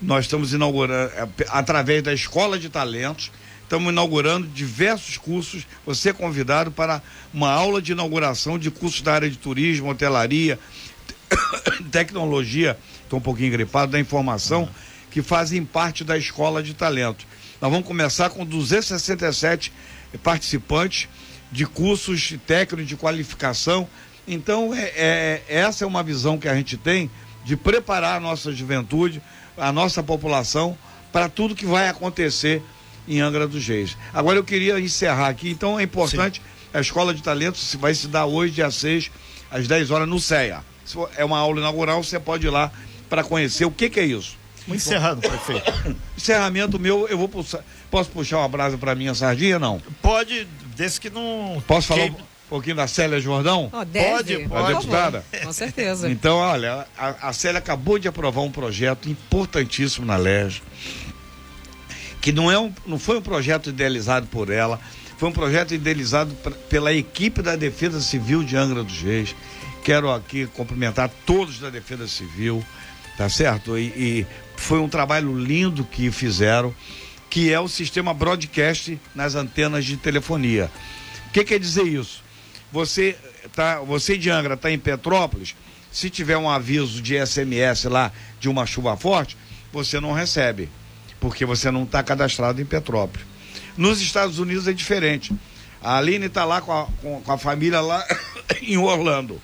nós 0.00 0.24
estamos 0.24 0.52
inaugurando, 0.52 1.12
é, 1.14 1.28
através 1.48 2.02
da 2.02 2.12
Escola 2.12 2.58
de 2.58 2.68
Talentos, 2.68 3.30
estamos 3.62 3.92
inaugurando 3.92 4.46
diversos 4.46 5.16
cursos. 5.16 5.66
Você 5.84 6.10
é 6.10 6.12
convidado 6.12 6.70
para 6.70 7.02
uma 7.32 7.50
aula 7.50 7.82
de 7.82 7.92
inauguração 7.92 8.58
de 8.58 8.70
cursos 8.70 9.02
da 9.02 9.14
área 9.14 9.30
de 9.30 9.36
turismo, 9.36 9.90
hotelaria, 9.90 10.58
tecnologia, 11.90 12.78
estou 13.02 13.18
um 13.18 13.22
pouquinho 13.22 13.50
gripado, 13.52 13.92
da 13.92 14.00
informação, 14.00 14.62
uhum. 14.62 14.68
que 15.10 15.22
fazem 15.22 15.64
parte 15.64 16.04
da 16.04 16.16
Escola 16.16 16.62
de 16.62 16.74
Talentos. 16.74 17.26
Nós 17.60 17.70
vamos 17.70 17.86
começar 17.86 18.30
com 18.30 18.44
267 18.44 19.72
participantes 20.22 21.08
de 21.50 21.66
cursos 21.66 22.34
técnicos 22.46 22.86
de 22.86 22.96
qualificação. 22.96 23.88
Então, 24.26 24.72
é, 24.74 24.92
é, 24.94 25.42
essa 25.48 25.84
é 25.84 25.86
uma 25.86 26.02
visão 26.02 26.38
que 26.38 26.48
a 26.48 26.54
gente 26.54 26.76
tem 26.76 27.10
de 27.44 27.56
preparar 27.56 28.16
a 28.16 28.20
nossa 28.20 28.52
juventude 28.52 29.22
a 29.58 29.72
nossa 29.72 30.02
população 30.02 30.76
para 31.12 31.28
tudo 31.28 31.54
que 31.54 31.66
vai 31.66 31.88
acontecer 31.88 32.62
em 33.06 33.20
Angra 33.20 33.46
dos 33.46 33.66
Reis. 33.66 33.96
Agora 34.12 34.38
eu 34.38 34.44
queria 34.44 34.78
encerrar 34.78 35.28
aqui, 35.28 35.50
então 35.50 35.78
é 35.78 35.82
importante, 35.82 36.40
Sim. 36.40 36.68
a 36.74 36.80
Escola 36.80 37.14
de 37.14 37.22
Talentos 37.22 37.74
vai 37.76 37.94
se 37.94 38.06
dar 38.06 38.26
hoje, 38.26 38.54
dia 38.54 38.70
6, 38.70 39.10
às 39.50 39.66
10 39.66 39.90
horas, 39.90 40.08
no 40.08 40.20
CEA. 40.20 40.62
É 41.16 41.24
uma 41.24 41.38
aula 41.38 41.58
inaugural, 41.60 42.02
você 42.02 42.18
pode 42.20 42.46
ir 42.46 42.50
lá 42.50 42.70
para 43.08 43.24
conhecer 43.24 43.64
o 43.64 43.70
que, 43.70 43.88
que 43.88 44.00
é 44.00 44.04
isso. 44.04 44.36
Encerrando, 44.66 45.22
prefeito. 45.22 45.72
Encerramento 46.16 46.78
meu, 46.78 47.08
eu 47.08 47.16
vou 47.16 47.28
puxar, 47.28 47.64
posso 47.90 48.10
puxar 48.10 48.38
uma 48.38 48.48
brasa 48.48 48.76
para 48.76 48.94
minha 48.94 49.14
sardinha, 49.14 49.58
não? 49.58 49.80
Pode, 50.02 50.46
desde 50.76 51.00
que 51.00 51.08
não... 51.08 51.62
Posso 51.66 51.88
falar... 51.88 52.10
Que 52.10 52.16
pouquinho 52.48 52.76
da 52.76 52.86
Célia 52.86 53.20
Jordão? 53.20 53.66
Oh. 53.66 53.76
Pode, 53.76 54.48
pode. 54.48 54.52
A 54.52 54.78
deputada? 54.78 55.24
Com 55.42 55.52
certeza. 55.52 56.10
Então, 56.10 56.38
olha, 56.38 56.86
a, 56.96 57.28
a 57.28 57.32
Célia 57.32 57.58
acabou 57.58 57.98
de 57.98 58.08
aprovar 58.08 58.42
um 58.42 58.50
projeto 58.50 59.08
importantíssimo 59.08 60.06
na 60.06 60.16
LERJ, 60.16 60.62
que 62.20 62.32
não, 62.32 62.50
é 62.50 62.58
um, 62.58 62.72
não 62.86 62.98
foi 62.98 63.18
um 63.18 63.22
projeto 63.22 63.70
idealizado 63.70 64.26
por 64.26 64.50
ela, 64.50 64.80
foi 65.16 65.28
um 65.28 65.32
projeto 65.32 65.74
idealizado 65.74 66.34
pra, 66.36 66.52
pela 66.52 66.92
equipe 66.92 67.42
da 67.42 67.56
Defesa 67.56 68.00
Civil 68.00 68.42
de 68.42 68.56
Angra 68.56 68.82
dos 68.82 69.00
Reis. 69.00 69.34
Quero 69.84 70.10
aqui 70.10 70.46
cumprimentar 70.46 71.10
todos 71.24 71.58
da 71.58 71.70
Defesa 71.70 72.06
Civil, 72.06 72.64
tá 73.16 73.28
certo? 73.28 73.78
E, 73.78 73.86
e 73.86 74.26
foi 74.56 74.80
um 74.80 74.88
trabalho 74.88 75.38
lindo 75.38 75.84
que 75.84 76.10
fizeram, 76.10 76.74
que 77.30 77.52
é 77.52 77.60
o 77.60 77.68
sistema 77.68 78.12
broadcast 78.12 78.98
nas 79.14 79.34
antenas 79.34 79.84
de 79.84 79.96
telefonia. 79.96 80.70
O 81.28 81.30
que 81.30 81.44
quer 81.44 81.58
dizer 81.58 81.84
isso? 81.84 82.22
Você 82.72 83.16
tá, 83.54 83.80
você 83.80 84.18
de 84.18 84.30
Angra 84.30 84.54
está 84.54 84.70
em 84.70 84.78
Petrópolis, 84.78 85.54
se 85.90 86.10
tiver 86.10 86.36
um 86.36 86.48
aviso 86.48 87.00
de 87.00 87.14
SMS 87.24 87.84
lá 87.84 88.12
de 88.38 88.48
uma 88.48 88.66
chuva 88.66 88.96
forte, 88.96 89.36
você 89.72 90.00
não 90.00 90.12
recebe, 90.12 90.68
porque 91.18 91.44
você 91.44 91.70
não 91.70 91.84
está 91.84 92.02
cadastrado 92.02 92.60
em 92.60 92.64
Petrópolis. 92.64 93.26
Nos 93.76 94.00
Estados 94.00 94.38
Unidos 94.38 94.66
é 94.68 94.72
diferente. 94.72 95.32
A 95.82 95.96
Aline 95.96 96.26
está 96.26 96.44
lá 96.44 96.60
com 96.60 96.72
a, 96.72 96.86
com, 97.00 97.20
com 97.22 97.32
a 97.32 97.38
família 97.38 97.80
lá 97.80 98.04
em 98.60 98.76
Orlando, 98.76 99.40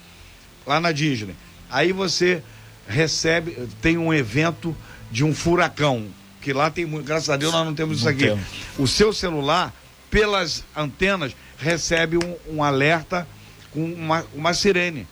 lá 0.66 0.80
na 0.80 0.92
Disney. 0.92 1.34
Aí 1.70 1.92
você 1.92 2.42
recebe, 2.86 3.68
tem 3.80 3.96
um 3.96 4.12
evento 4.12 4.76
de 5.10 5.24
um 5.24 5.34
furacão, 5.34 6.06
que 6.40 6.52
lá 6.52 6.70
tem 6.70 6.84
muito, 6.84 7.06
graças 7.06 7.30
a 7.30 7.36
Deus 7.36 7.52
nós 7.52 7.64
não 7.64 7.74
temos 7.74 8.02
não 8.02 8.10
isso 8.10 8.24
aqui. 8.24 8.28
Temos. 8.28 8.44
O 8.78 8.86
seu 8.86 9.12
celular, 9.12 9.72
pelas 10.10 10.64
antenas, 10.76 11.34
recebe 11.58 12.16
um, 12.16 12.56
um 12.56 12.62
alerta 12.62 13.26
com 13.70 13.84
uma, 13.84 14.24
uma 14.34 14.54
sirene 14.54 15.06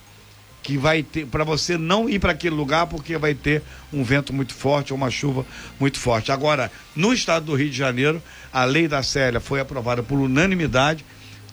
que 0.63 0.77
vai 0.77 1.03
ter 1.03 1.27
para 1.27 1.43
você 1.43 1.77
não 1.77 2.09
ir 2.09 2.19
para 2.19 2.31
aquele 2.31 2.55
lugar 2.55 2.87
porque 2.87 3.17
vai 3.17 3.35
ter 3.35 3.61
um 3.91 4.01
vento 4.01 4.31
muito 4.31 4.53
forte 4.53 4.93
ou 4.93 4.97
uma 4.97 5.11
chuva 5.11 5.45
muito 5.77 5.99
forte. 5.99 6.31
Agora, 6.31 6.71
no 6.95 7.13
estado 7.13 7.47
do 7.47 7.55
Rio 7.55 7.69
de 7.69 7.75
Janeiro, 7.75 8.23
a 8.51 8.63
lei 8.63 8.87
da 8.87 9.03
Célia 9.03 9.41
foi 9.41 9.59
aprovada 9.59 10.01
por 10.01 10.17
unanimidade. 10.17 11.05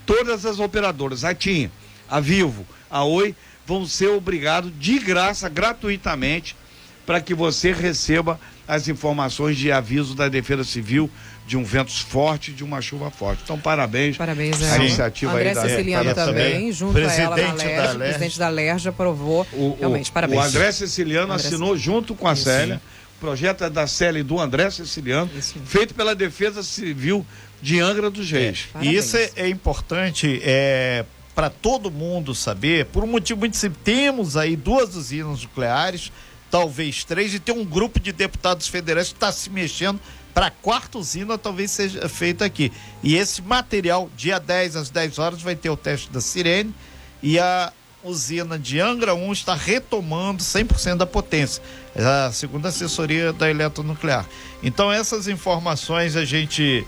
Todas 0.06 0.46
as 0.46 0.60
operadoras, 0.60 1.24
a 1.24 1.34
TIM, 1.34 1.68
a 2.08 2.20
Vivo, 2.20 2.64
a 2.88 3.02
Oi, 3.04 3.34
vão 3.66 3.84
ser 3.84 4.08
obrigados 4.08 4.72
de 4.78 4.98
graça, 5.00 5.48
gratuitamente, 5.48 6.56
para 7.04 7.20
que 7.20 7.34
você 7.34 7.72
receba 7.72 8.38
as 8.70 8.86
informações 8.88 9.56
de 9.56 9.72
aviso 9.72 10.14
da 10.14 10.28
Defesa 10.28 10.62
Civil 10.64 11.10
de 11.46 11.56
um 11.56 11.64
vento 11.64 11.90
forte, 11.90 12.52
de 12.52 12.62
uma 12.62 12.80
chuva 12.80 13.10
forte. 13.10 13.40
Então, 13.42 13.58
parabéns. 13.58 14.16
Parabéns, 14.16 14.62
a 14.62 14.76
iniciativa 14.76 15.32
André 15.32 15.48
aí 15.48 15.54
da 15.56 15.62
Ceciliano 15.62 16.14
da- 16.14 16.24
também, 16.26 16.52
também. 16.52 16.72
junto 16.72 16.96
a 16.98 17.00
ela 17.12 17.36
na 17.36 17.42
Presidente 17.52 17.74
da 17.76 17.92
o 17.92 17.98
presidente 17.98 18.38
da 18.38 18.48
LERJ 18.48 18.88
aprovou. 18.90 19.46
O, 19.52 19.76
Realmente, 19.78 20.10
o, 20.10 20.12
parabéns. 20.12 20.40
o 20.40 20.44
André 20.44 20.70
Ceciliano 20.70 21.32
André 21.32 21.46
assinou 21.48 21.76
junto 21.76 22.14
com 22.14 22.28
a 22.28 22.36
Célia. 22.36 22.80
O 23.16 23.20
projeto 23.20 23.64
é 23.64 23.68
da 23.70 23.86
Célia 23.88 24.20
e 24.20 24.22
do 24.22 24.38
André 24.40 24.70
Ceciliano, 24.70 25.28
Isso. 25.36 25.56
feito 25.66 25.92
pela 25.92 26.14
Defesa 26.14 26.62
Civil 26.62 27.26
de 27.60 27.80
Angra 27.80 28.08
dos 28.08 28.30
Reis. 28.30 28.68
E 28.68 28.72
Parabéns. 28.72 29.04
isso 29.04 29.16
é, 29.16 29.30
é 29.36 29.48
importante 29.48 30.40
é, 30.44 31.04
para 31.34 31.50
todo 31.50 31.90
mundo 31.90 32.34
saber, 32.34 32.86
por 32.86 33.02
um 33.02 33.08
motivo 33.08 33.40
muito 33.40 33.56
simples. 33.56 33.80
Temos 33.84 34.36
aí 34.36 34.54
duas 34.56 34.94
usinas 34.94 35.42
nucleares, 35.42 36.12
talvez 36.50 37.04
três, 37.04 37.32
e 37.34 37.38
tem 37.38 37.54
um 37.54 37.64
grupo 37.64 38.00
de 38.00 38.12
deputados 38.12 38.66
federais 38.66 39.08
que 39.08 39.14
está 39.14 39.30
se 39.30 39.48
mexendo 39.50 40.00
para 40.34 40.46
a 40.46 40.50
quarta 40.50 40.98
usina 40.98 41.36
talvez 41.36 41.70
seja 41.70 42.08
feita 42.08 42.44
aqui. 42.44 42.72
E 43.02 43.16
esse 43.16 43.42
material, 43.42 44.10
dia 44.16 44.38
10 44.38 44.76
às 44.76 44.90
10 44.90 45.18
horas, 45.18 45.42
vai 45.42 45.56
ter 45.56 45.70
o 45.70 45.76
teste 45.76 46.10
da 46.10 46.20
sirene 46.20 46.74
e 47.22 47.38
a 47.38 47.72
usina 48.02 48.58
de 48.58 48.80
Angra 48.80 49.14
1 49.14 49.32
está 49.32 49.54
retomando 49.54 50.42
100% 50.42 50.96
da 50.96 51.06
potência, 51.06 51.62
é 51.94 52.02
a 52.02 52.32
segunda 52.32 52.68
assessoria 52.68 53.32
da 53.32 53.50
eletronuclear. 53.50 54.26
Então 54.62 54.90
essas 54.90 55.28
informações 55.28 56.16
a 56.16 56.24
gente 56.24 56.86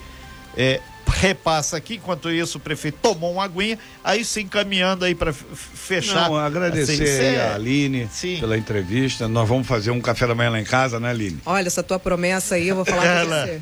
é, 0.57 0.81
repassa 1.13 1.77
aqui, 1.77 1.95
enquanto 1.95 2.31
isso 2.31 2.59
o 2.59 2.61
prefeito 2.61 2.99
tomou 3.01 3.33
uma 3.33 3.45
aguinha, 3.45 3.79
aí 4.03 4.25
se 4.25 4.41
encaminhando 4.41 5.05
aí 5.05 5.15
para 5.15 5.33
fechar. 5.33 6.29
Não, 6.29 6.37
agradecer 6.37 7.03
Assim, 7.03 7.37
a 7.37 7.55
Aline 7.55 8.09
Sim. 8.11 8.39
pela 8.41 8.57
entrevista. 8.59 9.29
Nós 9.29 9.49
vamos 9.49 9.67
fazer 9.67 9.91
um 9.91 10.01
café 10.01 10.27
da 10.27 10.35
manhã 10.35 10.51
lá 10.51 10.61
em 10.61 10.65
casa, 10.65 10.99
né, 10.99 11.11
Aline? 11.11 11.39
Olha, 11.47 11.67
essa 11.67 11.83
tua 11.83 11.99
promessa 11.99 12.57
aí, 12.57 12.69
eu 12.69 12.77
vou 12.77 12.85
falar 12.85 13.05
Ela- 13.05 13.45
pra 13.45 13.53
você. 13.55 13.61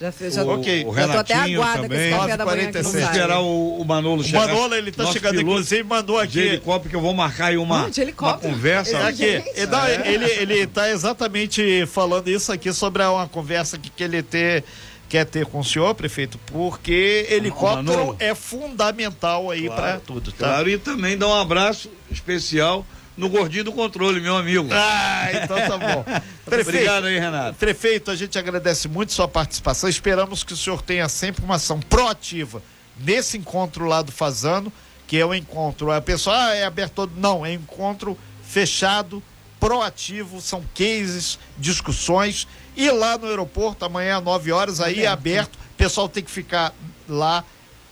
Já, 0.00 0.10
fez, 0.10 0.32
já, 0.32 0.42
O- 0.44 0.58
ok. 0.58 0.84
o 0.86 0.92
até 0.92 1.00
Renatinho 1.02 1.60
com 1.60 1.68
esse 1.68 1.82
também. 1.82 2.10
café 2.10 2.36
da 2.38 2.46
manhã 2.46 2.68
aqui 2.70 2.78
no 2.78 2.84
9h46. 2.84 2.92
Vamos 2.94 3.02
esperar 3.10 3.40
o, 3.40 3.80
o 3.82 3.84
Manolo 3.84 4.20
O 4.22 4.24
chegar. 4.24 4.46
Manolo, 4.48 4.74
ele 4.74 4.92
tá 4.92 5.02
Nosso 5.02 5.12
chegando, 5.12 5.32
piloto 5.32 5.50
inclusive, 5.50 5.82
mandou 5.82 6.16
de 6.16 6.22
aqui. 6.40 6.48
helicóptero 6.48 6.88
que 6.88 6.96
eu 6.96 7.00
vou 7.02 7.12
marcar 7.12 7.46
aí 7.48 7.58
uma, 7.58 7.90
de 7.90 8.14
uma 8.18 8.38
conversa. 8.38 8.96
É 8.96 9.02
aqui, 9.06 9.24
ele, 9.24 9.66
não, 9.66 9.86
ele, 9.88 10.24
ele 10.24 10.66
tá 10.66 10.88
exatamente 10.88 11.84
falando 11.86 12.28
isso 12.28 12.50
aqui 12.50 12.72
sobre 12.72 13.02
uma 13.02 13.28
conversa 13.28 13.76
que, 13.76 13.90
que 13.90 14.02
ele 14.02 14.22
ter, 14.22 14.64
quer 15.10 15.26
ter 15.26 15.44
com 15.44 15.58
o 15.58 15.64
senhor, 15.64 15.92
prefeito, 15.96 16.38
porque 16.46 17.26
helicóptero 17.28 17.98
Manolo. 17.98 18.16
é 18.20 18.32
fundamental 18.32 19.50
aí 19.50 19.68
para 19.68 19.98
tudo, 19.98 20.30
tá? 20.30 20.46
Claro, 20.46 20.70
e 20.70 20.78
também 20.78 21.18
dá 21.18 21.26
um 21.26 21.34
abraço 21.34 21.90
especial 22.08 22.86
no 23.16 23.28
gordinho 23.28 23.64
do 23.64 23.72
controle, 23.72 24.20
meu 24.20 24.36
amigo. 24.36 24.68
Ah, 24.70 25.28
então 25.32 25.56
tá 25.56 25.76
bom. 25.76 26.04
Obrigado 26.46 27.06
aí, 27.06 27.18
Renato. 27.18 27.58
Prefeito, 27.58 28.10
a 28.10 28.14
gente 28.14 28.38
agradece 28.38 28.86
muito 28.86 29.12
sua 29.12 29.26
participação. 29.26 29.90
Esperamos 29.90 30.44
que 30.44 30.52
o 30.52 30.56
senhor 30.56 30.80
tenha 30.80 31.08
sempre 31.08 31.44
uma 31.44 31.56
ação 31.56 31.80
proativa 31.80 32.62
nesse 32.96 33.36
encontro 33.36 33.86
lá 33.86 34.02
do 34.02 34.12
Fazano, 34.12 34.72
que 35.08 35.18
é 35.18 35.26
o 35.26 35.34
encontro. 35.34 35.90
A 35.90 36.00
pessoa, 36.00 36.36
ah, 36.36 36.54
é 36.54 36.64
aberto 36.64 36.92
todo. 36.92 37.12
Não, 37.16 37.44
é 37.44 37.52
encontro 37.52 38.16
fechado, 38.44 39.20
proativo, 39.58 40.40
são 40.40 40.64
cases, 40.72 41.36
discussões. 41.58 42.46
E 42.82 42.90
lá 42.90 43.18
no 43.18 43.26
aeroporto, 43.26 43.84
amanhã 43.84 44.18
às 44.18 44.24
9 44.24 44.52
horas, 44.52 44.80
aí 44.80 45.02
é 45.02 45.06
aberto. 45.06 45.54
O 45.56 45.76
pessoal 45.76 46.08
tem 46.08 46.22
que 46.22 46.30
ficar 46.30 46.72
lá 47.08 47.44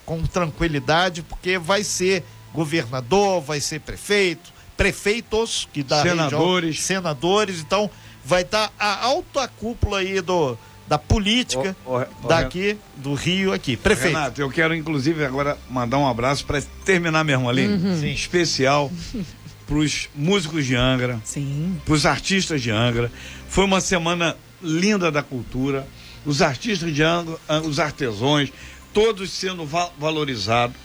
com 0.07 0.23
tranquilidade, 0.25 1.23
porque 1.23 1.59
vai 1.59 1.85
ser 1.85 2.25
governador, 2.55 3.43
vai 3.43 3.61
ser 3.61 3.81
prefeito, 3.81 4.51
prefeitos 4.77 5.69
que 5.73 5.83
dá 5.83 6.03
Senadores. 6.03 6.77
região, 6.77 6.87
senadores, 7.03 7.61
então 7.61 7.91
vai 8.25 8.43
estar 8.43 8.73
a 8.79 9.05
alta 9.05 9.47
cúpula 9.49 9.99
aí 9.99 10.21
do 10.21 10.57
da 10.87 10.97
política 10.99 11.77
ô, 11.85 11.99
ô, 11.99 12.05
daqui 12.27 12.79
do 12.97 13.13
Rio 13.13 13.53
aqui. 13.53 13.77
Prefeito. 13.77 14.15
Renato, 14.17 14.41
eu 14.41 14.49
quero 14.49 14.75
inclusive 14.75 15.23
agora 15.23 15.59
mandar 15.69 15.99
um 15.99 16.09
abraço 16.09 16.47
para 16.47 16.63
terminar 16.87 17.23
mesmo 17.25 17.47
ali, 17.47 17.67
Uhum. 17.69 18.01
Sim. 18.01 18.11
especial 18.11 18.91
para 19.69 19.77
os 19.77 20.09
músicos 20.15 20.65
de 20.65 20.75
Angra, 20.75 21.21
Sim. 21.25 21.79
para 21.85 21.93
os 21.93 22.07
artistas 22.07 22.63
de 22.63 22.71
Angra. 22.71 23.13
Foi 23.51 23.65
uma 23.67 23.83
semana 23.83 24.35
linda 24.63 25.11
da 25.11 25.23
cultura. 25.23 25.87
Os 26.27 26.43
artistas 26.43 26.95
de 26.95 27.03
Angra, 27.03 27.37
ah, 27.49 27.59
os 27.61 27.79
artesãos, 27.79 28.51
todos 28.93 29.31
sendo 29.31 29.65
va- 29.65 29.91
valorizados. 29.99 30.77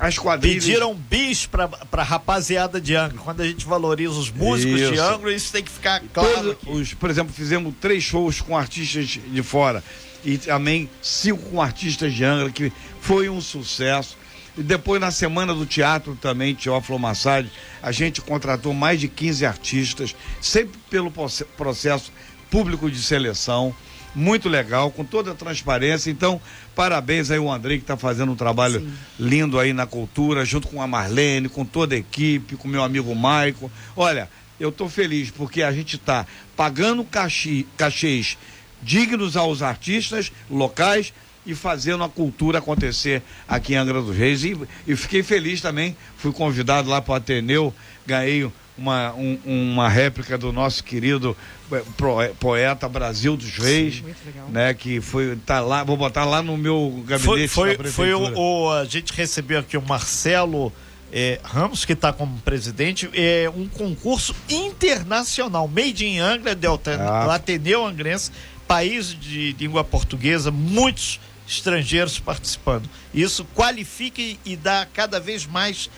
As 0.00 0.16
quadrilhas. 0.16 0.64
Pediram 0.64 0.94
bis 0.94 1.44
pra, 1.46 1.66
pra 1.66 2.04
rapaziada 2.04 2.80
de 2.80 2.94
Angra. 2.94 3.18
Quando 3.18 3.40
a 3.40 3.46
gente 3.46 3.66
valoriza 3.66 4.12
os 4.12 4.30
músicos 4.30 4.78
de 4.78 4.94
Isso. 4.94 5.02
Angra, 5.02 5.32
isso 5.32 5.50
tem 5.52 5.64
que 5.64 5.70
ficar 5.72 6.00
claro. 6.14 6.56
Os, 6.68 6.94
por 6.94 7.10
exemplo, 7.10 7.32
fizemos 7.34 7.74
três 7.80 8.04
shows 8.04 8.40
com 8.40 8.56
artistas 8.56 9.06
de 9.08 9.42
fora 9.42 9.82
e 10.24 10.38
também 10.38 10.88
cinco 11.02 11.42
com 11.50 11.60
artistas 11.60 12.14
de 12.14 12.22
Angra, 12.24 12.50
que 12.50 12.72
foi 13.00 13.28
um 13.28 13.40
sucesso. 13.40 14.16
E 14.56 14.62
depois, 14.62 15.00
na 15.00 15.10
semana 15.10 15.52
do 15.52 15.66
teatro 15.66 16.16
também, 16.20 16.54
Teófilo 16.54 16.98
Massad, 16.98 17.48
a 17.82 17.90
gente 17.90 18.20
contratou 18.20 18.72
mais 18.72 19.00
de 19.00 19.08
15 19.08 19.44
artistas, 19.44 20.14
sempre 20.40 20.78
pelo 20.88 21.10
proce- 21.10 21.44
processo 21.44 22.12
público 22.50 22.90
de 22.90 23.02
seleção. 23.02 23.74
Muito 24.14 24.48
legal, 24.48 24.90
com 24.90 25.04
toda 25.04 25.32
a 25.32 25.34
transparência. 25.34 26.10
Então, 26.10 26.40
parabéns 26.74 27.30
aí 27.30 27.38
o 27.38 27.50
Andrei, 27.50 27.76
que 27.76 27.84
está 27.84 27.96
fazendo 27.96 28.32
um 28.32 28.36
trabalho 28.36 28.86
lindo 29.18 29.58
aí 29.58 29.72
na 29.72 29.86
cultura, 29.86 30.44
junto 30.44 30.66
com 30.66 30.82
a 30.82 30.86
Marlene, 30.86 31.48
com 31.48 31.64
toda 31.64 31.94
a 31.94 31.98
equipe, 31.98 32.56
com 32.56 32.66
meu 32.66 32.82
amigo 32.82 33.14
Maico. 33.14 33.70
Olha, 33.94 34.28
eu 34.58 34.70
estou 34.70 34.88
feliz 34.88 35.30
porque 35.30 35.62
a 35.62 35.70
gente 35.70 35.96
está 35.96 36.26
pagando 36.56 37.04
cachê, 37.04 37.64
cachês 37.76 38.36
dignos 38.82 39.36
aos 39.36 39.62
artistas 39.62 40.32
locais 40.50 41.12
e 41.46 41.54
fazendo 41.54 42.04
a 42.04 42.08
cultura 42.08 42.58
acontecer 42.58 43.22
aqui 43.46 43.74
em 43.74 43.76
Angra 43.76 44.02
dos 44.02 44.16
Reis. 44.16 44.44
E, 44.44 44.56
e 44.86 44.96
fiquei 44.96 45.22
feliz 45.22 45.60
também, 45.60 45.96
fui 46.16 46.32
convidado 46.32 46.88
lá 46.88 47.00
para 47.00 47.12
o 47.12 47.14
Ateneu, 47.14 47.72
ganhei 48.06 48.50
uma, 48.78 49.12
um- 49.14 49.38
uma 49.44 49.88
réplica 49.88 50.38
do 50.38 50.52
nosso 50.52 50.82
querido 50.84 51.36
eh, 51.72 51.82
pro- 51.96 52.16
poeta 52.38 52.88
Brasil 52.88 53.36
dos 53.36 53.56
Reis, 53.58 54.02
legal. 54.24 54.48
né? 54.48 54.72
Que 54.74 55.00
foi, 55.00 55.36
tá 55.44 55.60
lá, 55.60 55.82
vou 55.84 55.96
botar 55.96 56.24
lá 56.24 56.40
no 56.42 56.56
meu 56.56 56.92
Foi, 56.94 57.18
gabinete 57.18 57.48
foi, 57.48 57.76
da 57.76 57.84
foi 57.90 58.14
o, 58.14 58.32
o- 58.38 58.70
A 58.70 58.84
gente 58.84 59.12
recebeu 59.12 59.58
aqui 59.60 59.76
o 59.76 59.82
Marcelo 59.82 60.72
eh, 61.12 61.40
Ramos, 61.42 61.84
que 61.84 61.92
está 61.94 62.12
como 62.12 62.38
presidente, 62.40 63.08
é 63.14 63.50
um 63.54 63.66
concurso 63.66 64.34
internacional, 64.48 65.66
Made 65.68 66.04
in 66.06 66.18
Angra, 66.18 66.54
Delta, 66.54 66.96
Ah. 67.00 67.24
do 67.24 67.30
Ateneu 67.30 67.84
Angrense, 67.86 68.30
país 68.66 69.14
de 69.18 69.54
língua 69.58 69.82
portuguesa, 69.82 70.50
muitos 70.50 71.18
estrangeiros 71.46 72.18
participando. 72.18 72.88
Isso 73.14 73.42
qualifica 73.54 74.20
e 74.44 74.54
dá 74.56 74.86
cada 74.92 75.18
vez 75.18 75.46
mais 75.46 75.88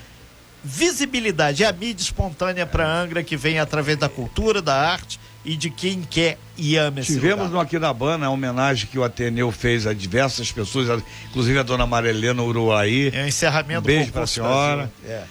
visibilidade. 0.62 1.64
É 1.64 1.66
a 1.66 1.72
mídia 1.72 2.02
espontânea 2.02 2.66
para 2.66 2.86
Angra 2.86 3.22
que 3.22 3.36
vem 3.36 3.58
através 3.58 3.96
da 3.98 4.08
cultura, 4.08 4.60
da 4.62 4.74
arte 4.74 5.18
e 5.44 5.56
de 5.56 5.70
quem 5.70 6.02
quer 6.02 6.38
e 6.56 6.76
ama 6.76 7.00
esse 7.00 7.14
Tivemos 7.14 7.44
lugar. 7.46 7.50
no 7.54 7.60
Aquidabana 7.60 8.26
a 8.26 8.30
homenagem 8.30 8.86
que 8.90 8.98
o 8.98 9.04
Ateneu 9.04 9.50
fez 9.50 9.86
a 9.86 9.92
diversas 9.94 10.52
pessoas, 10.52 10.90
a- 10.90 11.00
inclusive 11.30 11.58
a 11.58 11.62
dona 11.62 11.86
Marilena 11.86 12.42
Uruaí. 12.42 13.10
É 13.14 13.24
o 13.24 13.28
encerramento 13.28 13.80
Um 13.80 13.82
beijo 13.84 14.12
pra 14.12 14.20
concurso 14.22 14.34
senhora. 14.34 14.92
É. 15.06 15.22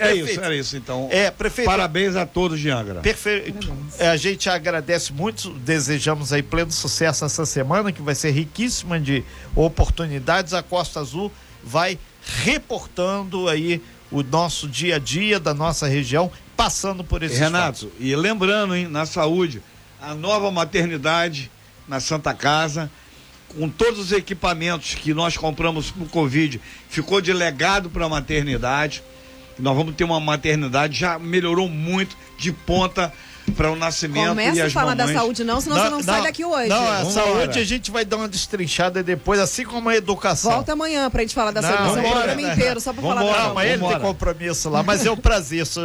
É 0.00 0.14
isso, 0.14 0.40
era 0.40 0.54
isso 0.54 0.76
então. 0.76 1.08
É, 1.10 1.28
prefeito. 1.28 1.66
Parabéns 1.66 2.14
a 2.14 2.24
todos 2.24 2.60
de 2.60 2.70
Angra. 2.70 3.00
Perfeito. 3.00 3.76
É, 3.98 4.08
a 4.08 4.16
gente 4.16 4.48
agradece 4.48 5.12
muito, 5.12 5.50
desejamos 5.50 6.32
aí 6.32 6.40
pleno 6.40 6.70
sucesso 6.70 7.24
essa 7.24 7.44
semana, 7.44 7.90
que 7.90 8.00
vai 8.00 8.14
ser 8.14 8.30
riquíssima 8.30 9.00
de 9.00 9.24
oportunidades. 9.56 10.54
A 10.54 10.62
Costa 10.62 11.00
Azul 11.00 11.32
vai 11.64 11.98
reportando 12.44 13.48
aí 13.48 13.82
o 14.10 14.22
nosso 14.22 14.68
dia 14.68 14.96
a 14.96 14.98
dia 14.98 15.38
da 15.38 15.52
nossa 15.52 15.86
região, 15.86 16.30
passando 16.56 17.04
por 17.04 17.22
E, 17.22 17.26
esses 17.26 17.38
Renato, 17.38 17.92
e 17.98 18.14
lembrando, 18.16 18.74
hein, 18.74 18.88
na 18.88 19.06
saúde, 19.06 19.62
a 20.00 20.14
nova 20.14 20.50
maternidade 20.50 21.50
na 21.86 22.00
Santa 22.00 22.34
Casa, 22.34 22.90
com 23.48 23.68
todos 23.68 23.98
os 23.98 24.12
equipamentos 24.12 24.94
que 24.94 25.14
nós 25.14 25.36
compramos 25.36 25.90
pro 25.90 26.06
Covid, 26.06 26.60
ficou 26.88 27.20
de 27.20 27.32
legado 27.32 27.88
para 27.88 28.04
a 28.04 28.08
maternidade. 28.08 29.02
Nós 29.58 29.76
vamos 29.76 29.94
ter 29.94 30.04
uma 30.04 30.20
maternidade, 30.20 30.98
já 30.98 31.18
melhorou 31.18 31.68
muito, 31.68 32.16
de 32.38 32.52
ponta 32.52 33.12
para 33.50 33.70
o 33.70 33.76
nascimento 33.76 34.24
e 34.26 34.28
Começa 34.28 34.62
a 34.62 34.66
as 34.66 34.72
falar 34.72 34.94
da 34.94 35.12
saúde, 35.12 35.44
não, 35.44 35.60
senão 35.60 35.76
você 35.76 35.90
não 35.90 36.02
sai 36.02 36.22
daqui 36.22 36.44
hoje. 36.44 36.68
Não, 36.68 36.76
a 36.88 37.02
Vambora. 37.02 37.10
saúde 37.12 37.58
a 37.58 37.64
gente 37.64 37.90
vai 37.90 38.04
dar 38.04 38.16
uma 38.16 38.28
destrinchada 38.28 39.02
depois, 39.02 39.40
assim 39.40 39.64
como 39.64 39.88
a 39.88 39.96
educação. 39.96 40.50
Volta 40.52 40.72
amanhã 40.72 41.10
pra 41.10 41.22
gente 41.22 41.34
falar 41.34 41.50
da 41.50 41.60
Não, 41.62 41.68
saúde. 41.68 41.82
São 41.84 41.92
o 41.92 41.96
vambora, 41.96 42.14
programa 42.24 42.42
né? 42.48 42.52
inteiro, 42.54 42.80
só 42.80 42.92
pra 42.92 43.02
falar 43.02 43.14
da 43.14 43.20
Vambora, 43.20 43.36
saúde. 43.38 43.48
Não, 43.48 43.54
mas 43.54 43.70
ele 43.70 43.86
tem 43.88 44.00
compromisso 44.00 44.70
lá, 44.70 44.82
mas 44.82 45.06
é 45.06 45.10
um 45.10 45.16
prazer 45.16 45.62
isso, 45.62 45.80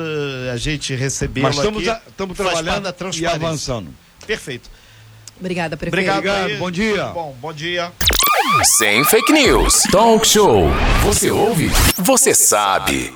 a 0.53 0.57
gente 0.57 0.93
recebê-lo 0.95 1.47
Mas 1.47 1.55
estamos, 1.57 1.87
aqui. 1.87 1.89
a- 1.89 2.01
estamos 2.09 2.37
trabalhando 2.37 2.83
da 2.83 2.95
e 3.13 3.25
avançando. 3.25 3.89
Perfeito. 4.25 4.69
Obrigada, 5.39 5.75
prefeito. 5.75 6.09
Obrigado. 6.11 6.39
Obrigado, 6.41 6.59
bom 6.59 6.71
dia. 6.71 7.05
Bom, 7.07 7.35
bom 7.41 7.53
dia. 7.53 7.91
Sem 8.63 9.03
fake 9.05 9.31
news. 9.33 9.83
Talk 9.91 10.27
show. 10.27 10.69
Você 11.03 11.31
ouve? 11.31 11.69
Você 11.97 12.33
sabe. 12.35 13.13